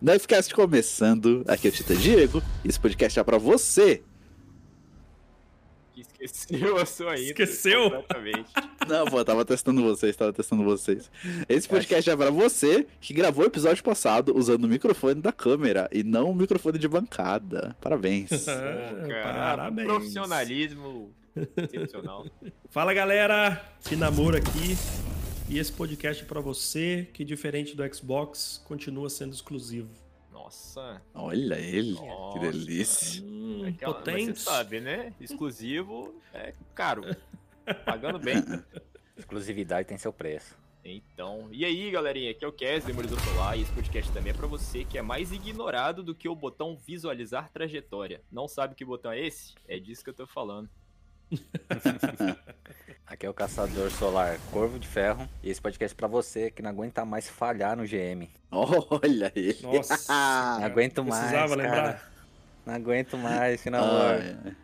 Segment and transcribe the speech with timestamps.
[0.00, 4.02] Nerfcast começando, aqui é o Tita Diego, esse podcast é pra você.
[5.94, 7.42] Esqueceu a sua intro.
[7.42, 7.90] Esqueceu?
[7.90, 8.50] Completamente.
[8.88, 11.10] Não, pô, tava testando vocês, tava testando vocês.
[11.46, 15.86] Esse podcast é pra você que gravou o episódio passado usando o microfone da câmera
[15.92, 17.76] e não o microfone de bancada.
[17.80, 18.30] Parabéns.
[18.30, 18.46] Pô,
[19.08, 19.86] cara, Parabéns.
[19.86, 21.12] Profissionalismo
[21.56, 22.26] excepcional.
[22.70, 24.76] Fala galera, Finamoro aqui.
[25.50, 29.90] E esse podcast é pra você que, diferente do Xbox, continua sendo exclusivo.
[30.30, 31.02] Nossa.
[31.12, 32.38] Olha ele, que Nossa.
[32.38, 33.20] delícia.
[33.24, 34.38] Hum, Aquela, mas potente.
[34.38, 35.12] você sabe, né?
[35.20, 37.02] Exclusivo é caro.
[37.84, 38.36] Pagando bem.
[39.18, 40.56] Exclusividade tem seu preço.
[40.84, 42.30] Então, e aí, galerinha?
[42.30, 45.02] Aqui é o Kes, Demolidor Solar, e esse podcast também é pra você que é
[45.02, 48.22] mais ignorado do que o botão visualizar trajetória.
[48.30, 49.54] Não sabe que botão é esse?
[49.66, 50.70] É disso que eu tô falando.
[53.10, 55.28] Aqui é o Caçador Solar Corvo de Ferro.
[55.42, 58.28] E esse podcast é pra você que não aguenta mais falhar no GM.
[58.52, 59.58] Olha ele.
[59.62, 61.62] Nossa, Não cara, aguento mais, Precisava cara.
[61.74, 62.12] lembrar.
[62.64, 64.00] Não aguento mais, Finamor.
[64.00, 64.56] Ai, ai.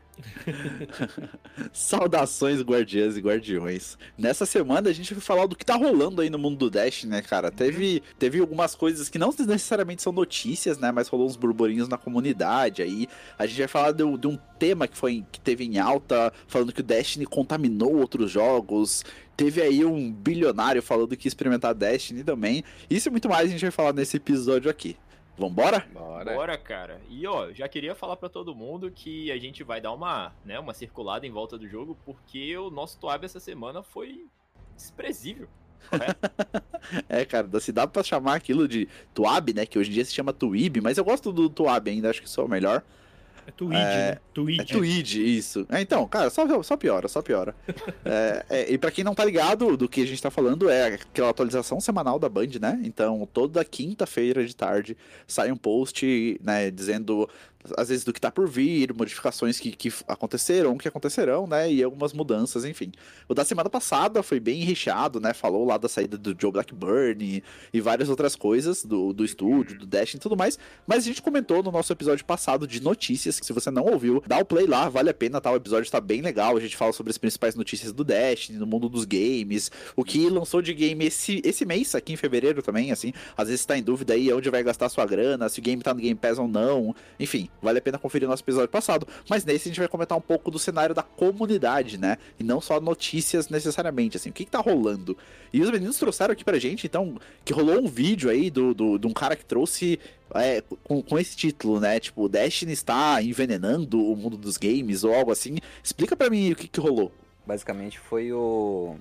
[1.72, 3.96] Saudações, guardiãs e guardiões.
[4.16, 7.04] Nessa semana a gente vai falar do que tá rolando aí no mundo do Dash,
[7.04, 7.50] né, cara?
[7.50, 10.92] Teve, teve algumas coisas que não necessariamente são notícias, né?
[10.92, 13.08] Mas rolou uns burburinhos na comunidade aí.
[13.38, 16.72] A gente vai falar de, de um tema que, foi, que teve em alta, falando
[16.72, 19.04] que o Destiny contaminou outros jogos.
[19.36, 22.64] Teve aí um bilionário falando que ia experimentar Destiny também.
[22.88, 24.96] Isso e muito mais a gente vai falar nesse episódio aqui.
[25.38, 25.86] Vambora?
[25.92, 26.34] Bora.
[26.34, 27.00] Bora, cara.
[27.08, 30.58] E ó, já queria falar pra todo mundo que a gente vai dar uma, né,
[30.58, 34.26] uma circulada em volta do jogo, porque o nosso Toab essa semana foi
[34.74, 35.48] desprezível.
[35.88, 36.18] correto?
[37.08, 39.66] É, cara, se dá pra chamar aquilo de Tuab, né?
[39.66, 42.30] Que hoje em dia se chama Tuib, mas eu gosto do Tuab ainda, acho que
[42.30, 42.82] sou o melhor.
[43.46, 44.18] É Tweed, né?
[44.34, 44.60] Tweed.
[44.60, 45.66] É Tweed, isso.
[45.70, 47.54] É, então, cara, só, só piora, só piora.
[48.04, 50.94] É, é, e pra quem não tá ligado do que a gente tá falando, é
[50.94, 52.80] aquela atualização semanal da Band, né?
[52.84, 54.96] Então, toda quinta-feira de tarde
[55.26, 57.28] sai um post, né, dizendo
[57.76, 61.70] às vezes do que tá por vir, modificações que, que aconteceram, que acontecerão, né?
[61.72, 62.92] E algumas mudanças, enfim.
[63.28, 65.32] O da semana passada foi bem recheado, né?
[65.32, 69.78] Falou lá da saída do Joe Blackburn e, e várias outras coisas do, do estúdio,
[69.78, 70.58] do Dash e tudo mais.
[70.86, 74.22] Mas a gente comentou no nosso episódio passado de notícias, que se você não ouviu,
[74.26, 75.50] dá o play lá, vale a pena, tá?
[75.50, 76.56] O episódio tá bem legal.
[76.56, 80.28] A gente fala sobre as principais notícias do Dash, no mundo dos games, o que
[80.28, 83.12] lançou de game esse, esse mês, aqui em fevereiro também, assim.
[83.36, 85.94] Às vezes tá em dúvida aí onde vai gastar sua grana, se o game tá
[85.94, 86.94] no Game Pass ou não.
[87.18, 89.06] Enfim, vale a pena conferir o nosso episódio passado.
[89.28, 92.18] Mas nesse a gente vai comentar um pouco do cenário da comunidade, né?
[92.38, 94.30] E não só notícias necessariamente, assim.
[94.30, 95.16] O que, que tá rolando?
[95.52, 98.98] E os meninos trouxeram aqui pra gente, então, que rolou um vídeo aí do, do,
[98.98, 99.98] de um cara que trouxe
[100.34, 102.00] é, com, com esse título, né?
[102.00, 105.58] Tipo, Destiny está envenenando o mundo dos games ou algo assim.
[105.82, 107.12] Explica pra mim o que, que rolou.
[107.46, 108.96] Basicamente foi o.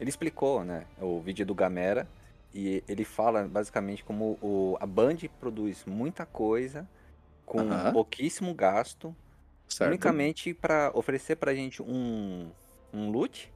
[0.00, 0.84] Ele explicou, né?
[1.00, 2.08] O vídeo do Gamera.
[2.54, 4.78] E ele fala basicamente como o...
[4.80, 6.88] a Band produz muita coisa
[7.46, 7.92] com Aham.
[7.92, 9.16] pouquíssimo gasto,
[9.68, 9.88] Certo?
[9.88, 12.50] unicamente para oferecer pra gente um,
[12.92, 13.52] um loot,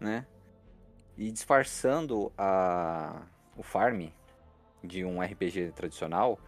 [0.00, 0.26] né?
[1.18, 3.26] E disfarçando a,
[3.56, 4.08] o farm
[4.82, 6.38] de um RPG tradicional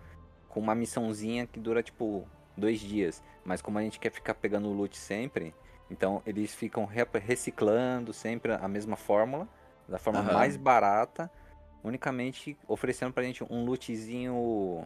[0.48, 2.26] com uma missãozinha que dura tipo
[2.56, 3.22] dois dias.
[3.44, 5.54] Mas como a gente quer ficar pegando o loot sempre,
[5.90, 9.48] então eles ficam re- reciclando sempre a mesma fórmula,
[9.88, 10.32] da forma Aham.
[10.34, 11.30] mais barata,
[11.82, 14.84] unicamente oferecendo pra gente um lootzinho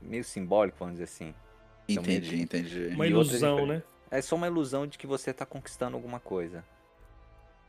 [0.00, 1.34] meio simbólico, vamos dizer assim.
[1.88, 2.86] Entendi, entendi.
[2.86, 3.74] Uma outra ilusão, diferença.
[3.74, 3.82] né?
[4.10, 6.64] é só uma ilusão de que você tá conquistando alguma coisa.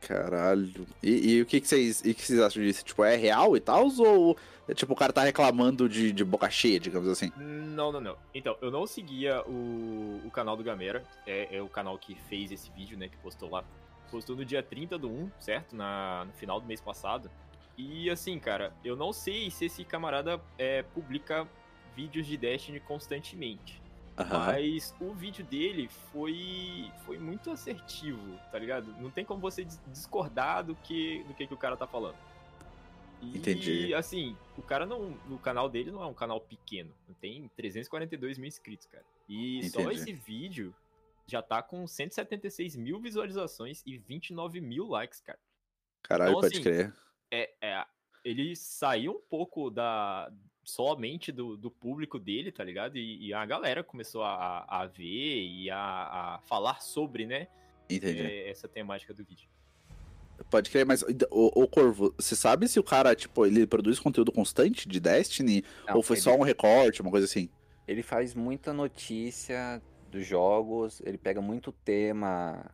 [0.00, 0.86] Caralho.
[1.00, 2.84] E, e o que, que, vocês, e que vocês acham disso?
[2.84, 3.86] Tipo, é real e tal?
[3.98, 4.36] Ou
[4.68, 7.32] é, tipo, o cara tá reclamando de, de boca cheia, digamos assim?
[7.36, 8.16] Não, não, não.
[8.34, 11.04] Então, eu não seguia o, o canal do Gamera.
[11.24, 13.08] É, é o canal que fez esse vídeo, né?
[13.08, 13.64] Que postou lá.
[14.10, 15.76] Postou no dia 30 do 1, certo?
[15.76, 17.30] Na, no final do mês passado.
[17.78, 21.48] E assim, cara, eu não sei se esse camarada é, publica
[21.94, 23.80] vídeos de Destiny constantemente.
[24.18, 24.38] Aham.
[24.46, 28.94] Mas o vídeo dele foi foi muito assertivo, tá ligado?
[29.00, 32.16] Não tem como você dis- discordar do que do que, que o cara tá falando.
[33.22, 33.94] E, Entendi.
[33.94, 35.12] assim, o cara não.
[35.30, 36.92] O canal dele não é um canal pequeno.
[37.20, 39.04] Tem 342 mil inscritos, cara.
[39.28, 39.94] E só Entendi.
[39.96, 40.74] esse vídeo
[41.26, 45.38] já tá com 176 mil visualizações e 29 mil likes, cara.
[46.02, 46.92] Caralho, Então, pode assim, crer.
[47.30, 47.86] É, é,
[48.24, 50.30] ele saiu um pouco da
[50.64, 52.96] somente do, do público dele, tá ligado?
[52.96, 57.48] E, e a galera começou a, a ver e a, a falar sobre, né?
[57.90, 58.20] Entendi.
[58.20, 59.48] é, essa temática do vídeo.
[60.50, 64.32] Pode crer, mas o, o Corvo, você sabe se o cara, tipo, ele produz conteúdo
[64.32, 65.64] constante de Destiny?
[65.86, 67.48] Não, ou foi ele- só um recorte, uma coisa assim?
[67.86, 69.80] Ele faz muita notícia
[70.10, 72.70] dos jogos, ele pega muito tema,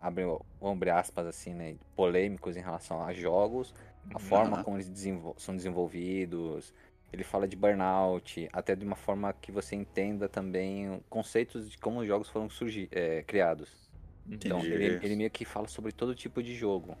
[0.00, 0.24] abre,
[0.60, 3.74] abre aspas assim, né, polêmicos em relação a jogos,
[4.14, 4.64] a forma Aham.
[4.64, 6.72] como eles desenvol- são desenvolvidos.
[7.12, 12.00] Ele fala de burnout, até de uma forma que você entenda também conceitos de como
[12.00, 13.68] os jogos foram surgir, é, criados.
[14.30, 14.72] Então, Entendi.
[14.72, 16.96] ele, ele meio que fala sobre todo tipo de jogo.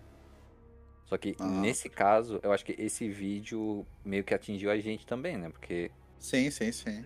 [1.06, 1.44] Só que Ah.
[1.62, 5.48] nesse caso, eu acho que esse vídeo meio que atingiu a gente também, né?
[5.48, 7.04] Porque Sim, sim, sim.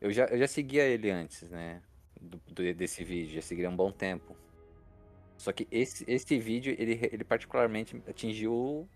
[0.00, 1.82] eu já, eu já seguia ele antes, né?
[2.20, 4.36] do- do- desse vídeo, já seguia há um bom tempo.
[5.38, 8.88] Só que esse, esse vídeo, ele, ele particularmente atingiu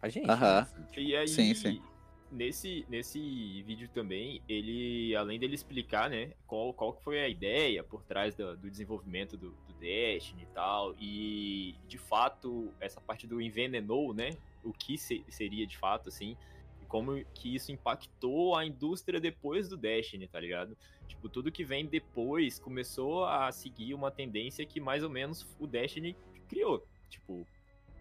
[0.00, 0.26] a gente.
[0.26, 0.32] né?
[0.32, 0.60] Aham.
[0.60, 1.82] Assim, E aí, Sim, sim.
[2.30, 8.02] Nesse, nesse vídeo também, ele, além dele explicar, né, qual, qual foi a ideia por
[8.02, 13.40] trás do, do desenvolvimento do, do Destiny e tal, e de fato, essa parte do
[13.40, 14.30] envenenou, né,
[14.64, 16.36] o que se- seria de fato, assim,
[16.82, 20.76] e como que isso impactou a indústria depois do Destiny, tá ligado?
[21.06, 25.66] Tipo, tudo que vem depois começou a seguir uma tendência que mais ou menos o
[25.66, 26.16] Destiny
[26.48, 26.84] criou.
[27.08, 27.46] Tipo,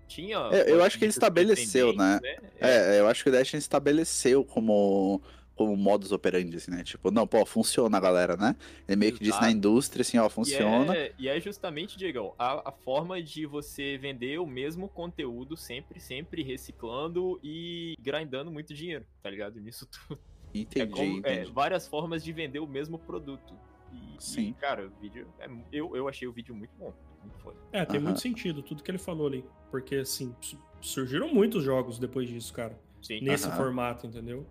[0.08, 0.38] tinha.
[0.52, 2.20] É, eu acho que ele estabeleceu, né?
[2.20, 5.22] tendências, É, eu acho que o Destiny estabeleceu como,
[5.56, 6.84] como modus operandi, assim, né?
[6.84, 8.56] Tipo, não, pô, funciona, galera, né?
[8.88, 9.58] Ele meio que disse na Exato.
[9.58, 10.96] indústria, assim, ó, E funciona.
[10.96, 16.00] é, e é justamente, Diegão, a, a forma de você vender o mesmo conteúdo sempre,
[16.00, 19.60] sempre reciclando e grindando muito dinheiro, tá ligado?
[19.60, 20.20] Nisso tudo.
[20.54, 21.52] É, Entendi, como- é, entendi.
[21.52, 23.54] várias formas de vender o mesmo produto.
[23.92, 24.50] E, Sim.
[24.50, 25.28] e, cara, o vídeo.
[25.40, 26.94] é- eu, eu achei o vídeo muito bom.
[27.38, 27.56] Foda.
[27.72, 28.06] É, tem Aham.
[28.06, 29.46] muito sentido tudo que ele falou ali.
[29.72, 32.78] Porque, assim, su- surgiram muitos jogos depois disso, cara.
[33.02, 33.20] Sim.
[33.22, 33.58] Nesse Aham.
[33.58, 34.46] formato, entendeu?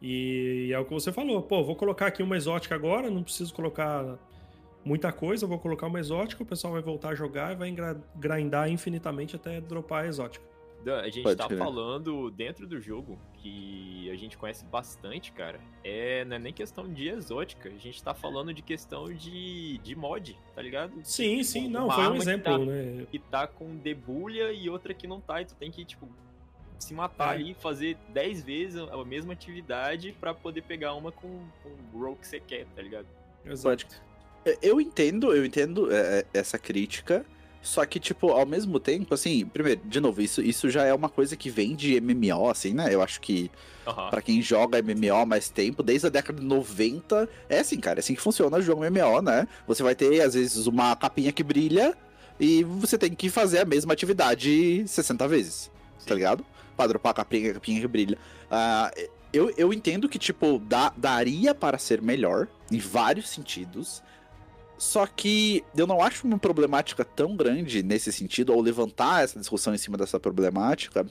[0.00, 1.42] E é o que você falou.
[1.42, 4.18] Pô, vou colocar aqui uma exótica agora, não preciso colocar
[4.84, 7.74] muita coisa, vou colocar uma exótica, o pessoal vai voltar a jogar e vai
[8.14, 10.44] grindar infinitamente até dropar a exótica.
[10.86, 11.58] Dan, a gente Pode tá crer.
[11.58, 15.58] falando dentro do jogo que a gente conhece bastante, cara.
[15.82, 19.96] É, não é nem questão de exótica, a gente tá falando de questão de, de
[19.96, 20.92] mod, tá ligado?
[21.02, 23.06] Sim, sim, Uma não, foi um arma que exemplo, tá- né?
[23.10, 26.08] que tá com debulha e outra que não tá, e tu tem que, tipo,
[26.78, 27.40] se matar É.
[27.40, 32.14] ali, fazer 10 vezes a mesma atividade pra poder pegar uma com, com o roll
[32.14, 33.08] que você quer, tá ligado?
[33.44, 33.86] Exato.
[34.44, 37.26] É, Eu entendo, eu entendo é, é, essa crítica,
[37.66, 41.08] só que, tipo, ao mesmo tempo, assim, primeiro, de novo, isso, isso já é uma
[41.08, 42.94] coisa que vem de MMO, assim, né?
[42.94, 43.50] Eu acho que
[43.86, 44.10] Aham.
[44.10, 47.98] Pra quem joga MMO há mais tempo, desde a década de 90, é assim, cara,
[47.98, 49.46] é assim que funciona o jogo MMO, né?
[49.66, 51.96] Você vai ter, às vezes, uma capinha que brilha
[52.38, 55.70] e você tem que fazer a mesma atividade 60 vezes,
[56.04, 56.44] tá ligado?
[56.76, 58.18] Pra dropar a capinha, a capinha que brilha.
[58.50, 58.90] Ah,
[59.32, 64.02] eu, eu entendo que, tipo, dá, daria para ser melhor, em vários sentidos,
[64.78, 69.74] só que eu não acho uma problemática tão grande nesse sentido, ou levantar essa discussão
[69.74, 71.06] em cima dessa problemática,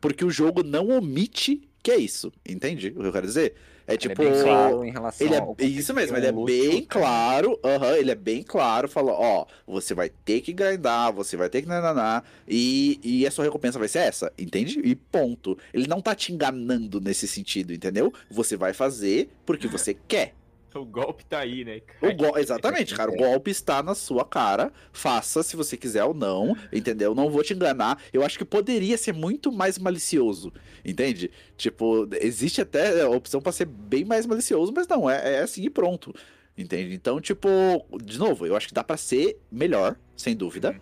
[0.00, 3.54] porque o jogo não omite que é isso, entende o que eu quero dizer?
[3.86, 4.22] É Ele tipo.
[4.22, 7.58] é bem claro em relação Ele é, ao isso mesmo, de ele é bem claro,
[7.64, 11.62] aham, ele é bem claro, fala, ó, você vai ter que grindar, você vai ter
[11.62, 14.80] que nananá, e, e a sua recompensa vai ser essa, entende?
[14.84, 15.56] E ponto.
[15.72, 18.12] Ele não tá te enganando nesse sentido, entendeu?
[18.30, 20.34] Você vai fazer porque você quer.
[20.74, 21.80] O golpe tá aí, né?
[22.02, 23.10] O go- Exatamente, cara.
[23.10, 24.70] O golpe está na sua cara.
[24.92, 27.14] Faça se você quiser ou não, entendeu?
[27.14, 28.00] Não vou te enganar.
[28.12, 30.52] Eu acho que poderia ser muito mais malicioso,
[30.84, 31.30] entende?
[31.56, 35.62] Tipo, existe até a opção pra ser bem mais malicioso, mas não, é, é assim
[35.64, 36.14] e pronto.
[36.56, 36.92] Entende?
[36.94, 37.48] Então, tipo,
[38.02, 40.78] de novo, eu acho que dá pra ser melhor, sem dúvida, Uhum.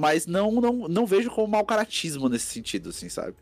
[0.00, 3.34] mas não, não, não vejo como mau caratismo nesse sentido, assim, sabe?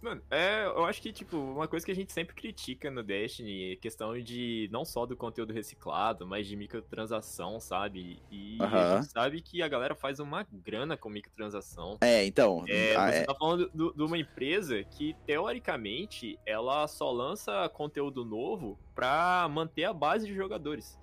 [0.00, 3.72] Mano, é, eu acho que, tipo, uma coisa que a gente sempre critica no Destiny
[3.72, 8.22] é questão de não só do conteúdo reciclado, mas de microtransação, sabe?
[8.30, 11.98] E a gente sabe que a galera faz uma grana com microtransação.
[12.00, 12.64] É, então.
[12.68, 17.68] É, ah, você é, tá falando do- de uma empresa que, teoricamente, ela só lança
[17.68, 20.98] conteúdo novo pra manter a base de jogadores.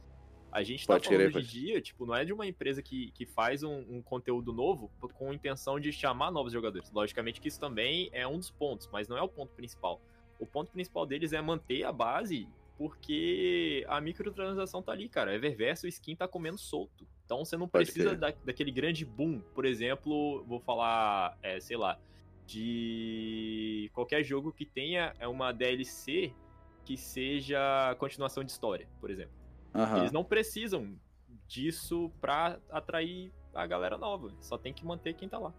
[0.55, 2.81] A gente tá Pode falando crer, hoje em dia, tipo, não é de uma empresa
[2.81, 6.89] que, que faz um, um conteúdo novo com intenção de chamar novos jogadores.
[6.93, 9.99] Logicamente que isso também é um dos pontos, mas não é o ponto principal.
[10.39, 12.47] O ponto principal deles é manter a base,
[12.77, 15.35] porque a microtransação tá ali, cara.
[15.35, 17.05] Eververso, o skin tá comendo solto.
[17.25, 19.41] Então você não Pode precisa da, daquele grande boom.
[19.53, 21.99] Por exemplo, vou falar, é, sei lá,
[22.47, 26.31] de qualquer jogo que tenha é uma DLC
[26.85, 29.44] que seja continuação de história, por exemplo.
[29.75, 29.99] Aham.
[29.99, 30.95] Eles não precisam
[31.47, 34.31] disso pra atrair a galera nova.
[34.41, 35.53] Só tem que manter quem tá lá.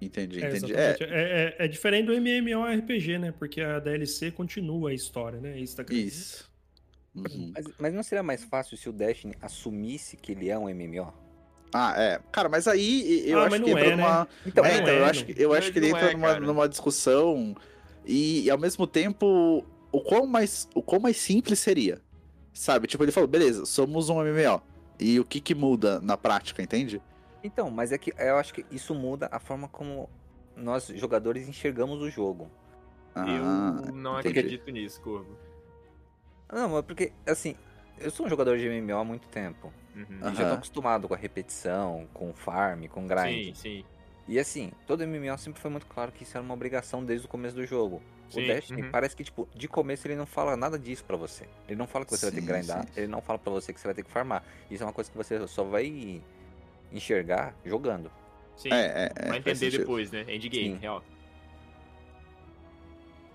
[0.00, 0.74] Entendi, É, entendi.
[0.74, 0.96] É.
[1.00, 3.32] É, é- é diferente do MMORPG, né?
[3.32, 5.58] Porque a DLC continua a história, né?
[5.58, 5.76] Isso.
[5.76, 6.50] Tá isso.
[7.14, 7.50] Uhum.
[7.54, 11.12] Mas, mas não seria mais fácil se o Destiny assumisse que ele é um MMO?
[11.72, 12.20] Ah, é.
[12.30, 13.96] Cara, mas aí eu Ah, acho que entra é, né?
[13.96, 14.28] numa.
[14.44, 17.56] Então, é, então, eu acho que, eu acho que ele entra numa, numa discussão
[18.04, 22.00] e, e, ao mesmo tempo, o quão, mais, o quão mais simples seria.
[22.56, 22.86] Sabe?
[22.86, 24.62] Tipo, ele falou, beleza, somos um MMO.
[24.98, 27.02] E o que que muda na prática, entende?
[27.44, 30.08] Então, mas é que eu acho que isso muda a forma como
[30.56, 32.50] nós jogadores enxergamos o jogo.
[33.14, 34.38] Ah, eu não entendi.
[34.38, 35.36] acredito nisso, Corvo.
[36.50, 37.54] Não, mas porque, assim,
[37.98, 39.70] eu sou um jogador de MMO há muito tempo.
[39.94, 40.20] Uhum.
[40.22, 40.54] E já tô Aham.
[40.54, 43.54] acostumado com a repetição, com o farm, com o grind.
[43.54, 43.84] Sim, sim.
[44.28, 47.28] E assim, todo MMO sempre foi muito claro que isso era uma obrigação desde o
[47.28, 48.02] começo do jogo.
[48.28, 48.90] Sim, o Destiny uhum.
[48.90, 51.48] parece que, tipo, de começo ele não fala nada disso pra você.
[51.68, 52.90] Ele não fala que você vai ter que Sim, grindar, sim.
[52.96, 54.42] ele não fala pra você que você vai ter que farmar.
[54.68, 56.20] Isso é uma coisa que você só vai
[56.92, 58.10] enxergar jogando.
[58.56, 58.72] Sim.
[58.72, 60.22] É, é, é, Vai faz entender depois, né?
[60.22, 60.78] Endgame, Sim.
[60.78, 61.04] real.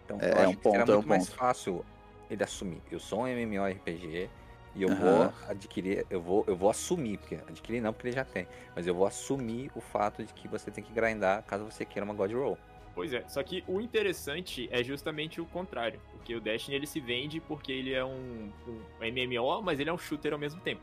[0.05, 1.37] Então, É, eu é acho um que será ponto, é um muito mais ponto.
[1.37, 1.85] fácil
[2.29, 2.81] ele assumir.
[2.91, 4.29] Eu sou um MMORPG
[4.75, 4.99] e eu Aham.
[4.99, 8.87] vou adquirir, eu vou, eu vou assumir, porque adquirir não, porque ele já tem, mas
[8.87, 12.13] eu vou assumir o fato de que você tem que grindar caso você queira uma
[12.13, 12.57] God Roll.
[12.93, 15.99] Pois é, só que o interessante é justamente o contrário.
[16.11, 19.93] Porque o Destiny ele se vende porque ele é um, um MMO, mas ele é
[19.93, 20.81] um shooter ao mesmo tempo.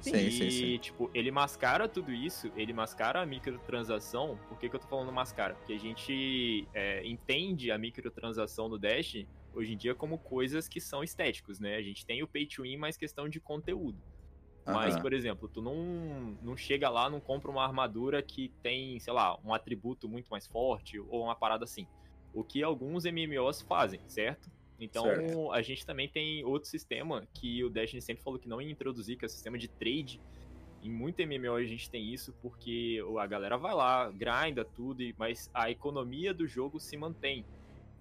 [0.00, 0.78] Sim, e, sim, sim.
[0.78, 4.38] tipo, ele mascara tudo isso, ele mascara a microtransação.
[4.48, 5.54] Por que, que eu tô falando mascara?
[5.54, 10.80] Porque a gente é, entende a microtransação no Destiny hoje em dia como coisas que
[10.80, 11.76] são estéticos, né?
[11.76, 14.02] A gente tem o pay to win, mas questão de conteúdo.
[14.66, 15.00] Mas, Aham.
[15.00, 19.38] por exemplo, tu não, não chega lá, não compra uma armadura que tem, sei lá,
[19.44, 21.86] um atributo muito mais forte ou uma parada assim.
[22.32, 24.50] O que alguns MMOs fazem, certo?
[24.78, 25.50] Então, Certo.
[25.52, 29.16] a gente também tem outro sistema que o Destiny sempre falou que não ia introduzir,
[29.16, 30.20] que é o sistema de trade.
[30.82, 35.50] Em muito MMO a gente tem isso, porque a galera vai lá, grinda tudo, mas
[35.52, 37.44] a economia do jogo se mantém.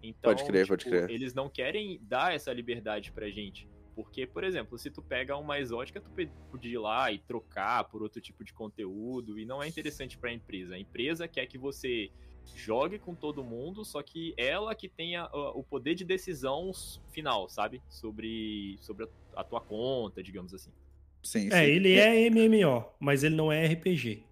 [0.02, 1.10] Então, Pode crer, pode tipo, crer.
[1.10, 3.68] eles não querem dar essa liberdade pra gente.
[3.96, 6.10] Porque, por exemplo, se tu pega uma exótica, tu
[6.50, 10.32] podia ir lá e trocar por outro tipo de conteúdo, e não é interessante pra
[10.32, 10.76] empresa.
[10.76, 12.10] A empresa quer que você
[12.56, 16.72] jogue com todo mundo, só que ela que tenha ah, o poder de decisão
[17.12, 17.82] final, sabe?
[17.90, 19.04] Sobre, sobre
[19.36, 20.72] a, a tua conta, digamos assim.
[21.22, 21.72] Sim, É, sim.
[21.72, 24.24] ele é MMO, mas ele não é RPG.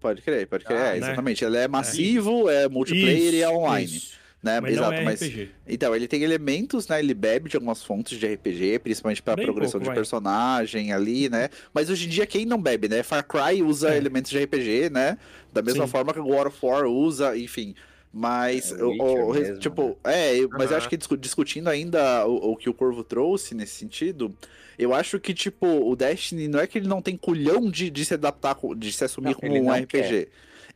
[0.00, 0.78] Pode crer, pode crer.
[0.78, 0.96] Ah, é, né?
[0.98, 1.42] exatamente.
[1.42, 3.86] Ele é massivo, é multiplayer e é Isso, online.
[3.86, 4.20] isso.
[4.44, 4.60] Né?
[4.60, 5.22] Mas Exato, não é mas.
[5.22, 5.48] RPG.
[5.66, 6.98] Então, ele tem elementos, né?
[7.00, 9.94] Ele bebe de algumas fontes de RPG, principalmente pra Bem progressão pouco, de vai.
[9.96, 11.48] personagem ali, né?
[11.72, 13.02] Mas hoje em dia quem não bebe, né?
[13.02, 13.96] Far Cry usa É.
[13.96, 15.16] elementos de RPG, né?
[15.50, 15.90] Da mesma Sim.
[15.90, 17.74] forma que o God of War usa, enfim.
[18.12, 20.28] Mas, É, o, o- mesmo, tipo, né?
[20.28, 23.54] é, eu- mas eu acho que discu- discutindo ainda o, o que o Corvo trouxe
[23.54, 24.32] nesse sentido,
[24.78, 28.04] eu acho que, tipo, o Destiny não é que ele não tem culhão de, de
[28.04, 30.28] se adaptar, de se assumir Não, como um RPG.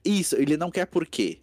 [0.05, 1.39] Isso, ele não quer por quê?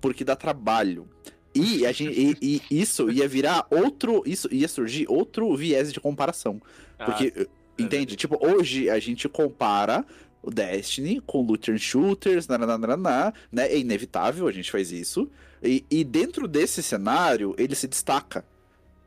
[0.00, 1.08] Porque dá trabalho.
[1.54, 4.22] E, a gente, e, e isso ia virar outro.
[4.26, 6.60] Isso ia surgir outro viés de comparação.
[6.98, 8.16] Ah, Porque, entende?
[8.16, 10.04] Tipo, hoje a gente compara
[10.42, 13.66] o Destiny com looter shooters, nananana, né?
[13.68, 15.30] É inevitável, a gente faz isso.
[15.62, 18.44] E, e dentro desse cenário, ele se destaca.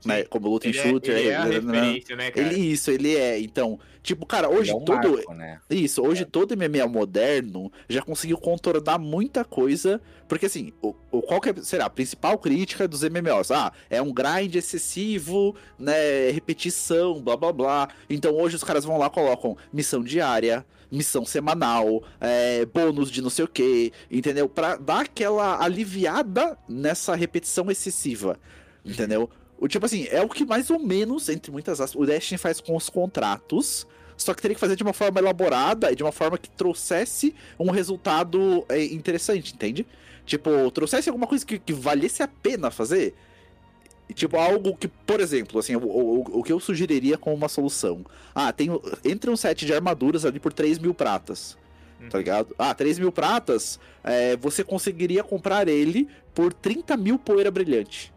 [0.05, 0.23] Né?
[0.25, 1.17] Como looter ele é, shooter.
[1.17, 1.73] ele é a nananana.
[1.73, 2.47] referência, né, cara?
[2.47, 3.39] Ele, isso, ele é.
[3.39, 5.11] Então, tipo, cara, hoje é um todo.
[5.13, 5.59] marco, né?
[5.69, 9.99] Isso, hoje todo MMO moderno já conseguiu contornar muita coisa.
[10.27, 13.51] Porque assim, o, o, qual que é, será, a principal crítica dos MMOs?
[13.51, 16.29] Ah, é um grind excessivo, né?
[16.31, 17.89] Repetição, blá blá blá.
[18.09, 23.29] Então hoje os caras vão lá, colocam missão diária, missão semanal, é, bônus de não
[23.29, 24.47] sei o que, entendeu?
[24.47, 28.39] Pra dar aquela aliviada nessa repetição excessiva,
[28.85, 29.29] entendeu?
[29.59, 32.61] O tipo assim, é o que mais ou menos, entre muitas aspas, o Destiny faz
[32.61, 33.87] com os contratos
[34.17, 37.35] só que teria que fazer de uma forma elaborada e de uma forma que trouxesse
[37.59, 39.85] um resultado é, interessante, entende?
[40.25, 43.13] Tipo, trouxesse alguma coisa que, que valesse a pena fazer.
[44.09, 47.47] E, Tipo, algo que, por exemplo, assim, o, o, o que eu sugeriria como uma
[47.47, 48.03] solução.
[48.33, 48.69] Ah, tem.
[49.05, 51.55] Entre um set de armaduras ali por 3 mil pratas.
[52.09, 52.55] Tá ligado?
[52.59, 58.13] Ah, 3 mil pratas, é, você conseguiria comprar ele por 30 mil poeira brilhante.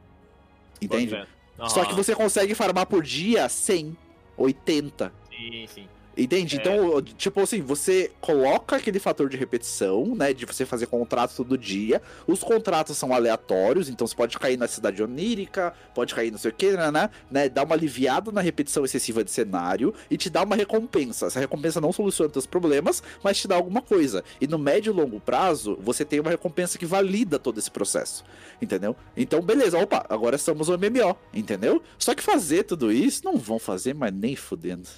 [0.80, 1.06] Entende?
[1.06, 1.28] Ver.
[1.68, 3.96] Só que você consegue farmar por dia 100,
[4.36, 5.12] 80.
[5.28, 5.88] Sim, sim.
[6.16, 6.56] Entende?
[6.56, 6.60] É.
[6.60, 10.32] Então, tipo assim, você coloca aquele fator de repetição, né?
[10.32, 12.02] De você fazer contrato todo dia.
[12.26, 16.50] Os contratos são aleatórios, então você pode cair na cidade onírica, pode cair não sei
[16.50, 17.10] o que, né?
[17.30, 17.48] né?
[17.48, 21.26] Dá uma aliviada na repetição excessiva de cenário e te dá uma recompensa.
[21.26, 24.24] Essa recompensa não soluciona teus problemas, mas te dá alguma coisa.
[24.40, 28.24] E no médio e longo prazo, você tem uma recompensa que valida todo esse processo.
[28.60, 28.96] Entendeu?
[29.16, 31.82] Então, beleza, opa, agora estamos no MMO, entendeu?
[31.98, 34.88] Só que fazer tudo isso, não vão fazer, mas nem fudendo.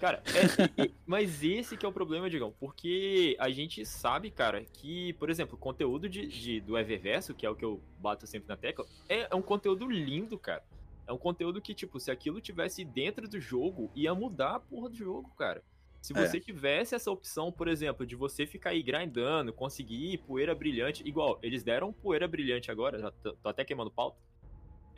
[0.00, 4.64] Cara, é- e- mas esse que é o problema, Digão, porque a gente sabe, cara,
[4.72, 8.26] que, por exemplo, o conteúdo de, de- do Eververso, que é o que eu bato
[8.26, 10.64] sempre na tecla, é, é um conteúdo lindo, cara.
[11.06, 14.88] É um conteúdo que, tipo, se aquilo tivesse dentro do jogo, ia mudar a porra
[14.88, 15.62] do jogo, cara.
[16.00, 16.26] Se É.
[16.26, 21.38] você tivesse essa opção, por exemplo, de você ficar aí grindando, conseguir poeira brilhante, igual,
[21.42, 24.16] eles deram poeira brilhante agora, já tô, tô até queimando pauta.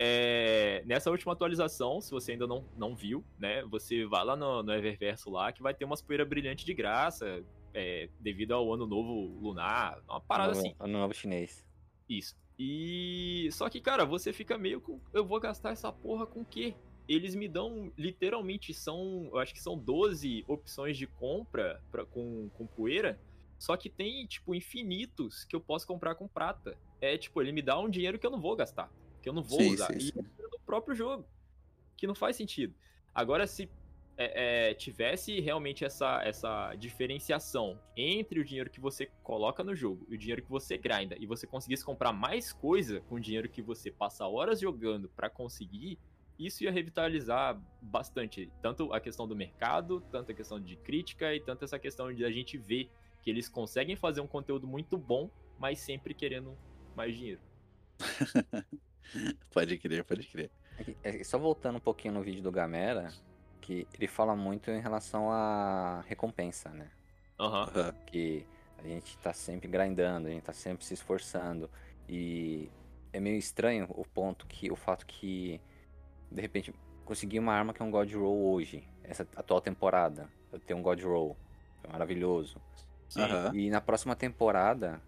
[0.05, 3.63] É, nessa última atualização, se você ainda não, não viu, né?
[3.67, 7.41] Você vai lá no, no Eververso lá, que vai ter umas poeiras brilhantes de graça,
[7.73, 10.75] é, devido ao ano novo lunar, uma parada Ano- assim.
[10.77, 11.65] Ano novo chinês.
[12.09, 12.35] Isso.
[12.59, 13.47] E.
[13.53, 14.99] Só que, cara, você fica meio com.
[15.13, 16.75] Eu vou gastar essa porra com o quê?
[17.07, 19.29] Eles me dão, literalmente, são.
[19.31, 23.17] Eu acho que são 12 opções de compra pra, com, com poeira.
[23.57, 26.77] Só que tem, tipo, infinitos que eu posso comprar com prata.
[26.99, 28.91] É, tipo, ele me dá um dinheiro que eu não vou gastar.
[29.23, 29.87] Que eu não vou Sim, usar.
[29.87, 30.19] sim, e sim.
[30.19, 31.25] é do próprio jogo.
[31.97, 32.75] Que não faz sentido.
[33.15, 33.69] Agora, se
[34.17, 40.05] é, é, tivesse realmente essa, essa diferenciação entre o dinheiro que você coloca no jogo
[40.09, 43.49] e o dinheiro que você grinda, e você conseguisse comprar mais coisa com o dinheiro
[43.49, 45.97] que você passa horas jogando pra conseguir,
[46.37, 48.51] isso ia revitalizar bastante.
[48.61, 52.25] Tanto a questão do mercado, tanto a questão de crítica e tanto essa questão de
[52.25, 52.89] a gente ver
[53.21, 56.57] que eles conseguem fazer um conteúdo muito bom, mas sempre querendo
[56.95, 57.41] mais dinheiro.
[59.51, 60.49] Pode crer, pode crer.
[61.03, 63.11] É, Só voltando um pouquinho no vídeo do Gamera,
[63.61, 66.89] que ele fala muito em relação à recompensa, né?
[67.39, 67.69] Aham.
[67.75, 67.93] Aham.
[68.05, 68.45] Que
[68.77, 71.69] a gente tá sempre grindando, a gente tá sempre se esforçando.
[72.07, 72.69] E
[73.11, 75.61] é meio estranho o ponto que o fato que
[76.31, 76.73] de repente
[77.05, 80.27] consegui uma arma que é um God Roll hoje, essa atual temporada.
[80.51, 81.37] Eu tenho um God Roll,
[81.83, 82.59] é maravilhoso.
[83.15, 83.51] Aham.
[83.55, 85.01] E na próxima temporada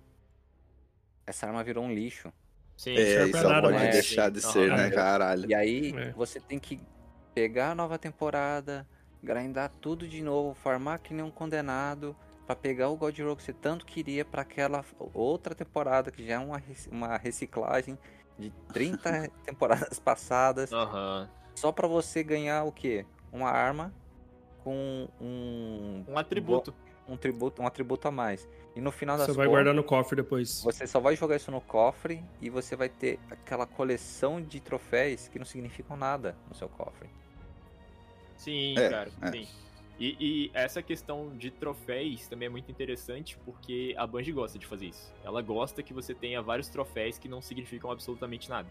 [1.26, 2.32] essa arma virou um lixo.
[2.78, 2.96] Sim.
[2.98, 3.92] É, isso não pode mais.
[3.92, 4.92] deixar de ser, né, É.
[4.92, 5.50] caralho?
[5.50, 6.12] E aí É.
[6.12, 6.80] você tem que
[7.34, 8.88] pegar a nova temporada,
[9.24, 13.44] grindar tudo de novo, farmar que nem um condenado, pra pegar o God Roll que
[13.44, 14.84] você tanto queria pra aquela
[15.14, 16.62] outra temporada que já é uma,
[16.92, 17.98] uma reciclagem
[18.38, 21.30] de 30 temporadas passadas, Aham.
[21.56, 23.06] só pra você ganhar o quê?
[23.32, 23.94] Uma arma
[24.64, 26.74] com um Um atributo.
[27.08, 28.48] um tributo, um atributo a mais.
[28.76, 30.62] E no final das Você vai contas, guardar no cofre depois.
[30.62, 35.28] você só vai jogar isso no cofre e você vai ter aquela coleção de troféus
[35.30, 37.10] que não significam nada no seu cofre.
[38.38, 39.32] Sim, É, cara, é.
[39.32, 39.48] sim.
[39.98, 44.66] E, e essa questão de troféus também é muito interessante porque a Bungie gosta de
[44.66, 45.14] fazer isso.
[45.24, 48.68] Ela gosta que você tenha vários troféus que não significam absolutamente nada.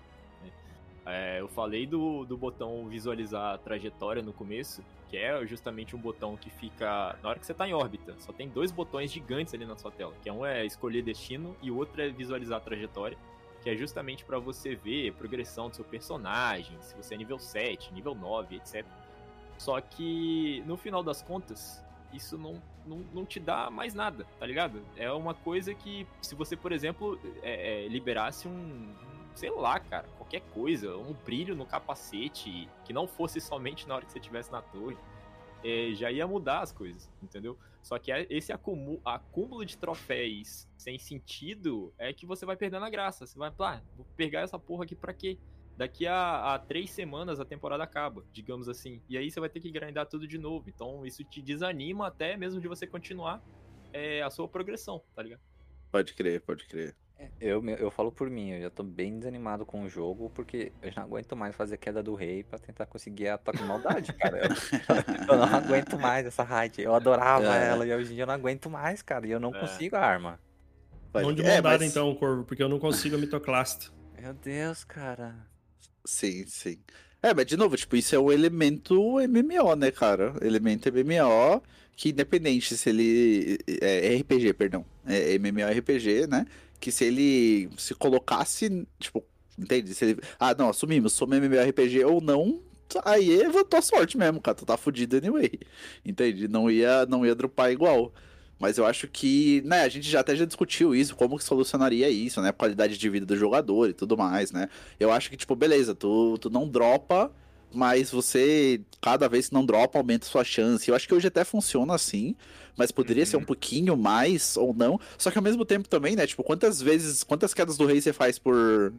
[1.07, 5.99] É, eu falei do, do botão visualizar a trajetória no começo, que é justamente um
[5.99, 8.15] botão que fica na hora que você tá em órbita.
[8.19, 11.55] Só tem dois botões gigantes ali na sua tela, que é um é escolher destino
[11.63, 13.19] e o outro é visualizar a trajetória,
[13.63, 17.93] que é justamente para você ver progressão do seu personagem, se você é nível 7,
[17.93, 18.85] nível 9, etc.
[19.59, 24.47] Só que no final das contas, isso não, não, não te dá mais nada, tá
[24.47, 24.83] ligado?
[24.97, 28.95] É uma coisa que, se você, por exemplo, é, é, liberasse um.
[29.35, 34.07] Sei lá, cara, qualquer coisa, um brilho no capacete, que não fosse somente na hora
[34.07, 34.97] que você estivesse na torre,
[35.63, 37.59] é, já ia mudar as coisas, entendeu?
[37.83, 39.01] Só que é- esse acúmulo,
[39.65, 43.27] de troféus sem sentido é que você vai perdendo a graça.
[43.27, 45.39] Você vai, ah, vou pegar essa porra aqui pra quê?
[45.77, 49.03] daqui a, a três semanas a temporada acaba, digamos assim.
[49.09, 50.69] E aí você vai ter que grindar tudo de novo.
[50.69, 53.43] Então isso te desanima até mesmo de você continuar
[53.93, 55.41] é, a sua progressão, tá ligado?
[55.91, 56.97] Pode crer, pode crer.
[57.41, 60.73] Eu, me- eu falo por mim, eu já tô bem desanimado com o jogo, porque
[60.83, 63.65] eu já não aguento mais fazer queda do rei pra tentar conseguir a toque de
[63.65, 64.39] maldade, cara.
[64.39, 64.49] Eu,
[65.35, 66.81] eu não aguento mais essa raid.
[66.83, 67.69] Eu adorava É.
[67.69, 69.27] ela e hoje em dia eu não aguento mais, cara.
[69.27, 69.61] E eu não É.
[69.61, 70.41] consigo a arma.
[71.13, 71.55] Pode Mão de crer.
[71.59, 73.87] É, mas- então, Corvo, porque eu não consigo a mitoclasta.
[74.21, 75.35] Meu Deus, cara.
[76.05, 76.79] Sim, sim.
[77.23, 80.35] É, mas de novo, tipo, isso é o elemento MMO, né, cara?
[80.43, 81.63] Elemento MMO
[81.97, 83.59] que independente se ele.
[83.81, 84.85] É RPG, perdão.
[85.07, 86.45] É MMORPG, né?
[86.85, 89.25] Que se ele se colocasse, tipo,
[89.59, 89.95] entende?
[89.95, 90.21] Se ele.
[90.39, 92.61] Ah, não, assumimos, sou MMORPG ou não,
[93.07, 94.55] aí é tua sorte mesmo, cara.
[94.55, 95.51] Tu tá fudido anyway.
[96.05, 96.47] Entende?
[96.47, 98.13] Não ia, não ia dropar igual.
[98.59, 102.11] Mas eu acho que, né, a gente já até já discutiu isso, como que solucionaria
[102.11, 102.53] isso, né?
[102.53, 104.69] Qualidade de vida do jogador e tudo mais, né?
[105.01, 107.33] Eu acho que, tipo, beleza, tu, tu não dropa,
[107.73, 110.87] mas você, cada vez que não dropa, aumenta sua chance.
[110.87, 112.37] Eu acho que hoje até funciona assim,
[112.77, 113.31] mas poderia uhum.
[113.31, 115.01] ser um pouquinho mais ou não.
[115.19, 116.27] Só que ao mesmo tempo também, né?
[116.27, 118.93] Tipo, quantas vezes, quantas quedas do rei você faz por,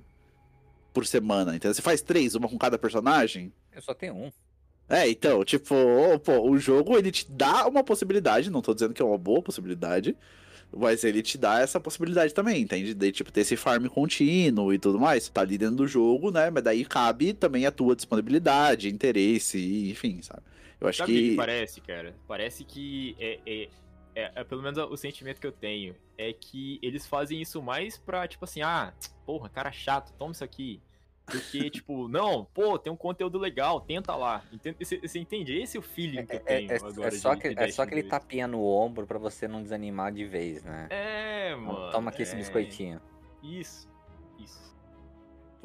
[0.93, 1.55] por semana?
[1.55, 3.51] Então, você faz três, uma com cada personagem?
[3.73, 4.31] Eu só tenho um.
[4.87, 5.75] É, então, tipo,
[6.23, 9.41] pô, o jogo ele te dá uma possibilidade, não tô dizendo que é uma boa
[9.41, 10.15] possibilidade,
[10.75, 12.93] mas ele te dá essa possibilidade também, entende?
[12.93, 15.27] De, tipo, ter esse farm contínuo e tudo mais.
[15.29, 16.51] Tá ali dentro do jogo, né?
[16.51, 20.43] Mas daí cabe também a tua disponibilidade, interesse, enfim, sabe?
[20.85, 21.29] Eu acho sabe que...
[21.29, 22.15] que parece, cara?
[22.27, 23.69] Parece que é, é,
[24.15, 27.97] é, é, pelo menos o sentimento que eu tenho é que eles fazem isso mais
[27.97, 28.93] pra, tipo assim, ah,
[29.25, 30.81] porra, cara chato, toma isso aqui.
[31.25, 34.43] Porque, tipo, não, pô, tem um conteúdo legal, tenta lá.
[34.79, 35.57] Você, você entende?
[35.57, 37.07] Esse é o feeling que eu é, tenho é, é, agora.
[37.07, 40.13] É só, de, que, de é só aquele tapinha no ombro para você não desanimar
[40.13, 40.87] de vez, né?
[40.89, 41.91] É, mano.
[41.91, 42.23] Toma aqui é...
[42.23, 43.01] esse biscoitinho.
[43.43, 43.87] Isso,
[44.39, 44.74] isso.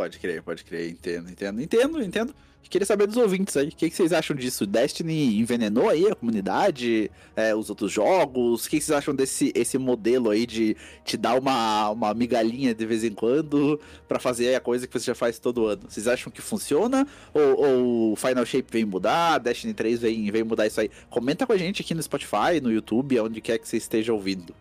[0.00, 2.34] Pode crer, pode crer, entendo, entendo, entendo, entendo.
[2.70, 4.64] Queria saber dos ouvintes aí, o que, que, vocês acham disso?
[4.64, 8.64] Destiny envenenou aí a comunidade, é, os outros jogos?
[8.64, 12.74] O que, que, vocês acham desse esse modelo aí de te dar uma, uma migalhinha
[12.74, 15.82] de vez em quando para fazer a coisa que você já faz todo ano?
[15.86, 17.06] Vocês acham que funciona?
[17.34, 20.90] Ou, o Final Shape vem mudar, Destiny 3 vem, vem mudar isso aí?
[21.10, 24.54] Comenta com a gente aqui no Spotify, no YouTube, onde quer que você esteja ouvindo.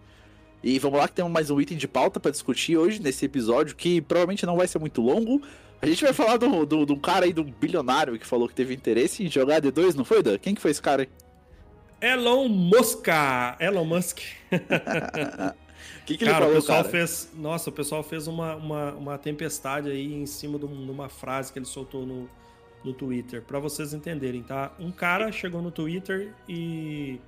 [0.63, 3.75] E vamos lá que temos mais um item de pauta para discutir hoje nesse episódio,
[3.75, 5.41] que provavelmente não vai ser muito longo,
[5.81, 8.73] a gente vai falar do, do, do cara aí, do bilionário que falou que teve
[8.73, 10.37] interesse em jogar D2, não foi, Dan?
[10.37, 11.09] Quem que foi esse cara aí?
[12.01, 13.07] Elon Musk.
[13.59, 14.19] Elon Musk.
[16.05, 16.89] que, que cara, ele falou, o pessoal cara?
[16.89, 17.31] fez.
[17.33, 21.59] Nossa, o pessoal fez uma, uma, uma tempestade aí em cima de uma frase que
[21.59, 22.29] ele soltou no,
[22.83, 23.41] no Twitter.
[23.41, 24.73] para vocês entenderem, tá?
[24.77, 27.21] Um cara chegou no Twitter e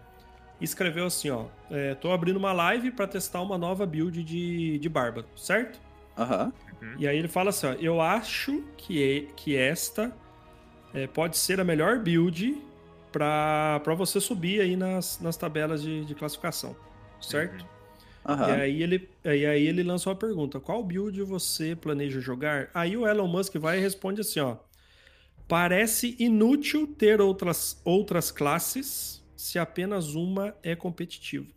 [0.61, 1.45] escreveu assim, ó.
[1.69, 5.79] É, tô abrindo uma live para testar uma nova build de, de Bárbaro, certo?
[6.17, 6.45] Aham.
[6.45, 6.51] Uhum.
[6.81, 6.95] Uhum.
[6.97, 10.11] E aí ele fala assim: ó, eu acho que, que esta
[10.93, 12.57] é, pode ser a melhor build
[13.11, 16.75] para você subir aí nas, nas tabelas de, de classificação,
[17.21, 17.65] certo?
[18.27, 18.47] Uhum.
[18.47, 22.69] E, aí ele, e aí ele lança uma pergunta: qual build você planeja jogar?
[22.73, 24.57] Aí o Elon Musk vai e responde assim: ó.
[25.47, 31.47] Parece inútil ter outras, outras classes se apenas uma é competitiva.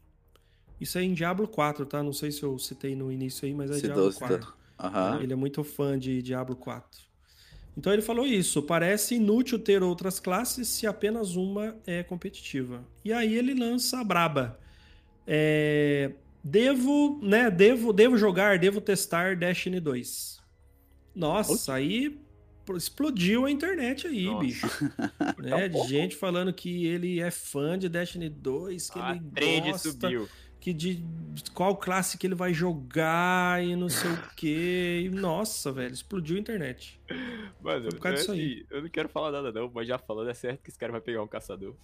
[0.81, 2.03] Isso é em Diablo 4, tá?
[2.03, 4.55] Não sei se eu citei no início aí, mas é Diablo 4.
[4.83, 5.21] Uhum.
[5.21, 7.03] Ele é muito fã de Diablo 4.
[7.77, 12.83] Então ele falou isso: parece inútil ter outras classes se apenas uma é competitiva.
[13.05, 14.59] E aí ele lança a braba.
[15.27, 17.51] É, devo, né?
[17.51, 20.41] Devo, devo jogar, devo testar Destiny 2.
[21.15, 22.19] Nossa, aí
[22.77, 24.41] explodiu a internet aí, Nossa.
[24.41, 24.67] bicho.
[25.39, 25.69] né?
[25.69, 29.91] De gente falando que ele é fã de Destiny 2, que a ele gosta.
[29.91, 30.29] Subiu
[30.65, 31.05] que de
[31.53, 35.11] qual classe que ele vai jogar e não sei o que.
[35.13, 36.99] Nossa, velho, explodiu a internet.
[37.61, 38.55] Mano, por causa disso aí.
[38.55, 40.91] Assim, eu não quero falar nada não, mas já falando é certo que esse cara
[40.91, 41.75] vai pegar um caçador.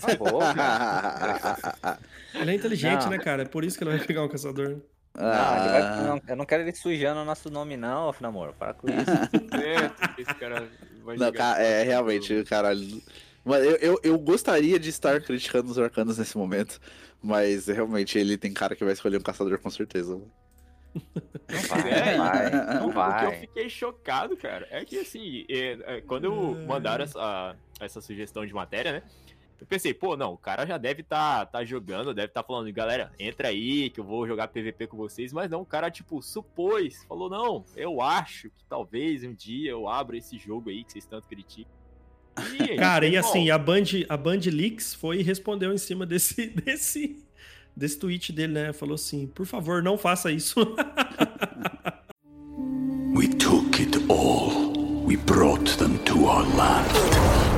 [0.00, 2.00] Tá bom, cara.
[2.34, 3.10] ele é inteligente, não.
[3.10, 3.42] né, cara?
[3.42, 4.80] É por isso que ele vai pegar um caçador.
[5.20, 5.68] Ah.
[5.70, 8.54] Vai, não, eu não quero ele sujando o nosso nome, não, namoro.
[8.56, 8.98] Para com isso.
[9.60, 10.68] é, esse cara
[11.02, 13.02] vai não, cara, É, realmente, caralho.
[13.44, 16.80] Mas eu, eu, eu gostaria de estar criticando os arcanos nesse momento.
[17.20, 20.20] Mas realmente ele tem cara que vai escolher um caçador com certeza.
[21.50, 23.26] Não vai, é, vai, não vai.
[23.26, 26.30] O que eu fiquei chocado, cara, é que assim, é, é, quando
[26.66, 29.02] mandaram essa, essa sugestão de matéria, né?
[29.60, 33.10] Eu pensei, pô, não, o cara já deve tá, tá jogando, deve tá falando, galera,
[33.18, 37.04] entra aí que eu vou jogar PVP com vocês, mas não, o cara, tipo, supôs,
[37.08, 41.04] falou, não, eu acho que talvez um dia eu abra esse jogo aí que vocês
[41.06, 41.72] tanto criticam.
[42.54, 46.46] E Cara, e assim, a Band, a Band Leaks foi e respondeu em cima desse,
[46.64, 47.24] desse,
[47.76, 48.72] desse tweet dele, né?
[48.72, 50.60] Falou assim: por favor, não faça isso.
[53.12, 55.04] We took it all.
[55.04, 57.57] We brought them to our land.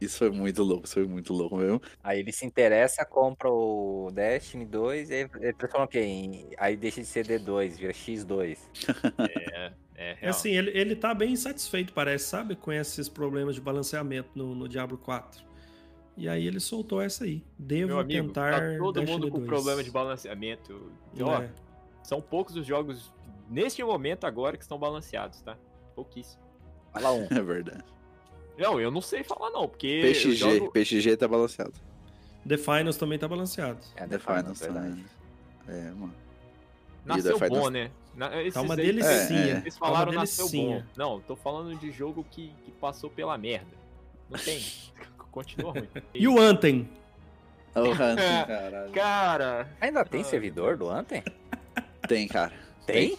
[0.00, 1.80] Isso foi muito louco, isso foi muito louco mesmo.
[2.02, 6.00] Aí ele se interessa, compra o Destiny 2 e aí ele transforma o quê?
[6.00, 8.58] Em- Aí deixa de ser D2, vira X2.
[9.18, 10.30] É, é É real.
[10.30, 12.56] assim, ele, ele tá bem satisfeito, parece, sabe?
[12.56, 15.44] Com esses problemas de balanceamento no, no Diablo 4.
[16.16, 17.42] E aí ele soltou essa aí.
[17.58, 18.52] Devo Meu amigo, tentar.
[18.52, 19.46] tá todo Destiny mundo com 2.
[19.48, 20.90] problema de balanceamento.
[21.14, 21.50] Então, ó, É.
[22.02, 23.12] são poucos os jogos
[23.50, 25.56] neste momento agora que estão balanceados, tá?
[25.94, 26.42] Pouquíssimo.
[26.92, 27.26] Fala um.
[27.30, 27.84] É verdade.
[28.60, 30.70] Não, eu não sei falar não, porque PXG, jogo...
[30.72, 31.72] PXG tá balanceado.
[32.46, 33.78] The Finals também tá balanceado.
[33.96, 35.04] É, The The Finals, Finals também.
[35.68, 36.14] É, mano.
[37.04, 37.90] nasceu The bom, Finals- né?
[38.14, 39.54] Na, esses Tá uma aí- delicinha.
[39.54, 40.82] É, Eles Tá falaram nasceu bom.
[40.96, 43.70] Não, tô falando de jogo que, que passou pela merda.
[44.28, 44.60] Não tem.
[45.30, 45.88] Continua ruim.
[46.12, 46.88] E o Anthem?
[47.74, 48.16] O Hunter,
[48.48, 48.90] caralho.
[48.92, 51.22] Cara, Ainda tem servidor do Anthem?
[52.08, 52.52] Tem, cara.
[52.84, 53.16] Tem?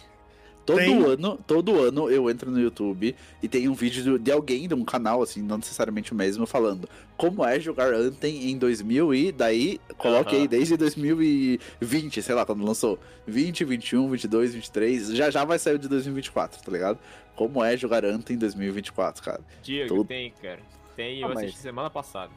[0.64, 1.04] Todo Tem.
[1.04, 4.84] ano, todo ano eu entro no YouTube e tem um vídeo de alguém de um
[4.84, 9.80] canal, assim, não necessariamente o mesmo, falando como é jogar Anthem em 2000 e daí
[9.98, 10.42] coloque Aham.
[10.42, 15.74] aí desde 2020, sei lá, quando lançou 20, 21, 22, 23, já já vai sair
[15.74, 16.98] o de 2024, tá ligado?
[17.34, 19.40] Como é jogar Anthem em 2024, cara.
[19.62, 20.60] Diego, tem, cara.
[20.94, 22.30] Tem, Ah, eu assisti mas- semana passada.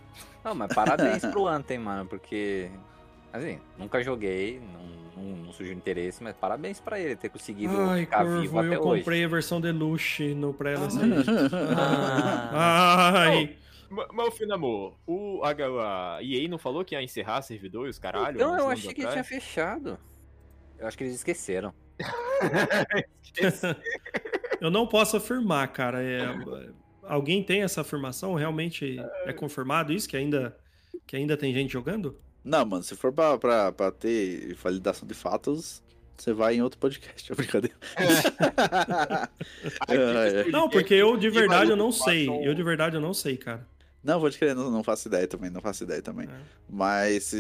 [0.44, 2.70] Não, mas parabéns pro Anthem, mano, porque.
[3.36, 8.02] Assim, nunca joguei, não, não, não surgiu interesse, mas parabéns pra ele ter conseguido Ai,
[8.02, 9.02] ficar vivo Corvo, até eu hoje.
[9.02, 11.30] comprei a versão Deluxe no pré-lançamento.
[12.58, 13.56] Ah, Ai.
[13.90, 17.90] Ma- Mas, filho amor, o, a, a EA não falou que ia encerrar servidor e
[17.90, 18.36] os caralho?
[18.36, 19.28] então eu achei que tinha atrás?
[19.28, 19.98] fechado.
[20.78, 21.74] Eu acho que eles esqueceram.
[24.60, 26.02] Eu não posso afirmar, cara.
[26.02, 26.20] É,
[27.04, 28.34] alguém tem essa afirmação?
[28.34, 30.10] Realmente é confirmado isso?
[30.10, 30.58] Que ainda,
[31.06, 32.20] que ainda tem gente jogando?
[32.46, 35.82] Não, mano, se for pra, pra, pra ter validação de fatos,
[36.16, 37.76] você vai em outro podcast, é brincadeira.
[39.82, 40.44] Aqui, É.
[40.52, 42.30] Não, porque eu de verdade eu não sei.
[42.30, 43.66] Eu de verdade eu não sei, cara.
[44.04, 46.28] Não, vou te querer, não, não faço ideia também, não faço ideia também.
[46.28, 46.32] É.
[46.70, 47.34] Mas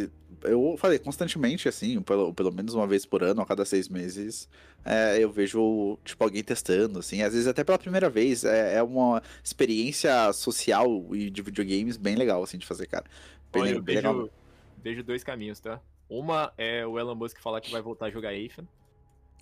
[0.44, 4.50] eu falei constantemente, assim, pelo, pelo menos uma vez por ano, a cada seis meses,
[4.84, 8.44] é, eu vejo, tipo, alguém testando, assim, às vezes até pela primeira vez.
[8.44, 13.06] É, é uma experiência social e de videogames bem legal, assim, de fazer, cara.
[13.54, 14.30] Bem, Olha, le- eu bem legal.
[14.86, 15.82] Vejo, dois caminhos, tá?
[16.08, 18.67] Uma é o Elon Musk falar que vai voltar a jogar Afen.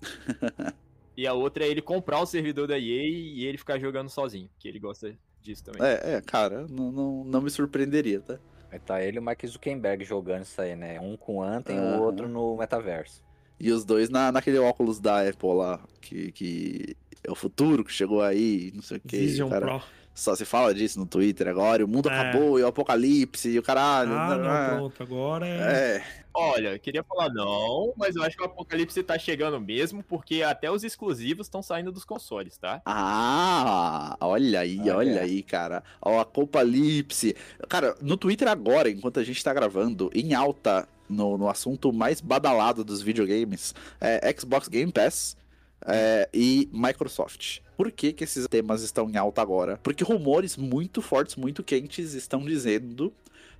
[1.14, 4.48] e a outra é ele comprar o servidor da EA e ele ficar jogando sozinho,
[4.58, 5.82] que ele gosta disso também.
[5.82, 8.38] É, é, cara, não, não, não me surpreenderia, tá?
[8.72, 10.98] Aí tá ele e o Mark Zuckerberg jogando isso aí, né?
[10.98, 11.98] Um com o Anthem, Aham.
[11.98, 13.22] o outro no metaverso.
[13.60, 17.92] E os dois na, naquele óculos da Apple lá, que, que é o futuro que
[17.92, 19.18] chegou aí, não sei o que.
[19.18, 19.66] Vision cara.
[19.66, 19.82] Pro.
[20.14, 22.12] Só se fala disso no Twitter agora, e o mundo É.
[22.18, 24.12] acabou, e o apocalipse, e o caralho.
[24.12, 25.02] Ah, não, ah, pronto.
[25.02, 25.96] Agora é.
[25.96, 26.04] É,
[26.36, 30.68] Olha, queria falar não, mas eu acho que o Apocalipse tá chegando mesmo, porque até
[30.68, 32.82] os exclusivos estão saindo dos consoles, tá?
[32.84, 34.96] Ah, olha aí, Olha.
[34.96, 35.84] olha aí, cara.
[36.02, 37.36] Ó, Apocalipse.
[37.68, 42.20] Cara, no Twitter agora, enquanto a gente tá gravando, em alta, no, no assunto mais
[42.20, 45.36] badalado dos videogames, é Xbox Game Pass
[45.84, 47.58] é, e Microsoft.
[47.76, 49.78] Por que, que esses temas estão em alta agora?
[49.82, 53.12] Porque rumores muito fortes, muito quentes estão dizendo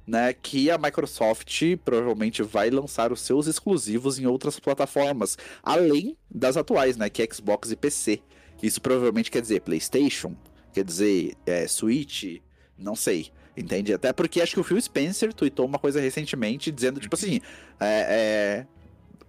[0.06, 6.56] né, que a Microsoft provavelmente vai lançar os seus exclusivos em outras plataformas, além das
[6.56, 8.20] atuais, né, que é Xbox e PC.
[8.62, 10.34] Isso provavelmente quer dizer PlayStation,
[10.72, 12.40] quer dizer é, Switch,
[12.78, 13.30] não sei.
[13.56, 13.92] Entende?
[13.94, 17.40] Até porque acho que o Phil Spencer tweetou uma coisa recentemente dizendo, tipo assim,
[17.78, 18.66] é, é,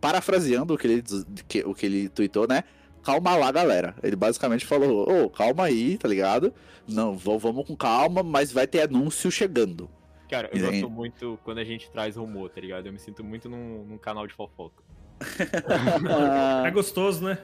[0.02, 1.04] parafraseando o que, ele,
[1.48, 2.64] que- o que ele tweetou, né?
[3.06, 3.96] Calma lá, galera.
[4.02, 6.52] Ele basicamente falou: Ô, calma aí, tá ligado?
[6.88, 9.88] Não, vamos com calma, mas vai ter anúncio chegando.
[10.28, 12.88] Cara, eu gosto muito quando a gente traz rumor, tá ligado?
[12.88, 14.84] Eu me sinto muito num, num canal de fofoca.
[16.66, 17.38] É gostoso, né?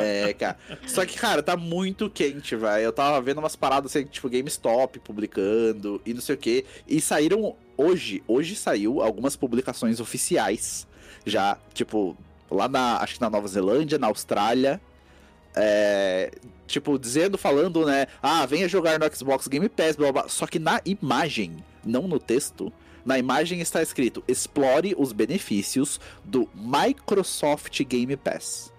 [0.00, 0.58] É, cara.
[0.86, 2.84] Só que, cara, tá muito quente, velho.
[2.84, 6.64] Eu tava vendo umas paradas assim, tipo GameStop publicando e não sei o que.
[6.86, 8.22] E saíram hoje.
[8.28, 10.86] Hoje saiu algumas publicações oficiais.
[11.24, 12.16] Já, tipo,
[12.52, 12.98] lá na.
[12.98, 14.80] Acho que na Nova Zelândia, na Austrália.
[15.54, 16.30] É,
[16.66, 18.06] tipo, dizendo, falando, né?
[18.22, 20.28] Ah, venha jogar no Xbox Game Pass, blá blá.
[20.28, 22.72] Só que na imagem, não no texto.
[23.04, 28.71] Na imagem está escrito: explore os benefícios do Microsoft Game Pass.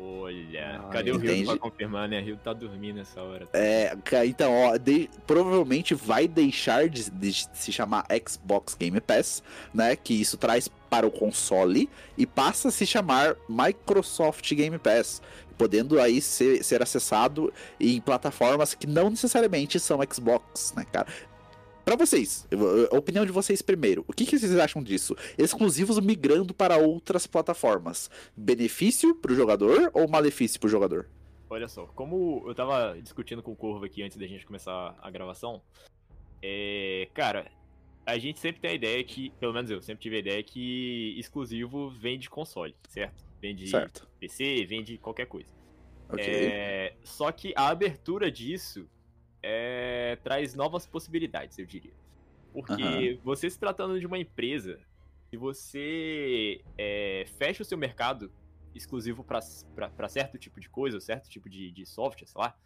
[0.00, 2.20] Olha, Ah, cadê o Rio pra confirmar, né?
[2.20, 3.48] O Rio tá dormindo nessa hora.
[3.52, 9.42] É, ca- então, ó, de- provavelmente vai deixar de, de se chamar Xbox Game Pass,
[9.72, 9.96] né?
[9.96, 15.20] Que isso traz para o console e passa a se chamar Microsoft Game Pass,
[15.56, 21.06] podendo aí ser, ser acessado em plataformas que não necessariamente são Xbox, né, cara?
[21.88, 22.46] Pra vocês,
[22.92, 25.16] a opinião de vocês primeiro, o que, que vocês acham disso?
[25.38, 28.10] Exclusivos migrando para outras plataformas.
[28.36, 31.08] Benefício pro jogador ou malefício pro jogador?
[31.48, 35.10] Olha só, como eu tava discutindo com o Corvo aqui antes da gente começar a
[35.10, 35.62] gravação,
[36.42, 37.50] é, cara,
[38.04, 41.18] a gente sempre tem a ideia que, pelo menos eu sempre tive a ideia que
[41.18, 43.24] exclusivo vem de console, certo?
[43.40, 44.06] Vem de Certo.
[44.20, 45.48] PC, vem de qualquer coisa.
[46.10, 46.22] Ok.
[46.22, 48.86] É, só que a abertura disso
[49.42, 51.92] é, traz novas possibilidades, eu diria.
[52.52, 54.80] Porque você se tratando de uma empresa,
[55.30, 58.32] se você é, fecha o seu mercado
[58.74, 62.56] exclusivo para certo tipo de coisa, certo tipo de, de software, sei lá,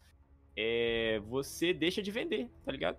[0.57, 2.99] é, você deixa de vender, tá ligado?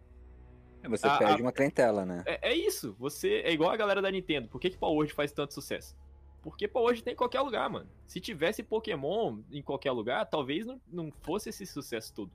[0.90, 2.24] Você A- perde a- uma clientela, né?
[2.26, 2.96] É, é isso.
[3.00, 4.50] Você é igual a galera da Nintendo.
[4.50, 5.96] Por que, que Power faz tanto sucesso?
[6.42, 7.90] Porque Power Word tem em qualquer lugar, mano.
[8.06, 12.32] Se tivesse Pokémon em qualquer lugar, talvez não, não fosse esse sucesso todo.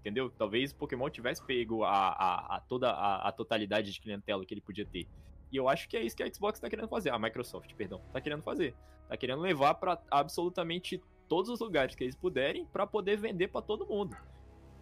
[0.00, 0.30] Entendeu?
[0.30, 4.60] Talvez Pokémon tivesse pego a, a, a toda a, a totalidade de clientela que ele
[4.60, 5.06] podia ter.
[5.50, 7.10] E eu acho que é isso que a Xbox tá querendo fazer.
[7.10, 8.74] A Microsoft, perdão, tá querendo fazer.
[9.08, 13.60] Tá querendo levar pra absolutamente todos os lugares que eles puderem pra poder vender pra
[13.62, 14.16] todo mundo.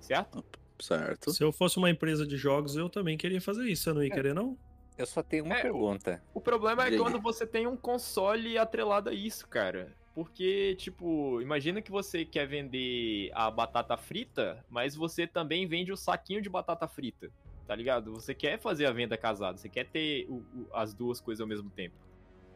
[0.01, 0.45] Certo?
[0.81, 1.33] Certo.
[1.33, 3.85] Se eu fosse uma empresa de jogos, eu também queria fazer isso.
[3.85, 4.59] Você não ia querer, não?
[4.99, 6.23] Eu só tenho uma É, pergunta.
[6.35, 9.95] O problema é quando você tem um console atrelado a isso, cara.
[10.17, 15.97] Porque, tipo, imagina que você quer vender a batata frita, mas você também vende o
[15.97, 17.31] saquinho de batata frita,
[17.67, 18.15] tá ligado?
[18.15, 21.47] Você quer fazer a venda casada, você quer ter o- o- as duas coisas ao
[21.47, 21.95] mesmo tempo.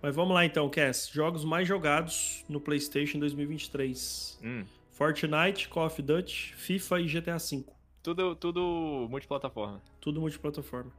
[0.01, 1.11] Mas vamos lá então, Cass.
[1.13, 7.67] Jogos mais jogados no PlayStation 2023: Hum, Fortnite, Call of Duty, FIFA e GTA V.
[8.03, 9.83] tudo, tudo multiplataforma.
[10.01, 10.91] Tudo multiplataforma.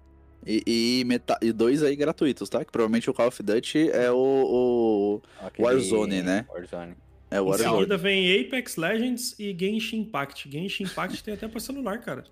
[0.45, 0.63] E,
[1.01, 2.65] e, meta- e dois aí gratuitos, tá?
[2.65, 4.15] Que provavelmente o Call of Duty é o.
[4.17, 5.21] o...
[5.45, 6.45] Aquele- Warzone, né?
[6.49, 6.95] Warzone.
[7.30, 7.71] É o Em Warzone.
[7.75, 10.49] seguida vem Apex Legends e Genshin Impact.
[10.51, 12.23] Genshin Impact tem até pra celular, cara.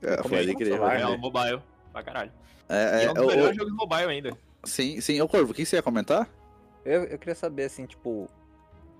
[0.00, 1.06] É, pode é que crer, É crer.
[1.06, 1.60] o mobile,
[1.92, 2.32] pra caralho.
[2.68, 4.32] É, E é, é um dos o- melhores o- jogos mobile ainda.
[4.64, 5.20] Sim, sim.
[5.20, 6.28] Ô, Corvo, o que você ia comentar?
[6.84, 8.28] Eu, eu queria saber, assim, tipo,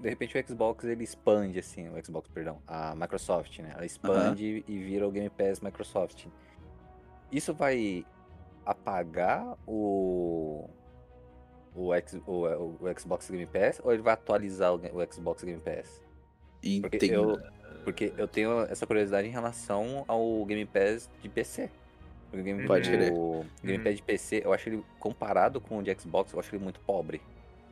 [0.00, 3.72] de repente o Xbox ele expande, assim, o Xbox, perdão, a Microsoft, né?
[3.74, 6.26] Ela expande e vira o Game Pass Microsoft.
[7.32, 8.04] Isso vai
[8.70, 10.68] apagar o.
[11.74, 15.60] O, X, o, o Xbox Game Pass ou ele vai atualizar o, o Xbox Game
[15.60, 16.02] Pass?
[16.80, 17.12] Porque Entendo.
[17.12, 17.40] eu,
[17.84, 21.70] porque eu tenho essa curiosidade em relação ao Game Pass de PC.
[22.28, 23.12] Porque o Game, Pode crer.
[23.12, 23.82] o Game.
[23.82, 26.80] Pass de PC, eu acho ele, comparado com o de Xbox, eu acho ele muito
[26.80, 27.22] pobre.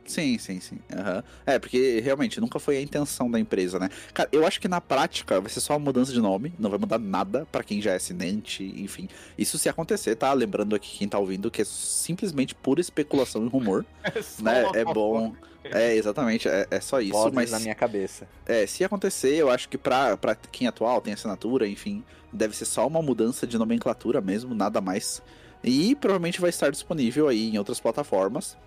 [0.09, 0.79] Sim, sim, sim.
[0.91, 1.23] aham.
[1.45, 3.89] É, porque realmente nunca foi a intenção da empresa, né?
[4.11, 6.79] Cara, eu acho que na prática vai ser só uma mudança de nome, não vai
[6.79, 9.07] mudar nada pra quem já é assinante, enfim.
[9.37, 10.33] Isso se acontecer, tá?
[10.33, 13.85] Lembrando aqui quem tá ouvindo que é simplesmente pura especulação e rumor,
[14.23, 14.63] Só né?
[14.73, 15.35] É bom.
[15.63, 18.27] É, exatamente, é, é só isso, Vozes mas na minha cabeça.
[18.47, 22.55] é, se acontecer, eu acho que pra, pra quem é atual tem assinatura, enfim, deve
[22.55, 25.21] ser só uma mudança de nomenclatura mesmo, nada mais.
[25.63, 28.57] E provavelmente vai estar disponível aí em outras plataformas.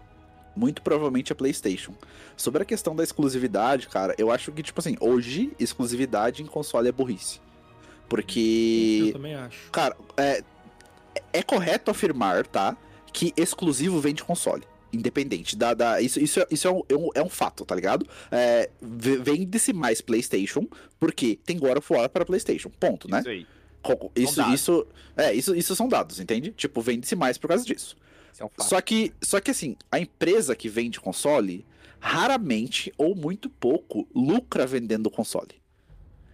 [0.54, 1.94] Muito provavelmente a PlayStation.
[2.36, 6.88] Sobre a questão da exclusividade, cara, eu acho que, tipo assim, hoje, exclusividade em console
[6.88, 7.36] é burrice.
[7.38, 7.42] Eu
[8.08, 9.10] Porque.
[9.12, 9.70] também acho.
[9.70, 10.44] Cara, é,
[11.32, 12.76] é correto afirmar, tá?
[13.12, 14.62] Que exclusivo vem de console.
[14.92, 15.56] Independente.
[15.56, 18.06] Da, da, isso isso, é, isso é, um, é um- é um fato, tá ligado?
[18.30, 20.66] É, Vende-se mais PlayStation
[21.00, 22.70] porque tem God of War para PlayStation.
[22.78, 23.20] Ponto, né?
[23.20, 23.46] Isso aí.
[24.14, 24.86] Isso, isso,
[25.16, 26.50] é, isso, isso são dados, entende?
[26.52, 27.96] Tipo, vende-se mais por causa disso.
[28.38, 28.50] É um.
[28.58, 31.66] Só que, só que assim, a empresa que vende console
[32.00, 35.62] raramente ou muito pouco lucra vendendo console.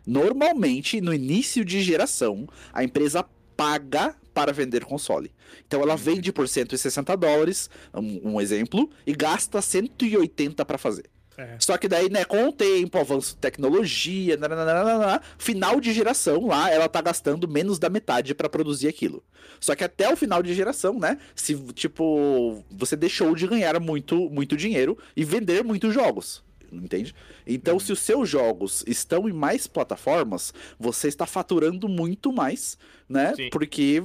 [0.07, 3.23] Normalmente, no início de geração, a empresa
[3.55, 5.31] paga para vender console.
[5.67, 11.11] Então ela vende por 160 dólares, um, um exemplo, e gasta 180 para fazer.
[11.39, 11.57] É.
[11.61, 16.69] Só que daí, né, com o tempo, avanço de tecnologia, nananana, final de geração lá,
[16.69, 19.23] ela tá gastando menos da metade pra produzir aquilo.
[19.61, 24.29] Só que até o final de geração, né, se, tipo, você deixou de ganhar muito,
[24.29, 26.43] muito dinheiro e vender muitos jogos.
[26.71, 27.15] Entende?
[27.47, 32.77] Então, se os seus jogos estão em mais plataformas, você está faturando muito mais,
[33.09, 33.33] né?
[33.35, 33.49] Sim.
[33.51, 34.03] Porque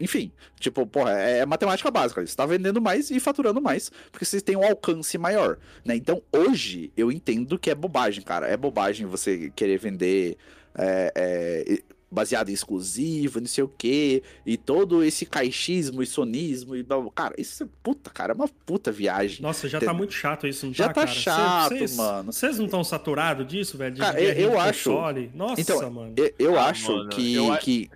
[0.00, 0.30] enfim,
[0.60, 2.24] tipo, porra, é matemática básica.
[2.26, 5.96] Você tá vendendo mais e faturando mais, porque vocês têm um alcance maior, né?
[5.96, 8.46] Então, hoje, eu entendo que é bobagem, cara.
[8.46, 10.36] É bobagem você querer vender
[10.76, 16.74] é, é, baseado em exclusivo, não sei o quê, e todo esse caixismo e sonismo
[16.74, 16.96] e blá.
[17.14, 19.42] Cara, isso é puta, cara, é uma puta viagem.
[19.42, 21.12] Nossa, já tá muito chato isso, não Já tá, tá cara?
[21.12, 22.32] chato, Cês- mano.
[22.32, 23.94] Vocês não estão saturados disso, velho?
[23.94, 25.30] De Cara, eu de acho- console?
[25.34, 26.14] Nossa, Então, mano.
[26.16, 27.90] Eu, eu Ah, acho mano, que, eu que,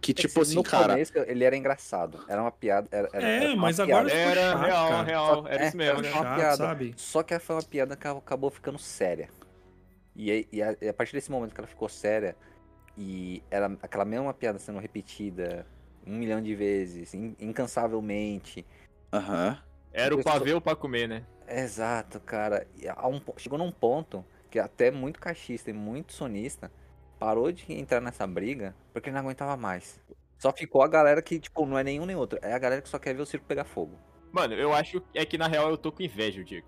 [0.00, 0.94] que, tipo assim, no cara.
[0.94, 2.24] começo ele era engraçado.
[2.28, 2.88] Era uma piada.
[2.90, 4.20] Era, era- É, era mas agora piada.
[4.20, 5.02] Era chato, real, cara.
[5.02, 5.46] real.
[5.48, 6.10] Era É, isso mesmo, era né?
[6.12, 6.56] uma Chato, piada.
[6.56, 6.94] sabe?
[6.96, 9.28] Só que foi uma piada que acabou ficando séria.
[10.16, 12.34] E, aí- e a, e a partir desse momento que ela ficou séria,
[12.96, 15.66] e era aquela mesma piada sendo repetida
[16.06, 18.66] um milhão de vezes, in- incansavelmente.
[19.12, 19.58] Aham.
[19.92, 21.22] Era o pavê ou pra comer, né?
[21.48, 22.66] Exato, cara.
[22.76, 26.70] E a um chegou num ponto que até muito cachista e muito sonista
[27.20, 30.00] parou de entrar nessa briga porque não aguentava mais.
[30.38, 32.38] Só ficou a galera que, tipo, não é nenhum nem outro.
[32.40, 33.94] É a galera que só quer ver o circo pegar fogo.
[34.32, 36.66] Mano, eu acho é que na real eu tô com inveja, Diego.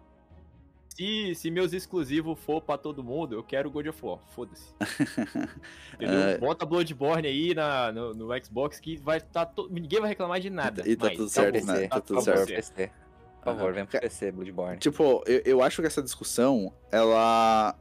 [0.91, 4.19] Se, se meus exclusivos for pra todo mundo, eu quero God of War.
[4.35, 4.75] Foda-se.
[5.95, 6.19] Entendeu?
[6.19, 6.39] É.
[6.39, 9.69] Bota Bloodborne aí na, no, no Xbox que vai tá to...
[9.71, 10.87] ninguém vai reclamar de nada.
[10.87, 11.17] E tá mais.
[11.17, 11.89] tudo Pra certo, né?
[11.89, 12.47] Tá tudo por certo.
[12.49, 12.91] PC.
[13.39, 13.73] Por favor, Aham.
[13.73, 14.79] vem pro PC, Bloodborne.
[14.79, 17.75] Tipo, eu, eu acho que essa discussão, ela.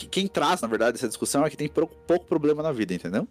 [0.00, 2.94] Que- Quem traz, na verdade, essa discussão é que tem pouco, pouco problema na vida,
[2.94, 3.26] entendeu?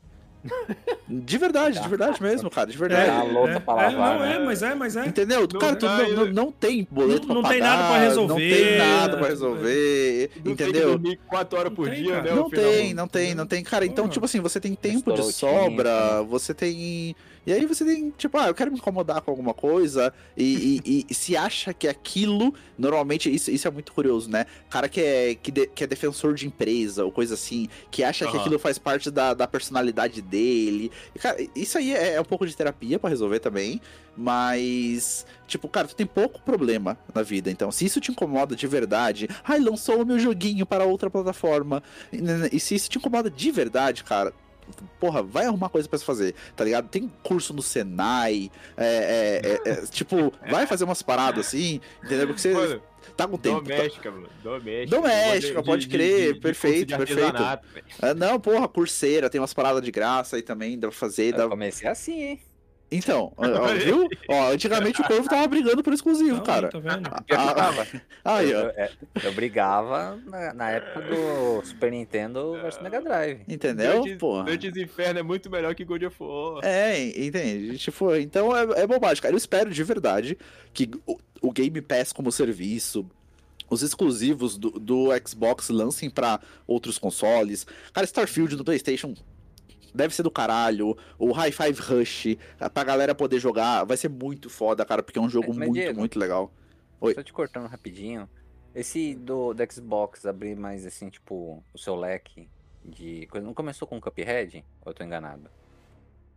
[1.10, 3.10] De verdade, de verdade mesmo, cara, de verdade.
[3.10, 4.36] É, a louça pra é, lavar, não, né?
[4.36, 5.06] é, mas é, mas é.
[5.06, 5.42] Entendeu?
[5.42, 7.98] Não- cara, tu não, não, não tem boleto Não- não pra tem pagar, nada pra
[8.00, 8.34] resolver.
[8.34, 10.90] Não tem nada pra resolver, Não tem que entendeu?
[10.92, 12.32] dormir 4 horas Não por tem, dia, né?
[12.34, 13.64] Não tem, não tem, não tem.
[13.64, 17.16] Cara, então, tipo assim, você tem tempo de sobra, você tem.
[17.48, 21.06] E aí você tem, tipo, ah, eu quero me incomodar com alguma coisa, e, e-
[21.10, 24.46] e se acha que aquilo, normalmente, isso, isso é muito curioso, né?
[24.70, 28.26] Cara que é, que, de- que é defensor de empresa, ou coisa assim, que acha
[28.26, 28.42] que Aham.
[28.42, 30.92] aquilo faz parte da, da personalidade dele.
[31.16, 33.80] E, cara, isso aí é, é um pouco de terapia pra resolver também,
[34.18, 38.68] mas, tipo, cara, tu tem pouco problema na vida, então, se isso te incomoda de
[38.68, 41.82] verdade, ai, lançou o meu joguinho para outra plataforma,
[42.12, 42.20] e,
[42.58, 44.34] e se isso te incomoda de verdade, cara,
[45.00, 46.88] porra, vai arrumar coisa pra se fazer, tá ligado?
[46.90, 52.28] Tem curso no Senai, é, é, é, é, tipo, vai fazer umas paradas assim, entendeu?
[52.28, 52.82] Porque você Mano,
[53.16, 53.56] tá com tempo.
[53.62, 54.30] tá- doméstica, mano.
[54.44, 54.96] Doméstica.
[55.02, 57.38] Doméstica, De- pode de- crer, de- de perfeito, perfeito.
[58.02, 61.34] Ah, não, porra, curseira, tem umas paradas de graça aí também, dá pra fazer.
[61.34, 61.48] Eu Dá...
[61.48, 62.40] comecei assim, hein?
[62.90, 64.08] Então, ó, viu?
[64.30, 66.70] Ó, antigamente o povo tava brigando por exclusivo, Não, cara.
[66.70, 67.08] Tá vendo?
[67.28, 67.88] Eu Ah, brigava.
[68.24, 68.62] Aí, Eu, ó.
[68.64, 68.90] eu-
[69.26, 73.42] eu brigava na, na época do Super Nintendo versus Mega Drive.
[73.48, 74.02] Entendeu?
[74.02, 74.44] Dantes, Porra.
[74.46, 76.64] Dantes Inferno é muito melhor que God of War.
[76.64, 77.78] É, entende?
[77.78, 79.34] Tipo, então é, é bobagem, cara.
[79.34, 80.38] Eu espero de verdade
[80.74, 83.06] que o, o Game Pass como serviço,
[83.70, 87.68] os exclusivos do, do Xbox lancem pra outros consoles.
[87.92, 89.14] Cara, Starfield no PlayStation
[89.94, 90.98] deve ser do caralho.
[91.18, 92.38] O High Five Rush,
[92.74, 95.74] pra galera poder jogar, vai ser muito foda, cara, porque é um jogo Mas, muito,
[95.74, 96.52] Diego, muito legal.
[97.00, 97.14] Oi.
[97.14, 98.30] Só te cortando rapidinho.
[98.74, 102.48] Esse do, do Xbox abrir mais assim, tipo, o seu leque
[102.84, 103.46] de coisa.
[103.46, 104.64] Não começou com o Cuphead?
[104.82, 105.50] Ou eu tô enganado?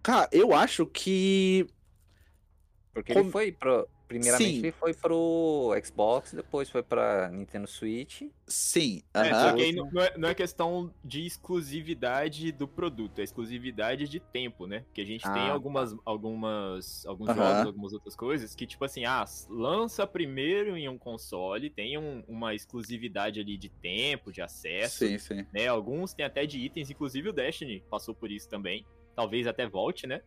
[0.02, 1.66] Cara, eu acho que.
[2.92, 3.86] Porque Com- ele foi pro.
[4.10, 4.72] Primeiramente Sim.
[4.72, 8.22] foi pro Xbox, depois foi pra Nintendo Switch.
[8.44, 9.04] Sim.
[9.14, 13.22] É, só que aí não não é, não é questão de exclusividade do produto, é
[13.22, 14.80] exclusividade de tempo, né?
[14.80, 17.36] Porque a gente tem Ah, algumas, algumas, alguns Aham.
[17.36, 22.24] jogos, algumas outras coisas que, tipo assim, ah, lança primeiro em um console, tem um-
[22.26, 25.46] uma exclusividade ali de tempo, de acesso, Sim, sim.
[25.52, 25.68] né?
[25.68, 28.84] Alguns tem até de itens, inclusive o Destiny passou por isso também.
[29.14, 30.20] Talvez até volte, né?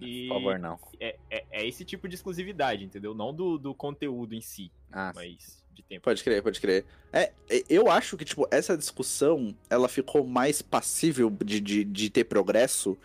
[0.00, 0.78] E Por favor, não.
[1.00, 3.14] é, é, é esse tipo de exclusividade, entendeu?
[3.14, 6.02] Não do, do conteúdo em si, Ah, mas de tempo.
[6.02, 6.84] Pode crer, pode crer.
[7.12, 12.10] É, é, eu acho que, tipo, essa discussão, ela ficou mais passível de, de, de
[12.10, 12.96] ter progresso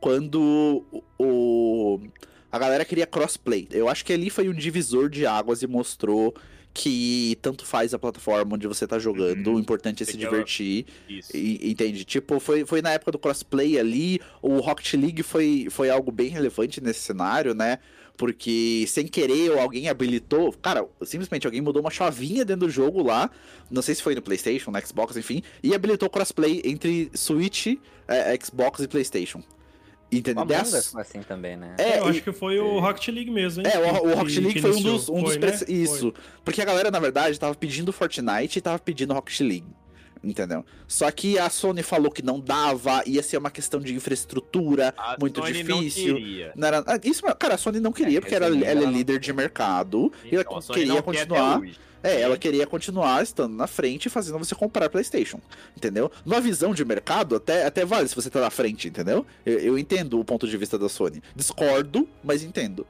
[0.00, 2.00] quando o, o-
[2.50, 3.68] a galera queria crossplay.
[3.70, 6.34] Eu acho que ali foi um divisor de águas e mostrou
[6.72, 9.56] que tanto faz a plataforma onde você tá jogando, Uhum.
[9.56, 10.86] o importante é se divertir.
[11.08, 11.36] Isso.
[11.36, 12.04] E- entende?
[12.04, 16.28] Tipo, foi, foi na época do crossplay ali, o Rocket League foi, foi algo bem
[16.28, 17.78] relevante nesse cenário, né?
[18.16, 20.52] Porque sem querer ou alguém habilitou.
[20.60, 23.30] Cara, simplesmente alguém mudou uma chavinha dentro do jogo lá.
[23.70, 25.42] Não sei se foi no PlayStation, no Xbox, enfim.
[25.62, 27.66] E habilitou crossplay entre Switch,
[28.06, 29.42] é, Xbox e PlayStation.
[30.12, 30.42] Entendeu?
[30.42, 31.74] Among Dessa- Us foi assim também, né?
[31.78, 33.72] É, eu e- acho que foi o Rocket League mesmo, hein?
[33.72, 35.08] é, o, o Rocket League que foi um dos.
[35.08, 35.72] Um dos Foi, prece- né?
[35.72, 36.12] Isso.
[36.44, 39.66] Porque a galera, na verdade, tava pedindo Fortnite e tava pedindo Rocket League.
[40.22, 40.64] Entendeu?
[40.86, 45.16] Só que a Sony falou que não dava, ia ser uma questão de infraestrutura A
[45.18, 46.16] muito Sony não difícil.
[46.16, 46.52] queria.
[46.54, 48.82] Não era, ah, isso, cara, a Sony não queria, É, porque era, resumindo, ela é
[48.82, 51.62] ela não líder de mercado e ela Então, a Sony queria não continuar.
[52.02, 55.38] É, ela queria continuar estando na frente e fazendo você comprar PlayStation,
[55.76, 56.10] entendeu?
[56.24, 59.26] Numa visão de mercado, até, até vale se você tá na frente, entendeu?
[59.44, 61.22] Eu, eu entendo o ponto de vista da Sony.
[61.36, 62.86] Discordo, mas entendo.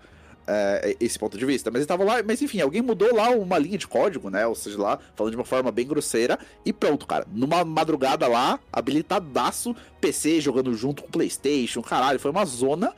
[0.51, 3.57] É, esse ponto de vista, mas ele tava lá, mas enfim, alguém mudou lá uma
[3.57, 4.44] linha de código, né?
[4.46, 7.24] Ou seja, lá, falando de uma forma bem grosseira, e pronto, cara.
[7.32, 12.92] Numa madrugada lá, habilitadaço, PC jogando junto com PlayStation, caralho, foi uma zona.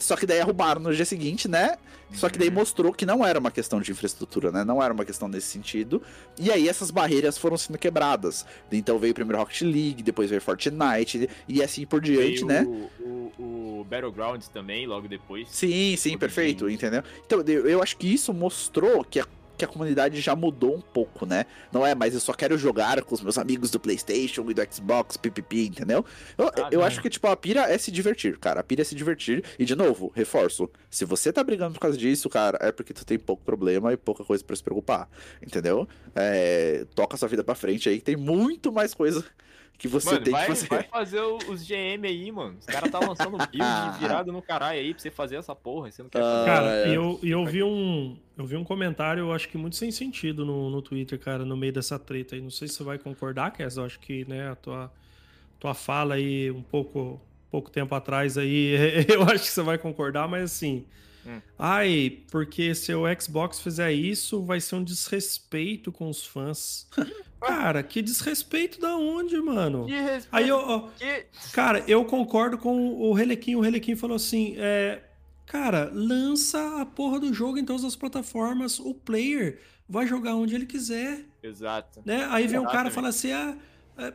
[0.00, 1.78] Só que daí arrumaram no dia seguinte, né?
[2.12, 4.64] Só que daí mostrou que não era uma questão de infraestrutura, né?
[4.64, 6.02] Não era uma questão nesse sentido.
[6.38, 8.46] E aí essas barreiras foram sendo quebradas.
[8.72, 12.62] Então veio primeiro Rocket League, depois veio Fortnite e assim por diante, Veio né?
[12.64, 13.02] O,
[13.38, 15.48] o, o Battlegrounds também, logo depois.
[15.50, 17.02] Sim, sim, perfeito, entendeu?
[17.24, 19.26] Então, eu acho que isso mostrou que a,
[19.58, 21.44] que a comunidade já mudou um pouco, né?
[21.72, 24.62] Não é mais eu só quero jogar com os meus amigos do PlayStation e do
[24.72, 26.04] Xbox, pipipi, entendeu?
[26.38, 28.60] Eu, Ah, eu acho que, tipo, a pira é se divertir, cara.
[28.60, 29.44] A pira é se divertir.
[29.58, 33.04] E, de novo, reforço: se você tá brigando por causa disso, cara, é porque tu
[33.04, 35.08] tem pouco problema e pouca coisa pra se preocupar,
[35.42, 35.88] entendeu?
[36.14, 39.24] É, toca sua vida pra frente aí, que tem muito mais coisa
[39.78, 40.68] que você Mano, tem vai, que fazer.
[40.68, 42.56] vai fazer os GM aí, mano.
[42.58, 45.88] Os caras tá lançando build virado no caralho aí pra você fazer essa porra.
[45.90, 46.46] Você não quer Ah, fazer.
[46.46, 46.88] Cara, é.
[46.90, 48.16] e eu, eu vi um.
[48.36, 51.56] Eu vi um comentário, eu acho que muito sem sentido no, no Twitter, cara, no
[51.56, 52.40] meio dessa treta aí.
[52.40, 53.76] Não sei se você vai concordar, Kes.
[53.76, 54.92] Eu acho que, né, a tua,
[55.60, 57.20] tua fala aí um pouco,
[57.50, 58.74] pouco tempo atrás aí,
[59.08, 60.84] eu acho que você vai concordar, mas assim.
[61.26, 61.40] Hum.
[61.58, 66.88] Ai, porque se o Xbox fizer isso, vai ser um desrespeito com os fãs.
[67.40, 69.86] Cara, que desrespeito da onde, mano?
[69.86, 73.58] Que respeito, Aí eu, ó, que- Cara, eu concordo com o Relequinho.
[73.58, 75.02] O Relequinho falou assim: é,
[75.46, 78.78] cara, lança a porra do jogo em todas as plataformas.
[78.80, 82.02] O player vai jogar onde ele quiser, Exato.
[82.04, 82.26] né?
[82.30, 83.56] Aí vem um cara e fala assim: ah,
[83.96, 84.12] é,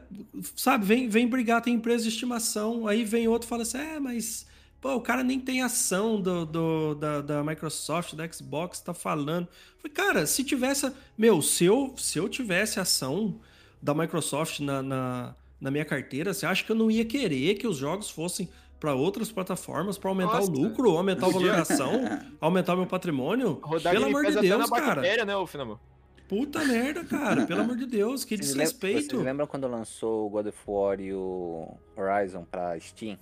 [0.55, 2.87] sabe, vem, vem brigar, tem empresa de estimação.
[2.87, 4.45] Aí vem outro e fala assim: é, mas.
[4.83, 9.47] Pô, o cara nem tem ação do, do- da, da Microsoft, da Xbox, tá falando.
[9.77, 10.91] Falei, cara, se tivesse.
[11.17, 13.39] Meu, se eu, se eu tivesse ação
[13.81, 17.65] da Microsoft na, na, na minha carteira, você acha que eu não ia querer que
[17.65, 20.51] os jogos fossem para outras plataformas para aumentar Nossa.
[20.51, 22.01] o lucro, aumentar a valoração,
[22.41, 23.61] aumentar meu patrimônio?
[23.63, 24.95] Rodar Pelo amor de Deus, cara.
[24.95, 25.79] bactéria, né, Finamo?
[26.27, 27.45] Puta merda, cara.
[27.45, 29.11] Pelo amor de Deus, que desrespeito.
[29.11, 33.17] Vocês lembram quando lançou o God of War e o Horizon pra Steam?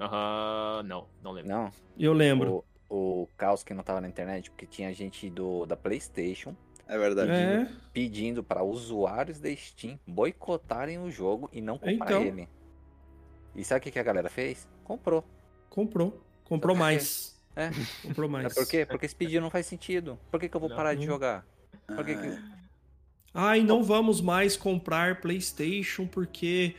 [0.00, 1.50] Aham, não, não lembro.
[1.50, 1.70] Não?
[1.98, 2.64] Eu lembro.
[2.88, 6.54] O, o caos que não tava na internet, porque tinha gente do, da PlayStation
[6.86, 7.30] É verdade.
[7.30, 12.22] É, pedindo para usuários da Steam boicotarem o jogo e não comprar Então.
[12.22, 12.48] ele.
[13.54, 14.66] E sabe o que, que a galera fez?
[14.84, 15.24] Comprou.
[15.68, 16.20] comprou.
[16.44, 17.38] Comprou mais.
[17.54, 17.70] É.
[18.02, 18.54] Comprou É mais.
[18.54, 18.86] por quê?
[18.86, 20.18] Porque esse pedido não faz sentido.
[20.30, 20.76] Por que, que eu vou Não.
[20.76, 21.06] parar de Hum.
[21.06, 21.46] jogar?
[21.94, 22.60] Por que Ah, que...
[23.32, 26.74] Ai, não vamos mais comprar PlayStation porque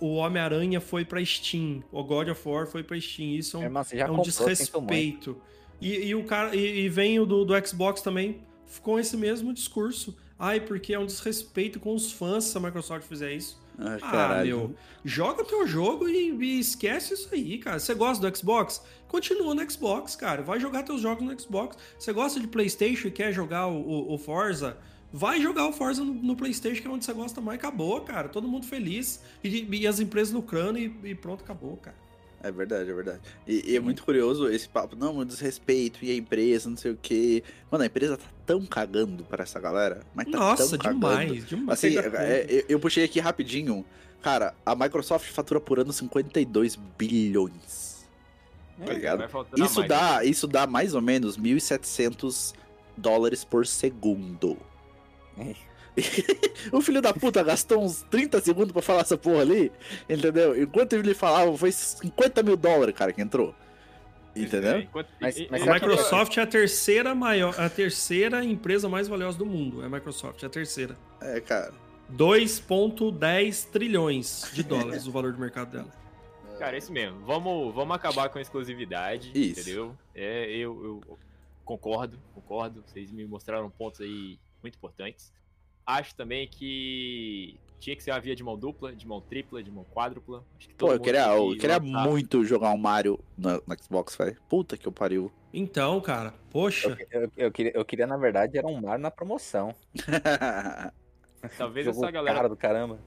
[0.00, 1.82] o Homem-Aranha foi pra Steam.
[1.92, 3.30] O God of War foi pra Steam.
[3.36, 5.36] Isso é um, já é um desrespeito.
[5.80, 8.40] E, e o cara e, e vem o do, do Xbox também
[8.82, 10.16] com esse mesmo discurso.
[10.38, 13.62] Ai, porque é um desrespeito com os fãs se a Microsoft fizer isso.
[13.78, 14.56] Ah, Ah, caralho.
[14.58, 17.78] meu, joga teu jogo e, e esquece isso aí, cara.
[17.78, 18.82] Você gosta do Xbox?
[19.08, 20.42] Continua no Xbox, cara.
[20.42, 21.76] Vai jogar teus jogos no Xbox.
[21.98, 24.76] Você gosta de PlayStation e quer jogar o, o- o Forza?
[25.16, 27.56] Vai jogar o Forza no, no PlayStation, que é onde você gosta mais.
[27.56, 28.28] Acabou, cara.
[28.28, 29.22] Todo mundo feliz.
[29.44, 31.94] E, e as empresas lucrando e, e pronto, acabou, cara.
[32.42, 33.20] É verdade, é verdade.
[33.46, 36.98] E, e é muito curioso esse papo, não, desrespeito e a empresa, não sei o
[37.00, 37.44] quê.
[37.70, 40.98] Mano, a empresa tá tão cagando pra essa galera, mas tá Nossa, tão cagando.
[40.98, 41.78] demais, demais.
[41.78, 43.86] Assim, é, eu, eu puxei aqui rapidinho.
[44.20, 48.04] Cara, a Microsoft fatura por ano 52 bilhões.
[48.84, 49.24] Tá ligado?
[49.56, 52.52] Isso mais, dá, isso dá mais ou menos 1.700
[52.96, 54.58] dólares por segundo.
[56.72, 59.70] o filho da puta gastou uns 30 segundos pra falar essa porra ali,
[60.08, 60.60] entendeu?
[60.60, 63.54] Enquanto ele falava, foi 50 mil dólares, cara, que entrou.
[64.34, 64.72] Entendeu?
[64.72, 69.38] É, enquanto- Mas- mas A Microsoft é a terceira maior, a terceira empresa mais valiosa
[69.38, 69.82] do mundo.
[69.82, 70.96] É a Microsoft, é a terceira.
[71.20, 71.72] É, cara.
[72.10, 75.88] 2,10 trilhões de dólares o valor do mercado dela.
[76.58, 77.20] Cara, é isso mesmo.
[77.24, 79.60] Vamos, vamos acabar com a exclusividade, Isso.
[79.60, 79.96] entendeu?
[80.14, 81.18] É, eu, eu
[81.64, 82.82] concordo, concordo.
[82.86, 85.32] Vocês me mostraram pontos aí muito importantes.
[85.86, 89.70] Acho também que tinha que ser uma via de mão dupla, de mão tripla, de
[89.70, 90.42] mão quádrupla.
[90.58, 94.16] Acho que Pô, eu queria, eu que queria muito jogar um Mario no, no Xbox,
[94.16, 94.36] velho.
[94.48, 95.30] Puta que eu pariu.
[95.52, 96.96] Então, cara, poxa.
[97.10, 99.74] Eu, eu queria, eu queria, na verdade, era um Mario na promoção.
[101.58, 102.98] Talvez Jogo essa galera caro do caramba.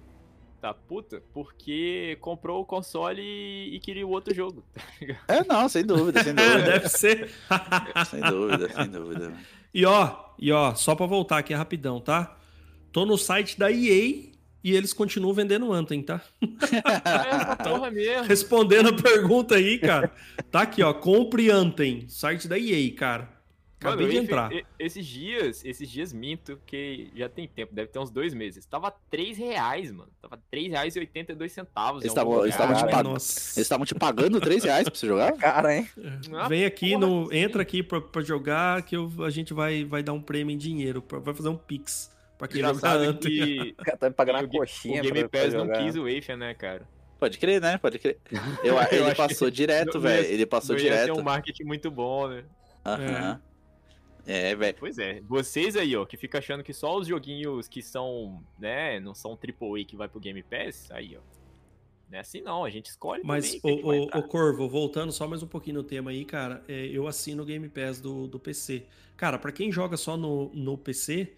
[0.62, 4.64] tá puta porque comprou o console e, e queria o outro jogo.
[5.28, 6.72] é, não, sem dúvida, sem É, dúvida.
[6.72, 7.32] deve ser.
[8.10, 9.34] sem dúvida, sem dúvida.
[9.74, 12.38] E ó, e ó, só pra voltar aqui rapidão, tá?
[12.92, 14.32] Tô no site da EA
[14.64, 16.22] e eles continuam vendendo Anthem, tá?
[17.06, 18.24] É porra mesmo.
[18.24, 20.12] Respondendo a pergunta aí, cara.
[20.52, 20.94] Tá aqui, ó.
[20.94, 22.10] Compre Anthem.
[22.10, 23.37] Site da EA, cara.
[23.80, 24.50] Acabei Mano, de entrar.
[24.80, 28.66] Esses dias, esses dias minto, que já tem tempo, deve ter uns dois meses.
[28.66, 30.10] Tava 3 reais, mano.
[30.20, 32.02] Tava 3 reais e 82 centavos.
[32.02, 33.08] Eles estavam te, pag...
[33.08, 35.32] Eles estavam te pagando 3 reais pra você jogar?
[35.38, 35.88] Cara, hein?
[36.34, 37.38] Ah, Vem aqui, porra, no, sim.
[37.38, 40.58] entra aqui pra, pra jogar que eu- a gente vai, vai dar um prêmio em
[40.58, 41.00] dinheiro.
[41.00, 43.32] pra- Vai fazer um pix pra quem jogar Anthem.
[43.32, 45.96] que O cara tá me pagando uma coxinha o Game pra, pra Pass não quis
[45.96, 46.82] o Wafer, né, cara?
[47.20, 47.78] Pode crer, né?
[47.78, 48.18] Pode crer.
[48.64, 50.34] Eu, ele passou direto, não- não ia- velho.
[50.34, 51.20] Ele passou não ia ter direto.
[51.20, 52.44] um marketing muito bom, né?
[52.86, 53.40] Aham.
[53.44, 53.47] É,
[54.56, 54.78] velho.
[54.80, 55.22] Pois é.
[55.22, 59.32] Vocês aí, ó, que fica achando que só os joguinhos que são, né, não são
[59.32, 61.22] AAA que vai pro Game Pass, aí, ó.
[62.10, 64.20] Não é assim não, a gente escolhe Mas, também o, entrar.
[64.20, 67.46] o, Corvo, voltando só mais um pouquinho no tema aí, cara, é, eu assino o
[67.46, 68.86] Game Pass do, do PC.
[69.18, 71.34] Cara, pra quem joga só no, no PC,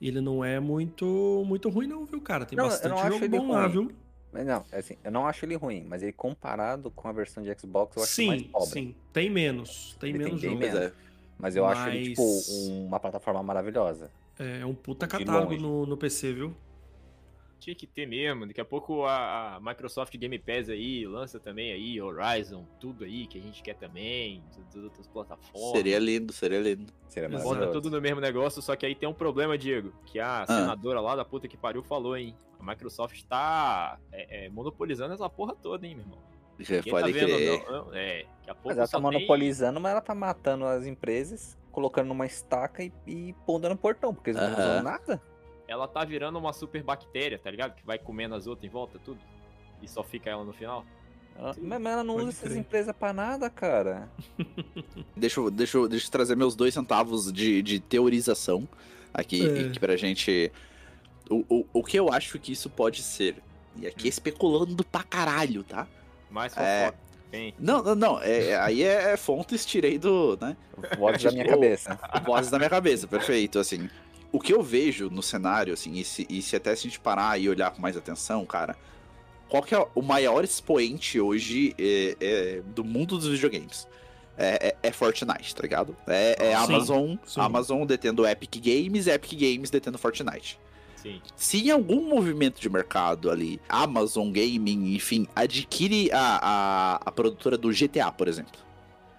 [0.00, 2.46] ele não é muito muito ruim não, viu, cara?
[2.46, 3.72] Tem Não, eu bastante não acho jogo ele bom lá, ruim.
[3.72, 3.92] viu?
[4.32, 7.42] Mas não, é assim, eu não acho ele ruim, mas ele comparado com a versão
[7.42, 8.68] de Xbox, eu acho mais Sim, pobre.
[8.70, 8.94] sim.
[9.12, 9.96] Tem menos.
[9.98, 10.60] Tem Ele tem menos bem jogo.
[10.60, 10.78] Menos.
[10.80, 10.92] é.
[11.38, 12.48] Mas eu acho ele, tipo, Mas-
[12.86, 14.10] uma plataforma maravilhosa.
[14.38, 16.56] É um puta catálogo no, no PC, viu?
[17.58, 18.44] Tinha que ter mesmo.
[18.46, 23.26] Daqui a pouco a, a Microsoft Game Pass aí lança também aí Horizon, tudo aí
[23.26, 24.42] que a gente quer também,
[24.74, 25.70] das outras plataformas.
[25.70, 26.92] Seria lindo, seria lindo.
[27.08, 30.44] Seria Bota tudo no mesmo negócio, só que aí tem um problema, Diego, que a
[30.44, 32.34] senadora lá da puta que pariu falou, hein?
[32.58, 36.31] A Microsoft tá é, é, monopolizando essa porra toda, hein, meu irmão?
[36.66, 37.62] Quem Pode tá crer.
[37.68, 40.64] não, não, é, daqui a pouco Mas ela tá tem- monopolizando, mas ela tá matando
[40.66, 44.58] as empresas, colocando numa estaca e, e pondo no portão, porque eles não Aham.
[44.70, 45.22] usam nada.
[45.68, 47.74] Ela tá virando uma super bactéria, tá ligado?
[47.74, 49.20] Que vai comendo as outras em volta, tudo.
[49.80, 50.84] E só fica ela no final.
[51.36, 54.08] Ela- Sim, mas ela não usa essas empresas pra nada, cara.
[55.16, 58.68] Deixa eu, deixa, eu, deixa eu trazer meus dois centavos de, de teorização
[59.14, 59.66] aqui, É.
[59.68, 60.52] aqui pra gente.
[61.30, 63.36] O, o, o que eu acho que isso pode ser.
[63.76, 65.86] E aqui especulando pra caralho, tá?
[66.32, 66.86] Mais É.
[66.86, 66.98] fofoca.
[67.30, 68.20] Bem, Não, não, não.
[68.22, 70.36] é- aí é, fontes, tirei do.
[70.40, 70.54] né?
[70.98, 71.98] Voz da minha cabeça.
[72.26, 73.88] Vozes da minha cabeça, perfeito, assim.
[74.30, 77.00] O que eu vejo no cenário, assim, e se, e se até se a gente
[77.00, 78.76] parar e olhar com mais atenção, cara,
[79.48, 83.86] qual que é o maior expoente hoje é, é, do mundo dos videogames?
[84.36, 85.94] É, é- é Fortnite, tá ligado?
[86.06, 87.40] É, é Sim, Amazon, sim.
[87.40, 90.58] Amazon detendo Epic Games, Epic Games detendo Fortnite.
[91.02, 91.20] Sim.
[91.36, 97.58] Se em algum movimento de mercado ali, Amazon Gaming, enfim, adquire a, a, a produtora
[97.58, 98.60] do GTA, por exemplo,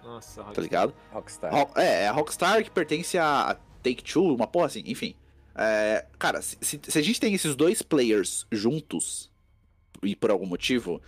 [0.02, 0.94] Nossa, tá ligado?
[1.12, 1.52] Rockstar.
[1.52, 5.14] Ro- É, é a Rockstar que pertence a a Take-Two, uma porra assim, enfim.
[5.54, 9.30] É, cara, se, se- se a gente tem esses dois players juntos,
[10.02, 11.00] e por algum motivo,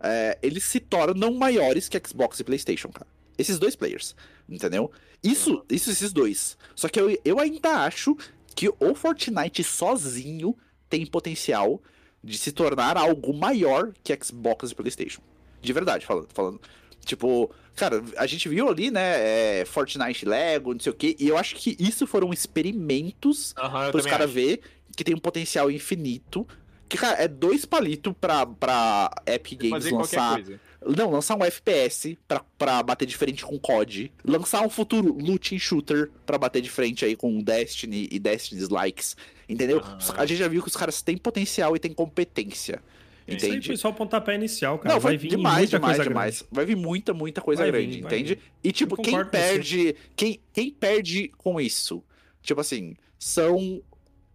[0.00, 3.06] é, eles se tornam maiores que Xbox e PlayStation, cara.
[3.36, 4.14] Esses dois players,
[4.48, 4.92] entendeu?
[5.22, 6.56] Isso, isso esses dois.
[6.76, 8.16] Só que eu, eu ainda acho
[8.54, 10.56] que o Fortnite sozinho
[10.88, 11.82] tem potencial
[12.22, 15.20] de se tornar algo maior que Xbox e PlayStation.
[15.60, 16.28] De verdade, falando.
[16.32, 16.60] falando.
[17.04, 21.28] Tipo, cara, a gente viu ali, né, é, Fortnite Lego, não sei o quê, e
[21.28, 24.60] eu acho que isso foram experimentos eu pros também caras ver
[24.96, 26.46] que tem um potencial infinito.
[26.88, 30.40] Que, cara, é dois palitos pra, pra Epic Games lançar.
[30.96, 34.12] Não, lançar um FPS pra, pra bater de frente com COD.
[34.24, 39.16] Lançar um futuro looting shooter pra bater de frente aí com Destiny e Destiny's Likes.
[39.48, 39.78] Entendeu?
[39.78, 39.98] Aham.
[40.16, 42.76] A gente já viu que os caras têm potencial e têm competência.
[42.76, 43.36] Sim.
[43.36, 43.66] Isso aí Entende?
[43.68, 44.94] foi só o pontapé inicial, cara.
[44.94, 46.44] Não, vai vir demais, demais, coisa demais.
[46.52, 48.38] Vai vir muita, muita coisa Vai grande, vir, entende?
[48.62, 52.04] E tipo, quem perde, quem, quem perde com isso?
[52.42, 53.82] Tipo assim, são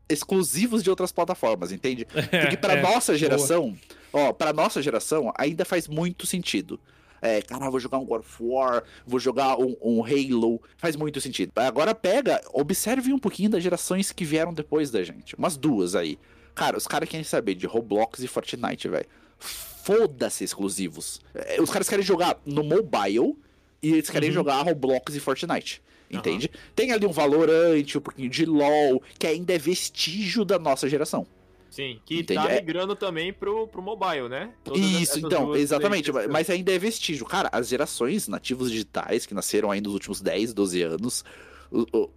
[0.09, 2.05] exclusivos de outras plataformas, entende?
[2.05, 2.29] grande.
[2.41, 3.75] Porque pra É, é, nossa boa.
[4.13, 6.79] Ó, pra nossa geração ainda faz muito sentido.
[7.21, 11.19] É, cara, vou jogar um God of War, vou jogar um, um Halo, faz muito
[11.19, 11.51] sentido.
[11.55, 16.17] Agora pega, observe um pouquinho das gerações que vieram depois da gente, umas duas aí.
[16.55, 19.05] Cara, os caras querem saber de Roblox e Fortnite, velho.
[19.37, 21.19] Foda-se exclusivos.
[21.33, 23.35] É, Os caras querem jogar no mobile
[23.81, 24.35] e eles querem Uhum.
[24.35, 25.81] jogar Roblox e Fortnite.
[26.11, 26.49] Entende?
[26.75, 31.25] Tem ali um Valorant, um pouquinho de LoL, que ainda é vestígio da nossa geração.
[31.69, 32.41] Sim, que Entende?
[32.41, 34.51] tá É- migrando também pro, pro mobile, né?
[34.63, 36.11] Todas Isso, então, exatamente.
[36.29, 37.25] Mas ainda é vestígio.
[37.25, 41.23] Cara, as gerações nativos digitais que nasceram aí nos últimos 10, 12 anos,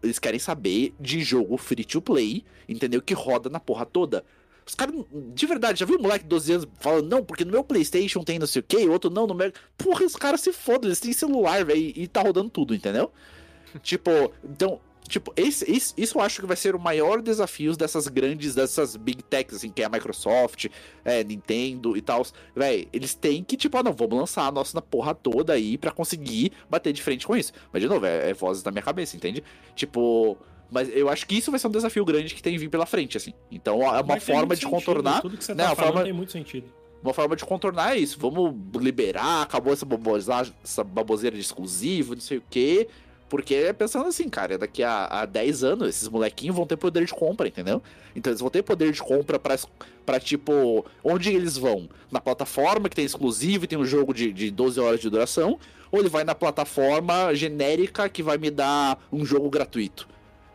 [0.03, 3.03] eles querem saber de jogo free to play, entendeu?
[3.03, 4.25] Que roda na porra toda.
[4.65, 4.95] Os caras,
[5.35, 8.23] de verdade, já viu um moleque de 12 anos falando, não, porque no meu PlayStation
[8.23, 9.53] tem não sei o que, outro não, no meu.
[9.77, 13.11] Porra, os caras se fodem, eles têm celular, velho, e tá rodando tudo, entendeu?
[13.83, 14.11] tipo,
[14.45, 14.81] então,
[15.13, 18.97] tipo, esse, esse- isso eu acho que vai ser o maior desafio dessas grandes, dessas
[18.97, 20.67] big techs, assim, que é a Microsoft,
[21.05, 22.27] é, Nintendo e tal.
[22.57, 25.91] Véi, eles têm que, tipo, ah, não, vamos lançar a nossa porra toda aí pra
[25.91, 27.53] conseguir bater de frente com isso.
[27.73, 29.43] Mas, de novo, é, é vozes da minha cabeça, entende?
[29.77, 30.37] Tipo.
[30.75, 33.15] Mas eu acho que isso vai ser um desafio grande que tem vir pela frente,
[33.19, 33.35] assim.
[33.51, 35.21] Então é uma forma de sentido, contornar.
[35.21, 36.67] Tudo que você né, tá falando forma- tem muito sentido.
[37.05, 38.17] Uma forma de contornar é isso.
[38.19, 42.89] Vamos liberar, acabou essa, babosa, essa baboseira de exclusivo, não sei o quê.
[43.33, 47.07] Porque é pensando assim, cara, daqui a, a 10 anos, esses molequinhos vão ter poder
[47.07, 47.83] de compra, entendeu?
[48.15, 49.57] Então eles vão ter poder de compra pra,
[50.05, 51.89] pra tipo, onde eles vão?
[52.11, 55.59] Na plataforma que tem exclusivo e tem um jogo de, de 12 horas de duração,
[55.91, 60.07] ou ele vai na plataforma genérica que vai me dar um jogo gratuito,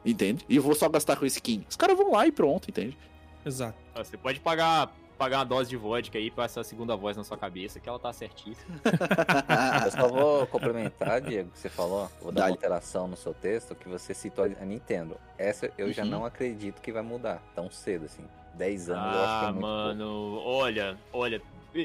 [0.05, 0.45] entende?
[0.47, 1.65] E eu vou só gastar com skin.
[1.67, 2.95] Os caras vão lá e pronto, entende?
[3.43, 3.79] Exato.
[3.95, 7.23] Ah, Você pode pagar, pagar uma dose de vodka aí pra essa segunda voz na
[7.23, 8.79] sua cabeça, que ela tá certíssima.
[9.85, 12.09] Eu só vou complementar, Diego, que você falou.
[12.21, 15.17] Vou dar uma alteração no seu texto, que você citou a Nintendo.
[15.37, 16.09] Essa eu já Uhum.
[16.09, 18.23] não acredito que vai mudar tão cedo, assim.
[18.53, 21.41] 10 anos eu acho que é Ah, muito mano, olha, olha,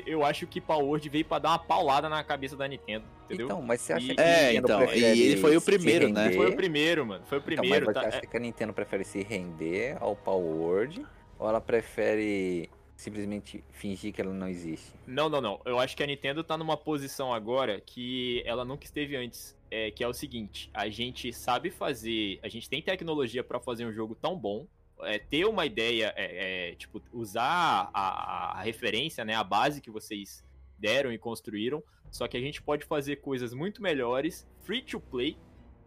[0.06, 3.24] eu acho que Power Word veio pra dar uma paulada na cabeça da Nintendo, pouco.
[3.26, 3.46] entendeu?
[3.46, 6.08] Então, mas você acha E- que a É, Nintendo então, e ele foi o primeiro,
[6.08, 6.32] né?
[6.32, 7.86] Foi o primeiro, mano, foi o Então, primeiro.
[7.86, 8.00] mas tá?
[8.02, 11.06] você acha que a Nintendo prefere se render ao Power Word
[11.38, 12.70] ou ela prefere
[13.02, 14.92] simplesmente fingir que ela não existe?
[15.06, 15.60] Não, não, não.
[15.64, 19.60] Eu acho que a Nintendo tá numa posição agora que ela nunca esteve antes.
[19.70, 22.38] É, que é o seguinte, a gente sabe fazer.
[22.42, 24.66] A gente tem tecnologia pra fazer um jogo tão bom.
[25.00, 29.90] é, ter uma ideia, é, é, tipo, usar a, a, referência, né, a base que
[29.90, 30.44] vocês
[30.78, 35.36] deram e construíram, só que a gente pode fazer coisas muito melhores, free to play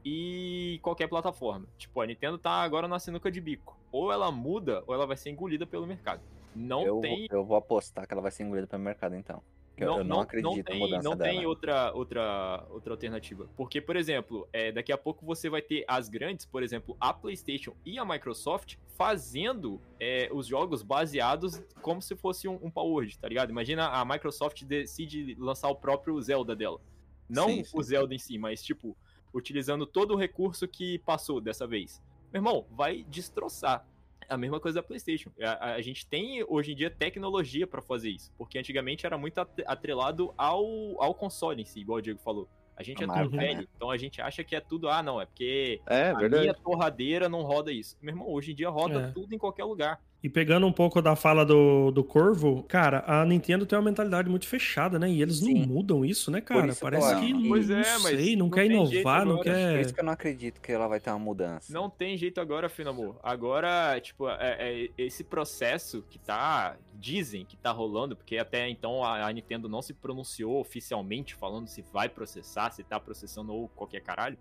[0.03, 1.67] e qualquer plataforma.
[1.77, 3.79] Tipo, a Nintendo tá agora na sinuca de bico.
[3.91, 6.21] Ou ela muda, ou ela vai ser engolida pelo mercado.
[6.55, 7.27] Não eu, tem.
[7.29, 9.41] Eu vou apostar que ela vai ser engolida pelo mercado, então.
[9.77, 11.29] Eu não, eu não, acredito não tem, na mudança Não dela.
[11.29, 13.49] tem outra, outra, outra alternativa.
[13.57, 17.13] Porque, por exemplo, é, daqui a pouco você vai ter as grandes, por exemplo, a
[17.13, 23.05] PlayStation e a Microsoft fazendo é, os jogos baseados como se fosse um, um Power
[23.19, 23.49] tá ligado?
[23.49, 26.79] Imagina a Microsoft decide lançar o próprio Zelda dela.
[27.27, 27.77] Não Sim, sim.
[27.77, 28.95] o Zelda em si, mas tipo,
[29.33, 32.01] utilizando todo o recurso que passou dessa vez.
[32.31, 33.85] Meu irmão, vai destroçar.
[34.29, 35.31] A mesma coisa da PlayStation.
[35.41, 39.39] A, a gente tem hoje em dia tecnologia pra fazer isso, porque antigamente era muito
[39.39, 40.65] atre- atrelado ao,
[41.01, 42.47] ao console em si, igual o Diego falou.
[42.77, 43.47] A gente A é marca, tudo né?
[43.47, 46.41] velho, então a gente acha que é tudo, ah, não, é porque É, a verdade.
[46.43, 47.97] minha torradeira não roda isso.
[48.01, 49.11] Meu irmão, hoje em dia roda É.
[49.11, 50.01] tudo em qualquer lugar.
[50.25, 54.27] E pegando um pouco da fala do, do Corvo, cara, a Nintendo tem uma mentalidade
[54.27, 55.07] muito fechada, né?
[55.07, 55.53] E eles Sim.
[55.53, 56.69] não mudam isso, né, cara?
[56.69, 57.21] isso Parece acho.
[57.21, 59.37] que, Pois não é, mas sei, não, não quer inovar, não agora.
[59.37, 59.81] Por quer...
[59.81, 61.71] isso que eu não acredito que ela vai ter uma mudança.
[61.71, 63.19] Não tem jeito agora, Fino Amor.
[63.21, 66.75] Agora, tipo, é, é esse processo que tá.
[66.95, 71.67] Dizem que tá rolando, porque até então a, a Nintendo não se pronunciou oficialmente falando
[71.67, 74.39] se vai processar, se tá processando ou qualquer caralho.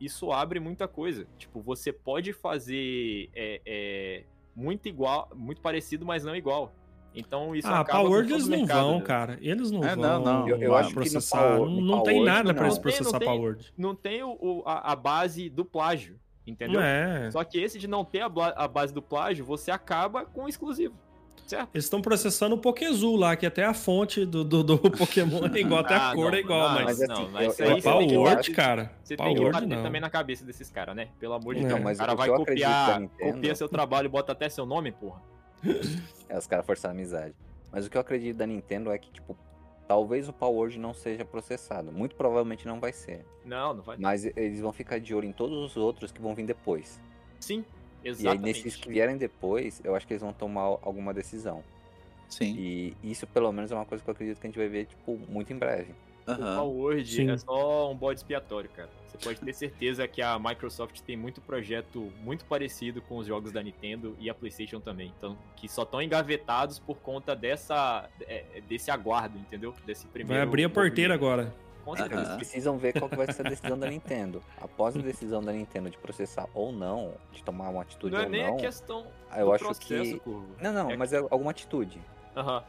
[0.00, 1.26] Isso abre muita coisa.
[1.38, 4.24] Tipo, você pode fazer é, é,
[4.54, 6.74] muito igual, muito parecido, mas não igual.
[7.16, 9.04] Então isso Ah, acaba Power eles não mercado, vão, né?
[9.04, 9.38] cara.
[9.40, 10.48] Eles não É, vão não, não.
[10.48, 11.38] Eu- eu acho que no processar.
[11.56, 12.68] Power- não, não tem Power nada pra não.
[12.70, 13.28] eles Não tem, não processar tem.
[13.28, 13.58] Power.
[13.78, 16.80] Não tem o, o- a, a base do plágio, entendeu?
[16.80, 17.30] É.
[17.30, 20.48] Só que esse de não ter a, a base do plágio, você acaba com o
[20.48, 20.96] exclusivo.
[21.46, 21.68] Certo?
[21.74, 25.58] Eles estão processando o Pokézul lá, que até a fonte do, do, do Pokémon é
[25.58, 26.84] igual, até a Ah, cor não, é igual, não, mas...
[26.84, 28.92] mas assim, não, eu- mas isso eu- aí É Power, bater- cara.
[29.04, 29.82] Você tem que Power, bater não.
[29.82, 31.08] também na cabeça desses caras, né?
[31.20, 31.68] Pelo amor de É.
[31.68, 31.80] Deus.
[31.82, 35.20] Mas o cara vai copiar, copia seu trabalho e bota até seu nome, porra.
[36.28, 37.34] É, os caras forçaram a amizade.
[37.70, 39.36] Mas o que eu acredito da Nintendo é que, tipo,
[39.86, 41.92] talvez o Power não seja processado.
[41.92, 43.26] Muito provavelmente não vai ser.
[43.44, 43.96] Não, não vai.
[43.98, 46.98] Mas eles vão ficar de olho em todos os outros que vão vir depois.
[47.38, 47.62] Sim,
[48.04, 48.44] E aí, exatamente.
[48.44, 51.64] nesses que vierem depois, eu acho que eles vão tomar alguma decisão.
[52.28, 52.54] Sim.
[52.56, 54.86] E isso, pelo menos, é uma coisa que eu acredito que a gente vai ver,
[54.86, 55.92] tipo, muito em breve.
[56.26, 56.56] O Aham.
[56.56, 57.30] Power Sim.
[57.30, 58.88] é só um bode expiatório, cara.
[59.06, 63.52] Você pode ter certeza que a Microsoft tem muito projeto muito parecido com os jogos
[63.52, 65.12] da Nintendo e a PlayStation também.
[65.16, 69.72] Então, que só estão engavetados por conta dessa é, desse aguardo, entendeu?
[69.86, 71.32] Desse primeiro Vai abrir a porteira movimento.
[71.32, 71.63] agora.
[71.84, 72.22] Com certeza.
[72.22, 74.42] Eles precisam ver qual que vai ser a decisão da Nintendo.
[74.60, 78.24] Após a decisão da Nintendo de processar ou não, de tomar uma atitude Não é
[78.24, 79.06] ou nem não, a questão
[79.36, 80.20] eu do acho processo, que...
[80.20, 80.48] Curvo.
[80.60, 82.00] Não, não, É- mas é alguma atitude.
[82.36, 82.64] Aham.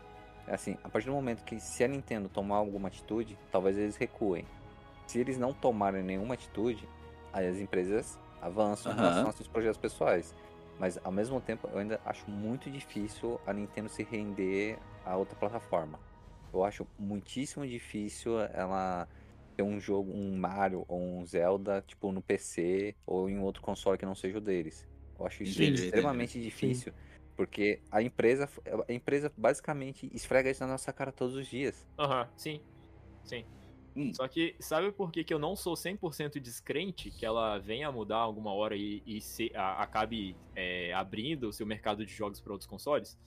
[0.48, 3.96] É assim, a partir do momento que se a Nintendo tomar alguma atitude, talvez eles
[3.96, 4.46] recuem.
[5.08, 6.88] Se eles não tomarem nenhuma atitude,
[7.34, 9.04] aí as empresas avançam em Aham.
[9.04, 10.36] relação aos seus projetos pessoais.
[10.78, 15.36] Mas ao mesmo tempo, eu ainda acho muito difícil a Nintendo se render a outra
[15.36, 15.98] plataforma.
[16.56, 19.10] Eu acho muitíssimo difícil ela
[19.58, 23.98] ter um jogo, um Mario ou um Zelda, tipo, no PC ou em outro console
[23.98, 24.88] que não seja o deles.
[25.20, 26.94] Eu acho isso Entendi, extremamente difícil.
[27.36, 28.50] Porque a empresa,
[28.90, 31.86] a empresa basicamente esfrega isso na nossa cara todos os dias.
[31.98, 32.62] Aham, sim.
[33.24, 33.48] Sim.
[33.96, 34.12] Hum.
[34.12, 38.18] Só que sabe por que, que eu não sou 100% descrente que ela venha mudar
[38.20, 42.54] alguma hora e, e se, a- acabe é, abrindo o seu mercado de jogos para
[42.54, 43.20] outros consoles?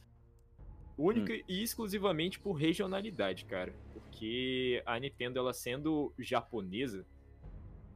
[0.99, 3.73] Única e exclusivamente por regionalidade, cara.
[3.93, 7.07] Porque a Nintendo, ela sendo japonesa,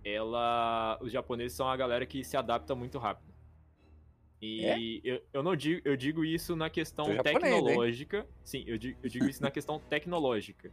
[0.05, 0.99] ela.
[1.01, 3.33] Os japoneses são a galera que se adapta muito rápido.
[4.41, 7.65] E eu, eu não digo, eu digo isso na questão Sou japonês, hein?
[7.65, 8.27] tecnológica.
[8.43, 10.73] Sim, eu digo, eu digo isso na questão tecnológica.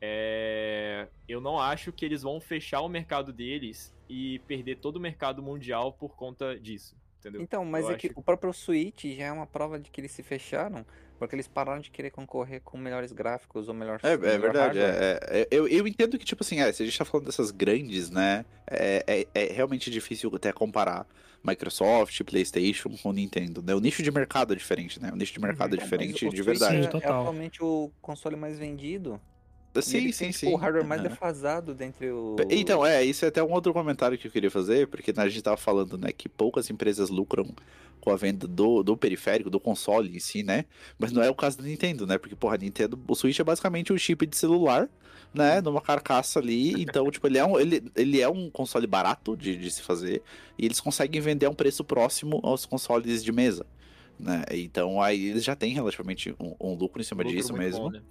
[0.00, 5.00] É, eu não acho que eles vão fechar o mercado deles e perder todo o
[5.00, 6.96] mercado mundial por conta disso.
[7.18, 7.42] Entendeu?
[7.42, 10.12] Então, mas Eu é que o próprio Switch já é uma prova de que eles
[10.12, 10.86] se fecharam,
[11.18, 14.78] porque eles pararam de querer concorrer com melhores gráficos ou melhor É, é melhor verdade.
[14.78, 15.02] hardware.
[15.02, 17.50] é- é- eu, eu entendo que, tipo assim, é, se a gente tá falando dessas
[17.50, 18.44] grandes, né?
[18.66, 21.06] É, é, é realmente difícil até comparar
[21.42, 23.74] Microsoft, PlayStation com Nintendo, né?
[23.74, 25.10] O nicho de mercado é diferente, né?
[25.12, 26.74] O nicho de mercado é Então, diferente de verdade.
[26.76, 27.20] Sim, É, é total.
[27.22, 29.20] atualmente o console mais vendido.
[29.82, 30.46] Sim, ele sim, tem, sim.
[30.46, 31.10] tipo, o hardware mais Aham.
[31.10, 32.36] defasado dentre o.
[32.50, 35.28] Então, é, isso é até um outro comentário que eu queria fazer, porque né, a
[35.28, 37.54] gente tava falando, né, que poucas empresas lucram
[38.00, 40.64] com a venda do, do periférico, do console em si, né?
[40.98, 42.16] Mas não é o caso da Nintendo, né?
[42.16, 44.88] Porque, porra, a Nintendo, o Switch é basicamente um chip de celular,
[45.34, 45.60] né?
[45.60, 46.80] Numa carcaça ali.
[46.80, 50.22] Então, tipo, ele é um, ele, ele é um console barato de, de se fazer.
[50.56, 53.66] E eles conseguem vender a um preço próximo aos consoles de mesa.
[54.18, 54.44] Né?
[54.50, 57.84] Então aí eles já têm relativamente um, um lucro em cima Lucro disso mesmo.
[57.84, 58.02] bom, né?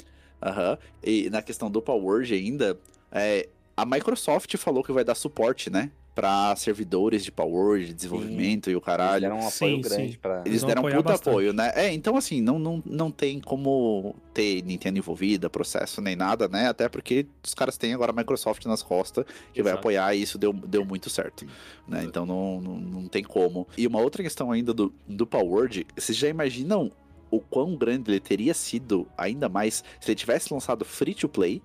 [0.41, 0.77] Aham.
[1.03, 2.77] E na questão do Power ainda,
[3.11, 5.91] é, a Microsoft falou que vai dar suporte, né?
[6.17, 9.21] pra servidores de Power, de desenvolvimento e o Eles caralho.
[9.21, 10.17] deram um apoio Sim, grande sim.
[10.19, 10.41] pra.
[10.47, 11.29] Eles deram um puta bastante.
[11.29, 11.71] apoio, né?
[11.75, 16.69] É, então assim, não, não, não tem como ter Nintendo envolvida, processo nem nada, né?
[16.69, 19.79] Até porque os caras têm agora a Microsoft nas costas que vai Exato.
[19.79, 21.45] apoiar e isso deu, deu muito certo,
[21.87, 22.03] né?
[22.03, 23.67] Então não, não, não tem como.
[23.77, 26.91] E uma outra questão ainda do, do Power, vocês já imaginam
[27.31, 31.61] o quão grande ele teria sido ainda mais se ele tivesse lançado free to play,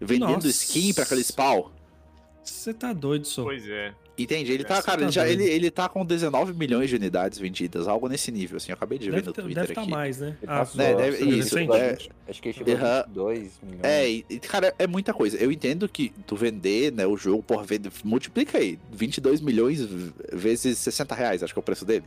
[0.00, 0.48] vendendo Nossa.
[0.48, 1.70] skin pra aquele spawn?
[2.44, 3.42] Você tá doido, só.
[3.42, 3.92] Pois é.
[4.18, 4.50] Entende?
[4.50, 7.38] Ele tá, Você cara, tá ele, já, ele, ele tá com 19 milhões de unidades
[7.38, 8.70] vendidas, algo nesse nível, assim.
[8.70, 9.90] Eu acabei de ver Deve no tá- Twitter deve estar aqui.
[9.90, 10.36] mais, né?
[10.46, 11.92] Ah, passou, né, deve- isso, é.
[11.92, 13.80] 20, Acho que ele chegou a 22 milhões.
[13.84, 15.36] É, e, cara, é muita coisa.
[15.36, 19.86] Eu entendo que tu vender, né, o jogo, porra, vende, multiplica aí, 22 milhões
[20.32, 22.04] vezes 60 reais, acho que é o preço dele.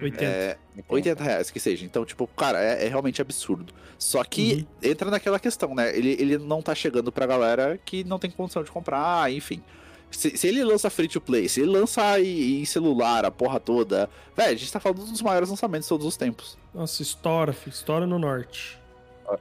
[0.00, 0.24] 80.
[0.24, 0.56] É,
[0.88, 1.84] 80 reais, que seja.
[1.84, 3.72] Então, tipo, cara, é, é realmente absurdo.
[3.98, 5.96] Só que entra naquela questão, né?
[5.96, 9.62] Ele, ele não tá chegando pra galera que não tem condição de comprar, enfim.
[10.10, 13.58] Se, se ele lança free to play, se ele lança em, em celular, a porra
[13.58, 14.10] toda.
[14.36, 16.58] Velho, a gente tá falando dos maiores lançamentos de todos os tempos.
[16.74, 17.72] Nossa, estoura, filho.
[17.72, 18.78] Estoura no norte.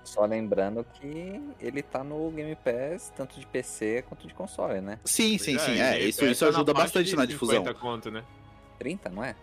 [0.04, 5.00] Só- lembrando que ele tá no Game Pass, tanto de PC quanto de console, né?
[5.04, 5.80] Sim, sim, sim.
[5.82, 7.58] É, ele isso, isso ajuda bastante na difusão.
[7.58, 8.24] 50 conto, né?
[8.80, 9.36] 30, não é?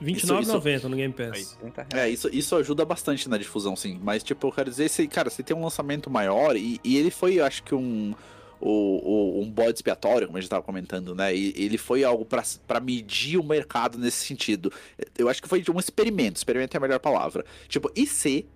[0.00, 1.56] R$29,90 no Game Pass.
[1.60, 2.08] 30 reais.
[2.08, 3.98] É, isso, isso ajuda bastante na difusão, sim.
[4.02, 7.10] Mas, tipo, eu quero dizer, se, cara, você tem um lançamento maior e, e ele
[7.10, 8.14] foi, eu acho que um.
[8.58, 11.34] O, o- um bode expiatório, como a gente tava comentando, né?
[11.36, 14.72] E ele foi algo pra pra medir o mercado nesse sentido.
[15.18, 16.38] Eu acho que foi um experimento.
[16.38, 17.44] Experimento é a melhor palavra.
[17.68, 18.46] Tipo, e se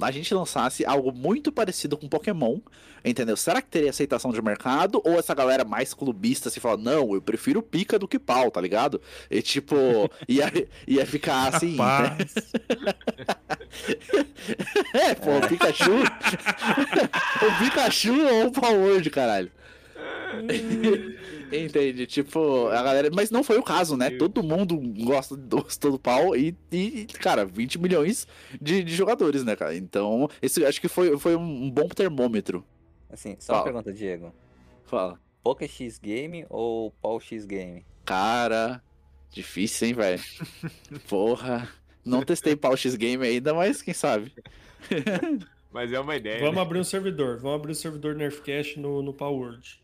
[0.00, 2.58] a gente lançasse algo muito parecido com Pokémon,
[3.04, 3.36] entendeu?
[3.36, 5.00] Será que teria aceitação de mercado?
[5.04, 8.60] Ou essa galera mais clubista se fala, não, eu prefiro pica do que pau, tá
[8.60, 9.00] ligado?
[9.30, 9.76] E tipo,
[10.28, 10.52] ia,
[10.86, 11.76] ia ficar assim.
[11.76, 12.34] Rapaz.
[14.92, 15.92] É, pô, o Pikachu.
[15.92, 19.50] o Pikachu ou o Power, caralho.
[21.52, 22.06] Entende?
[22.06, 23.10] Tipo, a galera.
[23.12, 24.10] Mas não foi o caso, né?
[24.10, 28.26] Todo mundo gosta do do pau e, e, cara, 20 milhões
[28.60, 29.74] de, de jogadores, né, cara?
[29.76, 32.64] Então, esse acho que foi, foi um bom termômetro.
[33.10, 33.58] Assim, só Fala.
[33.58, 34.32] uma pergunta, Diego.
[34.84, 35.18] Fala.
[35.42, 37.86] Poké X Game ou Paul X Game?
[38.04, 38.82] Cara,
[39.30, 40.22] difícil, hein, velho?
[41.08, 41.68] Porra.
[42.04, 44.32] Não testei pau X Game ainda, mas quem sabe?
[45.72, 46.40] Mas é uma ideia.
[46.40, 46.62] Vamos né?
[46.62, 47.36] abrir um servidor.
[47.38, 49.78] Vamos abrir um servidor Nerfcast no, no Powerword.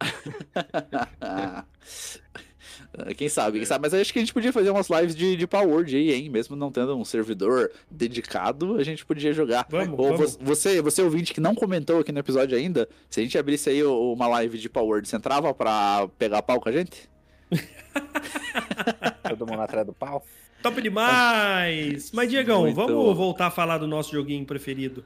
[3.16, 3.82] quem sabe, quem sabe.
[3.82, 6.28] Mas acho que a gente podia fazer umas lives de, de Power Word aí, hein?
[6.30, 9.66] Mesmo não tendo um servidor dedicado, a gente podia jogar.
[9.68, 10.36] Vamos, Ou vamos.
[10.36, 13.70] vo- você, você ouvinte que não comentou aqui no episódio ainda, se a gente abrisse
[13.70, 17.08] aí uma live de Power Word, você entrava pra pegar pau com a gente?
[19.28, 20.24] Todo mundo atrás do pau?
[20.62, 22.10] Top demais!
[22.12, 23.14] Mas, Diegão, Muito vamos bom.
[23.14, 25.04] voltar a falar do nosso joguinho preferido.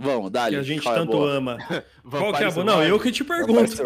[0.00, 1.58] Vamos, dá Que a gente tanto ama.
[2.08, 2.64] Qual que é a boa?
[2.64, 3.82] Não, eu que te pergunto.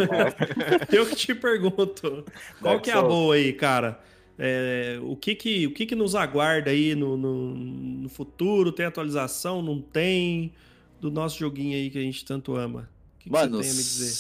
[0.93, 2.25] eu que te pergunto.
[2.61, 4.01] Qual que é a boa aí, cara?
[4.39, 8.73] É, o que que, o que que nos aguarda aí no, no, no futuro?
[8.73, 9.61] Tem atualização?
[9.61, 10.53] Não tem?
[11.01, 12.89] Do nosso joguinho aí que a gente tanto ama.
[13.17, 14.13] O que, que Mano, você tem a me dizer?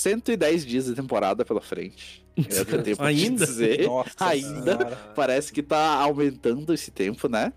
[0.00, 2.24] 110 dias de temporada pela frente.
[2.36, 3.44] É o que eu tenho pra te Ainda?
[3.46, 3.86] dizer.
[3.86, 4.76] Nossa Ainda.
[4.76, 5.12] senhora.
[5.14, 7.52] Parece que tá aumentando esse tempo, né?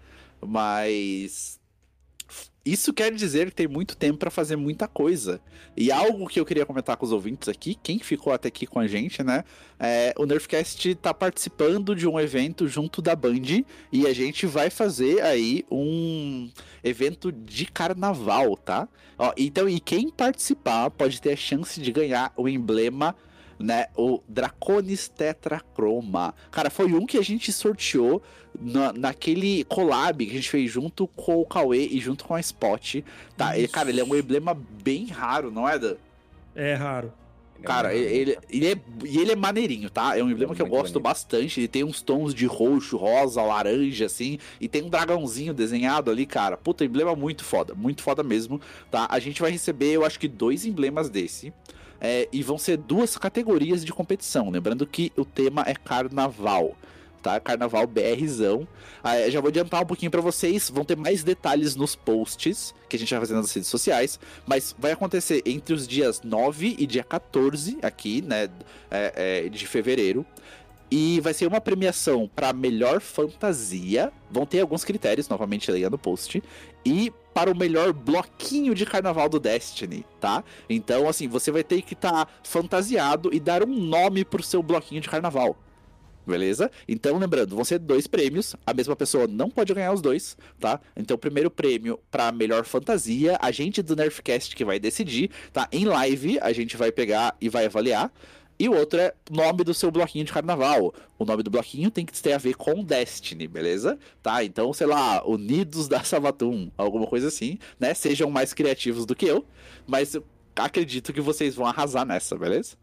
[0.45, 1.59] Mas
[2.65, 5.41] isso quer dizer que tem muito tempo pra fazer muita coisa.
[5.75, 8.79] E algo que eu queria comentar com os ouvintes aqui, quem ficou até aqui com
[8.79, 9.43] a gente, né?
[9.77, 14.69] É, o Nerfcast tá participando de um evento junto da Band e a gente vai
[14.69, 16.49] fazer aí um
[16.81, 18.87] evento de carnaval, tá?
[19.17, 23.13] Ó, então, e quem participar pode ter a chance de ganhar o emblema
[23.59, 23.87] né?
[23.95, 26.33] O Draconis Tetrachroma.
[26.51, 28.21] Cara, foi um que a gente sorteou
[28.59, 32.39] na, naquele collab que a gente fez junto com o Cauê e junto com a
[32.39, 33.03] Spot.
[33.37, 33.57] Tá?
[33.57, 35.95] E, cara, ele é um emblema bem raro, não é, Dan?
[36.55, 37.11] É raro.
[37.63, 40.17] Cara, ele, ele é, e ele é maneirinho, tá?
[40.17, 41.03] É um emblema É que eu gosto bonito.
[41.03, 41.61] bastante.
[41.61, 44.37] Ele tem uns tons de roxo, rosa, laranja, assim.
[44.59, 46.57] E tem um dragãozinho desenhado ali, cara.
[46.57, 47.73] Puta, emblema muito foda.
[47.73, 48.59] Muito foda mesmo,
[48.91, 49.07] tá?
[49.09, 51.53] A gente vai receber, eu acho que dois emblemas desse.
[52.05, 54.49] É, e vão ser duas categorias de competição.
[54.49, 56.75] Lembrando que o tema é carnaval.
[57.21, 57.39] Tá?
[57.39, 58.67] Carnaval BRzão.
[59.01, 60.69] Ah, eu já vou adiantar um pouquinho pra vocês.
[60.69, 64.19] Vão ter mais detalhes nos posts que a gente vai fazer nas redes sociais.
[64.45, 68.49] Mas vai acontecer entre os dias 9 e dia 14 aqui, né?
[68.93, 70.23] é, é, de fevereiro.
[70.95, 74.13] E vai ser uma premiação para melhor fantasia.
[74.29, 76.43] Vão ter alguns critérios, novamente leia no post.
[76.85, 80.43] E para o melhor bloquinho de carnaval do Destiny, tá?
[80.69, 85.01] Então, assim, você vai ter que estar fantasiado e dar um nome pro seu bloquinho
[85.01, 85.57] de carnaval.
[86.27, 86.69] Beleza?
[86.87, 88.55] Então, lembrando, vão ser dois prêmios.
[88.63, 90.79] A mesma pessoa não pode ganhar os dois, tá?
[90.95, 95.67] Então, o primeiro prêmio para melhor fantasia, a gente do Nerfcast que vai decidir, tá?
[95.71, 98.11] Em live, a gente vai pegar e vai avaliar.
[98.59, 100.93] E o outro é nome do seu bloquinho de carnaval.
[101.17, 103.97] O nome do bloquinho tem que ter a ver com Destiny, beleza?
[104.21, 104.43] Tá?
[104.43, 107.93] Então, sei lá, Unidos da Savatum, alguma coisa assim, né?
[107.93, 109.45] Sejam mais criativos do que eu,
[109.87, 110.23] mas eu
[110.55, 112.77] acredito que vocês vão arrasar nessa, beleza?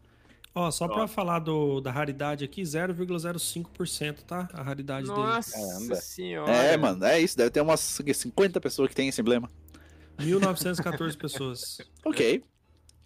[0.53, 4.49] Ó, só pra falar do, da raridade aqui, 0,05%, tá?
[4.53, 5.17] A raridade dele.
[5.17, 6.51] Nossa senhora.
[6.51, 7.37] É, mano, é isso.
[7.37, 9.49] Deve ter umas 50 pessoas que tem esse emblema.
[10.19, 11.77] 1914 pessoas.
[12.03, 12.43] Ok.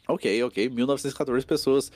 [0.07, 0.70] Ok, ok.
[0.70, 1.91] 1914 pessoas.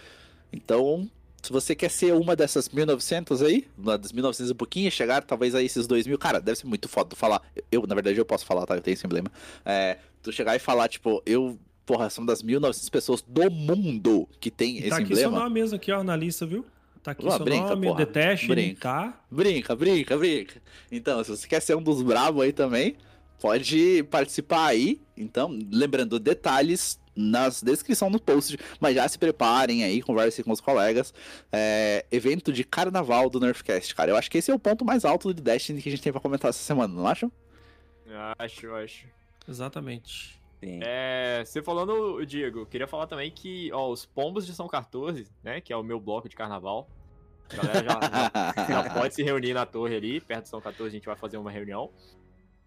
[0.51, 1.09] Então,
[1.41, 5.55] se você quer ser uma dessas 1900 aí, uma das 1900 e pouquinho, chegar talvez
[5.55, 7.41] a esses 2000, cara, deve ser muito foda falar.
[7.71, 8.75] Eu, na verdade, eu posso falar, tá?
[8.75, 9.31] Eu tenho esse emblema.
[9.65, 14.51] É, tu chegar e falar, tipo, eu, porra, são das 1900 pessoas do mundo que
[14.51, 15.43] tem esse tá aqui seu emblema.
[15.43, 16.65] nome mesmo aqui, ó, na lista, viu?
[17.01, 18.05] Tá aqui Ah, seu brinca, nome, porra.
[18.05, 18.81] Deteste, Brinca.
[18.81, 19.21] tá?
[19.31, 20.61] Brinca, brinca, brinca.
[20.91, 22.97] Então, se você quer ser um dos bravos aí também,
[23.39, 24.99] pode participar aí.
[25.15, 30.61] Então, lembrando, detalhes nas descrição do post, mas já se preparem aí, conversem com os
[30.61, 31.13] colegas.
[31.51, 34.11] É, evento de carnaval do Nerfcast, cara.
[34.11, 36.11] Eu acho que esse é o ponto mais alto do Destiny que a gente tem
[36.11, 37.31] pra comentar essa semana, não acham?
[38.37, 39.07] Acho, acho.
[39.47, 40.39] Exatamente.
[40.59, 40.79] Sim.
[40.83, 45.61] É, você falando, Diego, queria falar também que, ó, os Pombos de São 14, né,
[45.61, 46.89] que é o meu bloco de carnaval,
[47.51, 50.89] a galera já, já, já pode se reunir na torre ali, perto de São 14
[50.89, 51.89] a gente vai fazer uma reunião.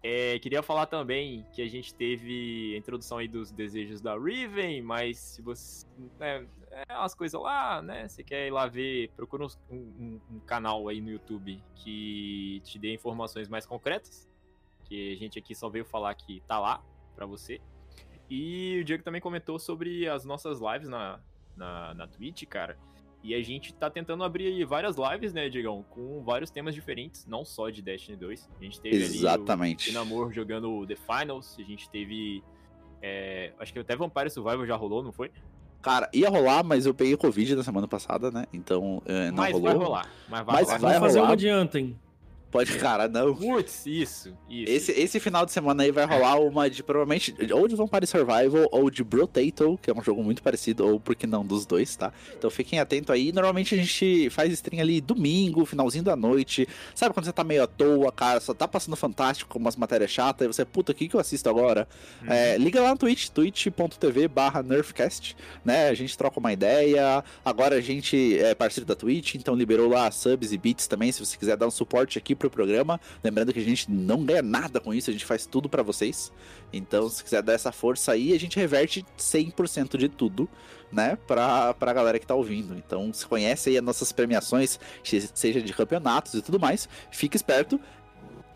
[0.05, 4.81] É, queria falar também que a gente teve a introdução aí dos desejos da Riven,
[4.81, 5.87] mas se você.
[6.19, 6.45] né,
[6.89, 8.07] é umas coisas lá, né?
[8.09, 12.77] Você quer ir lá ver, procura um, um- um canal aí no YouTube que te
[12.77, 14.29] dê informações mais concretas.
[14.83, 16.83] Que a gente aqui só veio falar que tá lá
[17.15, 17.61] pra você.
[18.29, 21.21] E o Diego também comentou sobre as nossas lives na,
[21.55, 22.77] na, na Twitch, cara.
[23.23, 25.85] E a gente tá tentando abrir aí várias lives, né, Diegão?
[25.89, 28.49] Com vários temas diferentes, não só de Destiny 2.
[28.59, 29.91] A gente teve ali o Exatamente.
[29.93, 32.43] Namor jogando The Finals, a gente teve.
[33.01, 35.31] é, acho que até Vampire Survival já rolou, não foi?
[35.81, 38.45] Cara, ia rolar, mas eu peguei Covid na semana passada, né?
[38.53, 39.67] Então, é, não mas rolou.
[39.69, 40.09] vai rolar.
[40.29, 40.79] Mas vai Mas rolar.
[40.79, 41.29] vai Vamos fazer rolar.
[41.31, 41.99] uma de Anthem.
[42.53, 43.35] Pode, cara, não.
[43.35, 44.71] Putz, isso, isso.
[44.71, 48.67] Esse, esse final de semana aí vai rolar uma de provavelmente ou de Vampire Survival
[48.71, 51.95] ou de Brotato, que é um jogo muito parecido, ou por que não dos dois,
[51.95, 52.13] tá?
[52.37, 53.31] Então fiquem atentos aí.
[53.31, 56.67] Normalmente a gente faz stream ali domingo, finalzinho da noite.
[56.93, 60.11] Sabe quando você tá meio à toa, cara, só tá passando fantástico com umas matérias
[60.11, 61.87] chatas, e você, puta, o que, que eu assisto agora?
[62.27, 65.35] É, liga lá no Twitch, twitch.tv barra nerfcast,
[65.65, 65.89] né?
[65.89, 67.23] A gente troca uma ideia.
[67.43, 71.25] Agora a gente é parceiro da Twitch, então liberou lá subs e bits também, se
[71.25, 72.99] você quiser dar um suporte aqui pro programa.
[73.23, 76.31] Lembrando que a gente não ganha nada com isso, a gente faz tudo pra vocês.
[76.71, 80.49] Então, se quiser dar essa força aí, a gente reverte 100% de tudo,
[80.91, 82.75] né, pra, pra galera que tá ouvindo.
[82.75, 87.35] Então, se conhece aí as nossas premiações, se- seja de campeonatos e tudo mais, fique
[87.37, 87.79] esperto.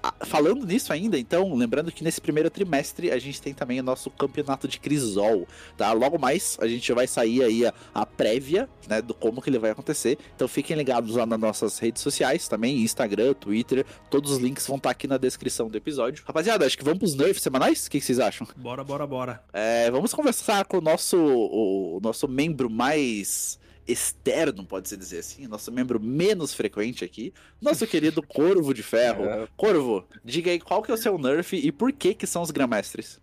[0.02, 3.84] Ah, Falando nisso ainda, então, lembrando que nesse primeiro trimestre a gente tem também o
[3.84, 5.92] nosso campeonato de Crisol, tá?
[5.92, 9.60] Logo mais a gente vai sair aí a, a prévia, né, do como que ele
[9.60, 10.18] vai acontecer.
[10.36, 14.78] Então fiquem ligados lá nas nossas redes sociais também, Instagram, Twitter, todos os links vão
[14.78, 16.24] estar aqui na descrição do episódio.
[16.26, 17.86] Rapaziada, acho que vamos pros nerfs semanais?
[17.88, 18.48] O que, que vocês acham?
[18.56, 19.44] Bora, bora, bora.
[19.54, 25.48] É, vamos conversar com o nosso, o, o nosso membro mais externo, pode-se dizer assim,
[25.48, 29.26] nosso membro menos frequente aqui, nosso querido Corvo de Ferro.
[29.26, 29.48] É.
[29.56, 32.52] Corvo, diga aí qual que é o seu nerf e por que que são os
[32.52, 33.22] Grandmestres?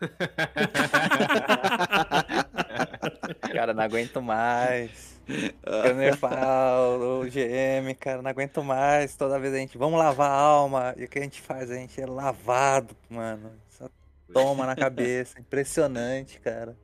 [3.52, 5.18] Cara, não aguento mais.
[5.62, 9.14] Eu nerfar o GM, cara, não aguento mais.
[9.14, 10.94] Toda vez a gente, vamos lavar a alma.
[10.96, 11.70] E o que a gente faz?
[11.70, 13.52] A gente é lavado, mano.
[13.68, 13.90] Só
[14.32, 15.38] toma na cabeça.
[15.40, 16.74] Impressionante, cara.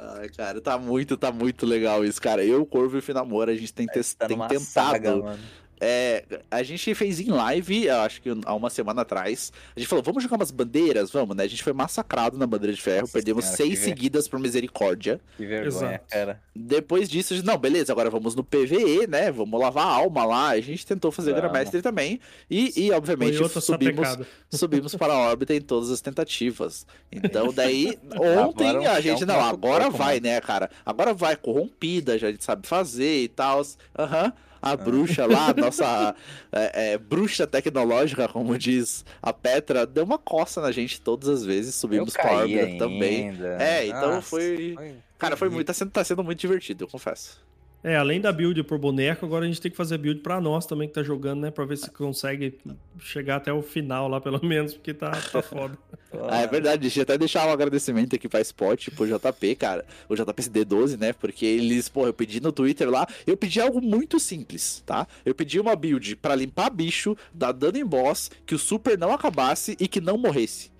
[0.00, 2.44] Ai, cara, tá muito, tá muito legal isso, cara.
[2.44, 3.92] Eu, Corvo e o Finamora, a gente tem, Tá
[4.26, 4.60] tem tentado.
[4.60, 5.38] saga.
[5.80, 9.52] É, a gente fez em live, eu acho que há uma semana atrás.
[9.74, 11.10] A gente falou, vamos jogar umas bandeiras?
[11.10, 11.44] Vamos, né?
[11.44, 14.38] A gente foi massacrado na bandeira de ferro, Nossa perdemos senhora, seis ver- seguidas por
[14.38, 15.20] misericórdia.
[15.36, 16.40] Que vergonha, cara.
[16.54, 19.30] Depois disso, a gente, não, beleza, agora vamos no PVE, né?
[19.30, 20.48] Vamos lavar a alma lá.
[20.50, 21.34] A gente tentou fazer.
[21.34, 22.20] Grandmestre também.
[22.50, 24.18] E, e obviamente, subimos,
[24.50, 26.86] subimos para a órbita em todas as tentativas.
[27.12, 30.70] Então, daí, ontem um a gente, não, agora vai, né, cara?
[30.84, 33.62] Agora vai, corrompida, já a gente sabe fazer e tal.
[33.98, 34.32] Aham.
[34.60, 36.14] A bruxa lá, nossa
[36.52, 41.44] é, é, bruxa tecnológica, como diz a Petra, deu uma coça na gente todas as
[41.44, 41.74] vezes.
[41.74, 43.30] Subimos para a também.
[43.58, 44.76] É, então Nossa, foi.
[45.18, 47.40] Cara, foi muito, tá sendo, tá sendo muito divertido, eu confesso.
[47.82, 50.66] É, além da build por boneco, agora a gente tem que fazer build pra nós
[50.66, 51.50] também que tá jogando, né?
[51.50, 52.58] Pra ver se consegue
[52.98, 55.78] chegar até o final lá, pelo menos, porque tá, tá foda.
[56.28, 59.84] Ah, é verdade, deixa eu até deixar um agradecimento aqui pra Spot, pro JP, cara,
[60.08, 61.12] o JPCD12, né?
[61.12, 65.06] Porque eles, pô, eu pedi no Twitter lá, eu pedi algo muito simples, tá?
[65.24, 69.12] Eu pedi uma build pra limpar bicho, dar dano em boss, que o super não
[69.12, 70.70] acabasse e que não morresse.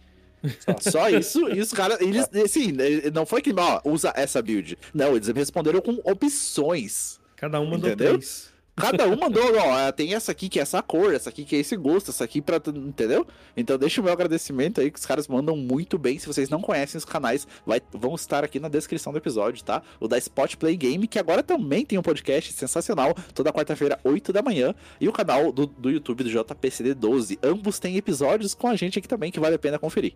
[0.81, 2.73] Só isso, e os caras, eles, assim,
[3.13, 4.79] não foi que, ó, usa essa build.
[4.95, 7.19] Não, eles responderam com opções.
[7.37, 8.19] Cada um mandou Entendeu?
[8.19, 8.53] três.
[8.79, 11.59] Cada um mandou, ó, tem essa aqui que é essa cor, essa aqui que é
[11.59, 12.57] esse gosto, essa aqui pra.
[12.57, 13.27] Entendeu?
[13.57, 16.19] Então deixa o meu agradecimento aí, que os caras mandam muito bem.
[16.19, 19.83] Se vocês não conhecem os canais, vai, vão estar aqui na descrição do episódio, tá?
[19.99, 24.33] O da Spot Play Game, que agora também tem um podcast sensacional, toda quarta-feira, 8
[24.33, 24.75] da manhã.
[25.01, 27.39] E o canal do, do YouTube do JPCD12.
[27.43, 30.15] Ambos têm episódios com a gente aqui também, que vale a pena conferir.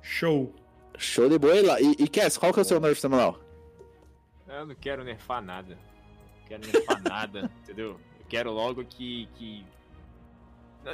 [0.00, 0.52] Show.
[0.98, 1.80] Show de bola.
[1.80, 3.38] E, e Cass, qual que é o seu nerf semanal?
[4.48, 5.78] Eu não quero nerfar nada.
[6.42, 8.00] Não quero nerfar nada, entendeu?
[8.18, 9.28] Eu quero logo que.
[9.34, 9.64] que...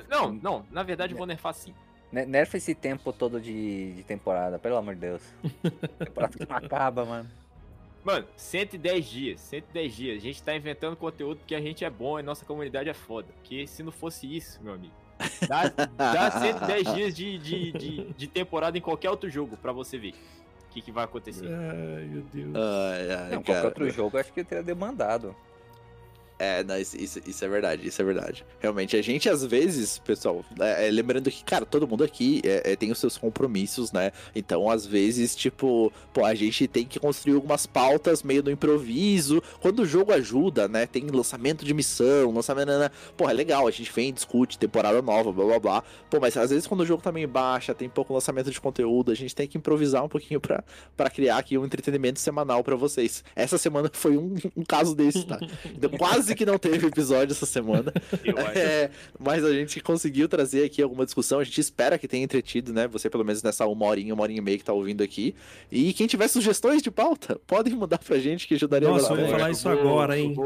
[0.08, 1.74] Não, não, na verdade eu vou nerfar sim.
[2.12, 5.22] Ne- Nerfa esse tempo todo de, de temporada, pelo amor de Deus.
[5.98, 7.30] temporada que não acaba, mano.
[8.04, 10.16] Mano, 110 dias, 110 dias.
[10.18, 13.28] A gente tá inventando conteúdo porque a gente é bom e nossa comunidade é foda.
[13.34, 14.94] Porque se não fosse isso, meu amigo,
[15.46, 19.98] dá, dá 110 dias de, de, de, de temporada em qualquer outro jogo pra você
[19.98, 20.14] ver
[20.80, 21.46] que, que vai acontecer.
[21.46, 22.54] Ai, meu Deus.
[22.56, 25.34] Ai, ai, Não, qualquer outro jogo eu acho que eu teria demandado.
[26.38, 28.46] É, não, isso, isso, é verdade, isso é verdade.
[28.60, 32.72] Realmente, a gente às vezes, pessoal, é, é, lembrando que, cara, todo mundo aqui é,
[32.72, 34.12] é, tem os seus compromissos, né?
[34.34, 39.42] Então, às vezes, tipo, pô, a gente tem que construir algumas pautas meio no improviso.
[39.60, 40.86] Quando o jogo ajuda, né?
[40.86, 42.68] Tem lançamento de missão, lançamento.
[42.68, 45.84] né, Pô, é legal, a gente vem, discute, temporada nova, blá blá blá.
[46.08, 49.10] Pô, mas às vezes quando o jogo tá meio baixa, tem pouco lançamento de conteúdo,
[49.10, 50.62] a gente tem que improvisar um pouquinho pra,
[50.96, 53.24] pra criar aqui um entretenimento semanal pra vocês.
[53.34, 55.38] Essa semana foi um, um caso desse, tá?
[55.78, 57.92] Então, quase que não teve episódio essa semana.
[58.24, 58.38] Eu.
[58.38, 61.38] É, mas a gente conseguiu trazer aqui alguma discussão.
[61.40, 62.86] A gente espera que tenha entretido, né?
[62.88, 65.34] Você, pelo menos nessa uma horinha, uma horinha e meia que tá ouvindo aqui.
[65.70, 69.26] E quem tiver sugestões de pauta, podem mandar pra gente que ajudaria Nossa, eu bastante.
[69.26, 70.36] ia falar Eu isso agora, eu hein?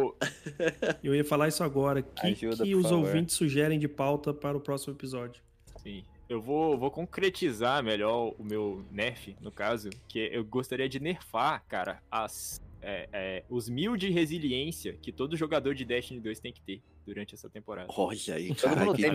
[1.02, 2.00] Eu ia falar isso agora.
[2.00, 2.98] O que, Ajuda, que os favor.
[2.98, 5.42] ouvintes sugerem de pauta para o próximo episódio?
[5.82, 6.02] Sim.
[6.28, 11.62] Eu vou, vou concretizar melhor o meu nerf, no caso, que eu gostaria de nerfar,
[11.68, 16.52] cara, as, é, é, os mil de resiliência que todo jogador de Destiny 2 tem
[16.52, 17.88] que ter durante essa temporada.
[17.96, 19.08] Olha aí, cara, que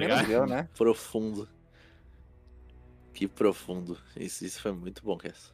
[0.48, 0.70] né?
[0.76, 1.48] profundo.
[3.14, 3.98] Que profundo.
[4.16, 5.54] Isso, isso foi muito bom, Cass.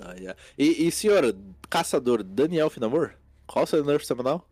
[0.00, 0.34] Ai.
[0.58, 1.34] E, e senhor,
[1.70, 3.14] caçador Daniel Finamor,
[3.46, 4.46] qual o seu nerf semanal?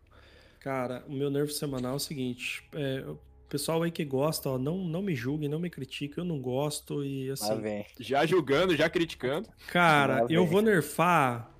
[0.59, 4.57] Cara, o meu nervo semanal é o seguinte: é, o pessoal aí que gosta, ó,
[4.57, 7.85] não, não me julguem, não me critiquem, eu não gosto e assim.
[7.99, 9.47] Já julgando, já criticando.
[9.67, 11.54] Cara, eu vou nerfar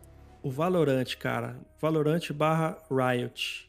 [0.45, 1.59] o Valorant, cara.
[1.81, 3.67] Valorant barra Riot.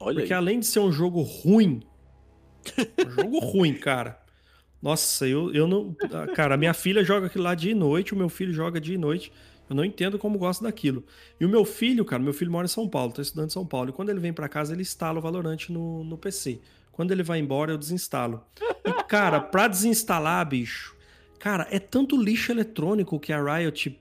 [0.00, 0.38] Olha Porque aí.
[0.38, 1.82] além de ser um jogo ruim,
[3.06, 4.18] um jogo ruim, cara.
[4.80, 5.94] Nossa, eu, eu não.
[6.34, 8.94] Cara, a minha filha joga aquilo lá dia e noite, o meu filho joga dia
[8.94, 9.30] e noite.
[9.68, 11.04] Eu não entendo como gosta daquilo.
[11.38, 13.66] E o meu filho, cara, meu filho mora em São Paulo, tá estudando em São
[13.66, 13.90] Paulo.
[13.90, 16.60] E quando ele vem pra casa, ele instala o Valorant no, no PC.
[16.92, 18.42] Quando ele vai embora, eu desinstalo.
[18.86, 20.96] E, cara, pra desinstalar, bicho,
[21.38, 24.00] cara, é tanto lixo eletrônico que a Riot,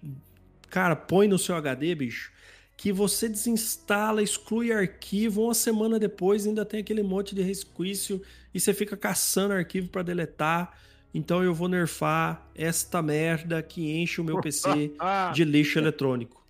[0.70, 2.32] cara, põe no seu HD, bicho,
[2.78, 8.22] que você desinstala, exclui arquivo, uma semana depois ainda tem aquele monte de resquício
[8.54, 10.78] e você fica caçando arquivo pra deletar.
[11.14, 14.92] Então eu vou nerfar esta merda que enche o meu PC
[15.34, 16.44] de lixo eletrônico.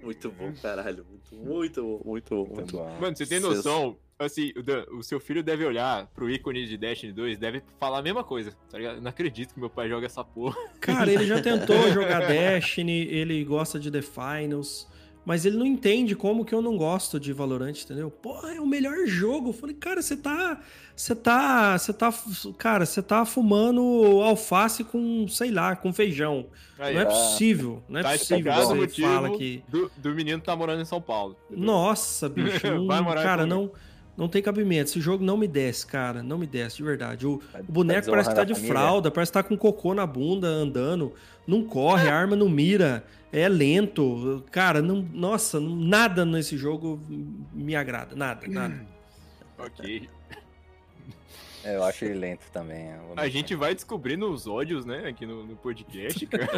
[0.00, 1.04] Muito bom, caralho.
[1.08, 2.84] Muito, muito bom, muito bom, muito bom.
[2.84, 3.00] bom.
[3.00, 3.96] Mano, você tem Seus- noção?
[4.18, 7.98] Assim, o, Dan- o seu filho deve olhar pro ícone de Destiny 2, deve falar
[7.98, 9.00] a mesma coisa, tá ligado?
[9.00, 10.56] Não acredito que meu pai joga essa porra.
[10.80, 14.88] Cara, ele já tentou jogar Destiny, ele gosta de The Finals,
[15.22, 18.10] mas ele não entende como que eu não gosto de Valorant, entendeu?
[18.10, 19.50] Porra, é o melhor jogo.
[19.50, 20.62] Eu falei, cara, você tá.
[20.94, 21.76] Você tá.
[21.76, 22.14] Você tá.
[22.56, 23.82] Cara, você tá fumando
[24.22, 26.46] alface com, sei lá, com feijão.
[26.78, 27.08] Aí, não é ó.
[27.08, 27.82] possível.
[27.88, 29.62] Não é tá possível o você fala que.
[29.68, 31.36] do, do menino tá morando em São Paulo.
[31.50, 31.66] entendeu?
[31.66, 32.64] Nossa, bicho.
[32.72, 33.72] não- cara, comigo.
[34.16, 34.90] Não, tem cabimento.
[34.90, 36.22] Esse jogo não me desce, cara.
[36.22, 37.26] Não me desce, de verdade.
[37.26, 38.74] O, o boneco parece que tá de família.
[38.74, 41.12] fralda, parece que tá com cocô na bunda andando.
[41.46, 43.04] Não corre, a arma não mira.
[43.32, 44.42] É lento.
[44.50, 47.00] Cara, não, nossa, nada nesse jogo
[47.52, 48.16] me agrada.
[48.16, 48.86] Nada, nada.
[49.58, 50.08] Ok.
[51.66, 52.92] É, eu acho ele lento também.
[53.16, 56.48] A gente vai descobrindo os ódios, né, aqui no, no podcast, cara.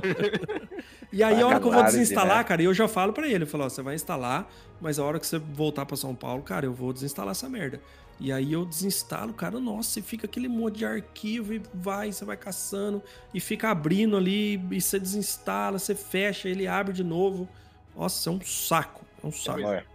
[1.10, 3.46] E aí, a hora que eu vou desinstalar, cara, eu já falo pra ele, eu
[3.46, 4.46] falo, ó, você vai instalar,
[4.78, 7.80] mas a hora que você voltar pra São Paulo, cara, eu vou desinstalar essa merda.
[8.20, 12.26] E aí eu desinstalo, cara, nossa, e fica aquele monte de arquivo e vai, você
[12.26, 13.02] vai caçando
[13.32, 17.48] e fica abrindo ali, e você desinstala, você fecha, ele abre de novo.
[17.96, 19.60] Nossa, é um saco, é um saco.
[19.60, 19.86] Amor,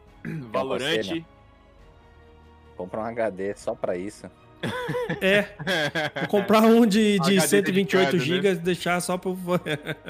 [0.51, 1.07] Valorante.
[1.07, 1.25] você,
[2.75, 4.27] compra um HD só pra isso.
[5.21, 5.45] É,
[6.19, 8.23] vou comprar um de, de HD 128 dedicado, né?
[8.23, 9.37] GB e deixar só pro...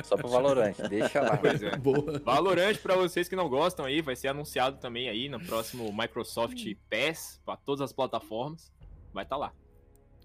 [0.03, 0.75] Só pro Valorant.
[0.89, 1.38] Deixa lá.
[1.38, 1.75] Pois é.
[1.77, 2.19] Boa.
[2.19, 6.63] Valorant, pra vocês que não gostam aí, vai ser anunciado também aí no próximo Microsoft
[6.89, 8.71] PAS, pra todas as plataformas.
[9.13, 9.53] Vai estar tá lá.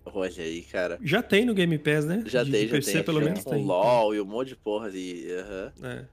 [0.07, 0.99] Olha aí, cara.
[1.03, 2.23] Já tem no Game Pass, né?
[2.27, 3.03] Já De- tem, de já PC tem.
[3.05, 3.65] pelo já menos tem.
[3.65, 5.27] LOL e um monte de porra ali.
[5.33, 5.73] aham.
[5.83, 6.05] É.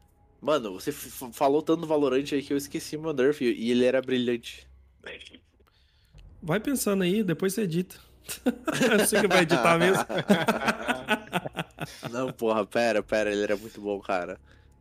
[0.41, 4.01] Mano, você falou tanto do Valorant aí que eu esqueci meu nerf e ele era
[4.01, 4.67] brilhante.
[6.45, 7.95] Vai pensando aí, depois você edita.
[8.91, 10.05] Eu sei que vai editar mesmo.
[12.11, 14.39] Não, porra, pera, pera, ele era muito bom, cara.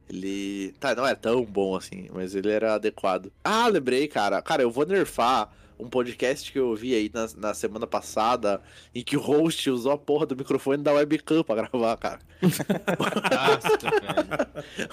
[0.09, 0.75] Ele.
[0.79, 3.33] Tá, não é tão bom assim, mas ele era adequado.
[3.43, 4.43] Ah, lembrei, cara.
[4.43, 8.63] Cara, eu vou nerfar um podcast que eu ouvi aí na, na semana passada,
[8.95, 12.21] em que o host usou a porra do microfone da webcam pra gravar, cara.
[12.43, 13.75] Nossa.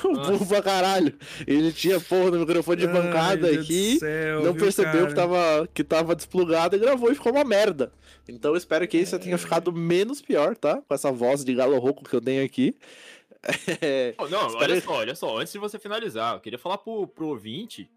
[0.06, 1.14] Um burro pra caralho.
[1.46, 4.00] Ele tinha porra do microfone de Ai, bancada do aqui.
[4.00, 5.08] céu, não viu, percebeu cara?
[5.08, 7.92] que tava, que tava desplugado e gravou e ficou uma merda.
[8.28, 10.82] Então eu espero que isso tenha ficado menos pior, tá?
[10.88, 12.76] Com essa voz de galo rouco que eu tenho aqui.
[13.82, 15.38] É, Não, olha só, olha só.
[15.40, 17.90] Antes de você finalizar, eu queria falar pro, pro ouvinte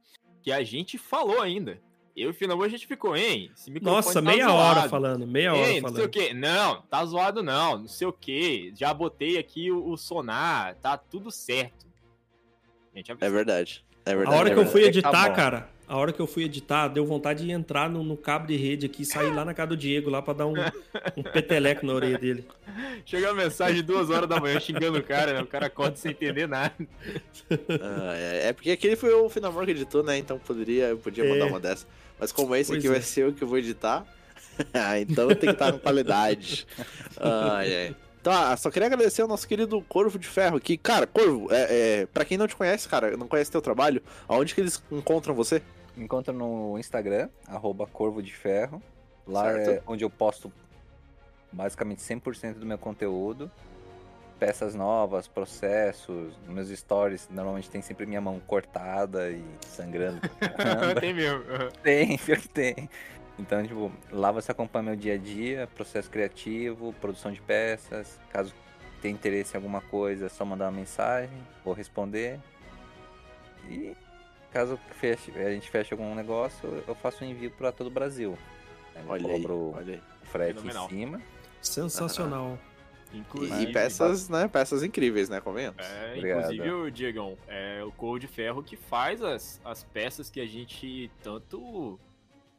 [0.43, 1.79] que a gente falou ainda.
[2.17, 3.51] Eu e o Finamor a gente ficou, hein?
[3.83, 4.79] Nossa, tá meia zoado.
[4.81, 6.11] hora falando, meia hora Hein, não sei o falando.
[6.11, 6.33] quê.
[6.33, 8.73] Não, tá zoado não, não sei o quê.
[8.77, 11.85] Já botei aqui o, o sonar, tá tudo certo.
[12.95, 13.85] Gente, é verdade.
[14.07, 14.37] É A verdade.
[14.39, 14.99] hora é que eu fui verdade.
[14.99, 15.35] editar, Tá bom.
[15.35, 18.55] cara, a hora que eu fui editar, deu vontade de entrar no, no cabo de
[18.57, 20.53] rede aqui e sair lá na casa do Diego, lá pra dar um,
[21.17, 22.47] um peteleco na orelha dele.
[23.05, 25.43] Chegou a mensagem duas horas da manhã xingando o cara, né?
[25.43, 26.73] O cara acorda sem entender nada.
[27.81, 30.17] Ah, é, é porque aquele foi o Finamor que editou, né?
[30.17, 31.51] Então poderia, eu podia mandar É.
[31.51, 31.87] uma dessa.
[32.19, 33.03] Mas como esse Pois aqui vai é.
[33.03, 34.07] ser eu que eu vou editar,
[34.73, 36.67] ah, então tem que estar com qualidade.
[37.19, 37.97] Ai, ai.
[38.21, 40.79] Então, ah, só queria agradecer ao nosso querido Corvo de Ferro aqui.
[40.79, 41.67] Cara, Corvo, é,
[42.01, 45.35] é, pra quem não te conhece, cara, não conhece teu trabalho, aonde que eles encontram
[45.35, 45.61] você?
[45.95, 48.83] Me encontra no Instagram, arroba Corvo de Ferro.
[49.27, 49.71] Lá Certo.
[49.71, 50.53] é onde eu posto
[51.53, 53.51] basicamente 100% do meu conteúdo.
[54.39, 60.21] Peças novas, processos, meus stories, normalmente tem sempre minha mão cortada e sangrando.
[61.01, 61.43] Tem mesmo.
[61.83, 62.91] tem, pior que tem.
[63.39, 68.19] Então, tipo, lá você acompanha meu dia a dia, processo criativo, produção de peças.
[68.31, 68.53] Caso
[69.01, 72.39] tenha interesse em alguma coisa, é só mandar uma mensagem, vou responder.
[73.69, 73.97] E
[74.53, 78.37] caso feche, a gente feche algum negócio, eu faço um envio para todo o Brasil.
[78.95, 80.03] Aí eu Olha aí, cobro olha aí.
[80.23, 80.87] o frete Fenomenal.
[80.87, 81.23] em cima.
[81.63, 82.59] Sensacional.
[83.15, 84.49] E, Inclusive, e peças, né?
[84.49, 85.41] Peças incríveis, né?
[85.41, 85.85] Convenhamos.
[85.87, 90.41] É, inclusive o Diegão, é o Corvo de Ferro que faz as, as peças que
[90.41, 91.99] a gente tanto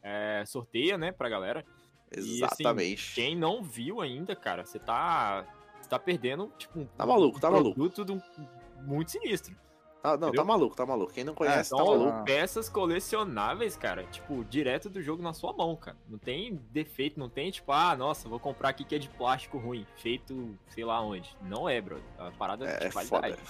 [0.02, 1.64] é, sorteia, né, pra galera.
[2.12, 3.14] E, assim, Exatamente.
[3.14, 5.44] quem não viu ainda, cara, você tá,
[5.80, 7.74] você tá perdendo, tipo, um, Tá maluco, tá um maluco.
[7.74, 8.22] produto do-
[8.82, 9.54] muito sinistro.
[10.06, 10.34] Ah, não, entendeu?
[10.34, 11.12] tá maluco, tá maluco.
[11.12, 12.18] Quem não conhece, Então, tá maluco.
[12.18, 12.22] Ah.
[12.22, 15.96] peças colecionáveis, cara, tipo, direto do jogo na sua mão, cara.
[16.08, 19.58] Não tem defeito, não tem, tipo, ah, nossa, vou comprar aqui que é de plástico
[19.58, 21.36] ruim, feito sei lá onde.
[21.42, 22.04] Não é, brother.
[22.18, 23.36] A parada É, de é qualidade.
[23.36, 23.46] foda.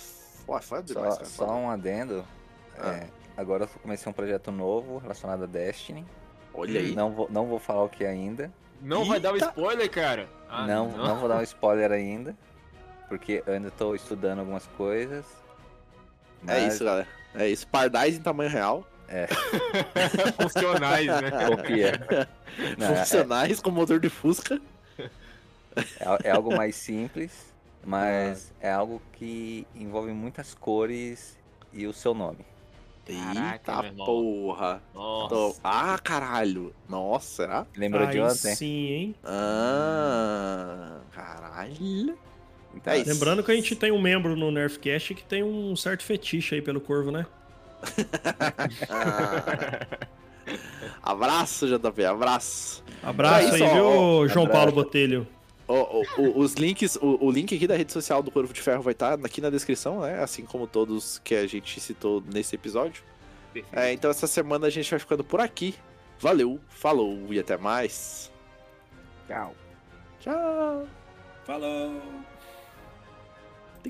[0.46, 1.26] Foda, foda Só, demais, cara.
[1.26, 2.24] só um adendo.
[2.78, 2.88] Ah.
[2.94, 6.04] é, agora eu comecei um projeto novo relacionado a Destiny.
[6.54, 6.94] Olha aí.
[6.94, 8.50] Não vou, não vou falar o que é ainda.
[8.80, 9.48] Não vai dar o Eita!
[9.48, 10.28] spoiler, cara.
[10.48, 11.16] Ah, não, não.
[11.16, 12.36] vou dar um spoiler ainda.
[13.08, 15.24] Porque eu ainda tô estudando algumas coisas.
[16.48, 17.08] É isso, galera.
[17.34, 17.66] É isso.
[17.68, 18.86] Pardais em tamanho real.
[20.40, 21.30] Funcionais, né?
[21.48, 21.92] Copia.
[22.78, 24.60] Não, é- Funcionais com motor de Fusca.
[25.76, 27.52] É, é algo mais simples,
[27.84, 31.36] mas é algo que envolve muitas cores
[31.72, 32.38] e o seu nome.
[33.06, 34.82] Caraca, Eita porra.
[34.92, 35.28] Nossa.
[35.28, 36.74] Tô- Ah, caralho.
[36.88, 37.66] Nossa, será?
[37.76, 38.54] Lembrou de Aí ontem?
[38.56, 39.14] sim, hein?
[39.22, 42.18] Ah, caralho.
[42.86, 43.10] É isso.
[43.10, 46.62] Lembrando que a gente tem um membro no Nerfcast que tem um certo fetiche aí
[46.62, 47.26] pelo corvo, né?
[48.88, 50.08] Ah.
[51.02, 52.84] abraço, JP, abraço.
[53.02, 54.60] Abraço É isso, aí, ó, viu, ó, João abraço.
[54.60, 55.26] Paulo Botelho?
[56.16, 59.14] Os links, o, o link aqui da rede social do Corvo de Ferro vai estar
[59.14, 60.22] aqui na descrição, né?
[60.22, 63.02] Assim como todos que a gente citou nesse episódio.
[63.72, 65.74] É, então essa semana a gente vai ficando por aqui.
[66.20, 68.30] Valeu, falou e até mais.
[69.26, 69.54] Tchau.
[70.20, 70.86] Tchau.
[71.44, 72.35] Falou!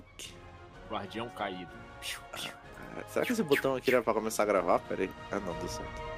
[0.00, 0.34] Tic.
[0.90, 1.72] Guardião caído.
[2.32, 4.78] Ah, Será que esse botão aqui era pra começar a gravar?
[4.80, 5.10] Pera aí.
[5.30, 6.15] Ah, não, deu certo.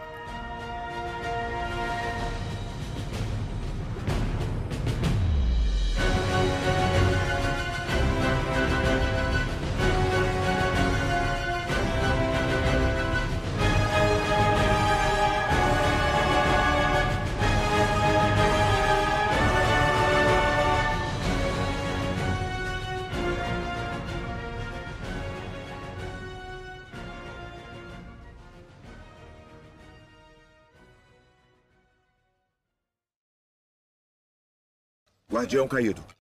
[35.39, 36.19] Guardião caído.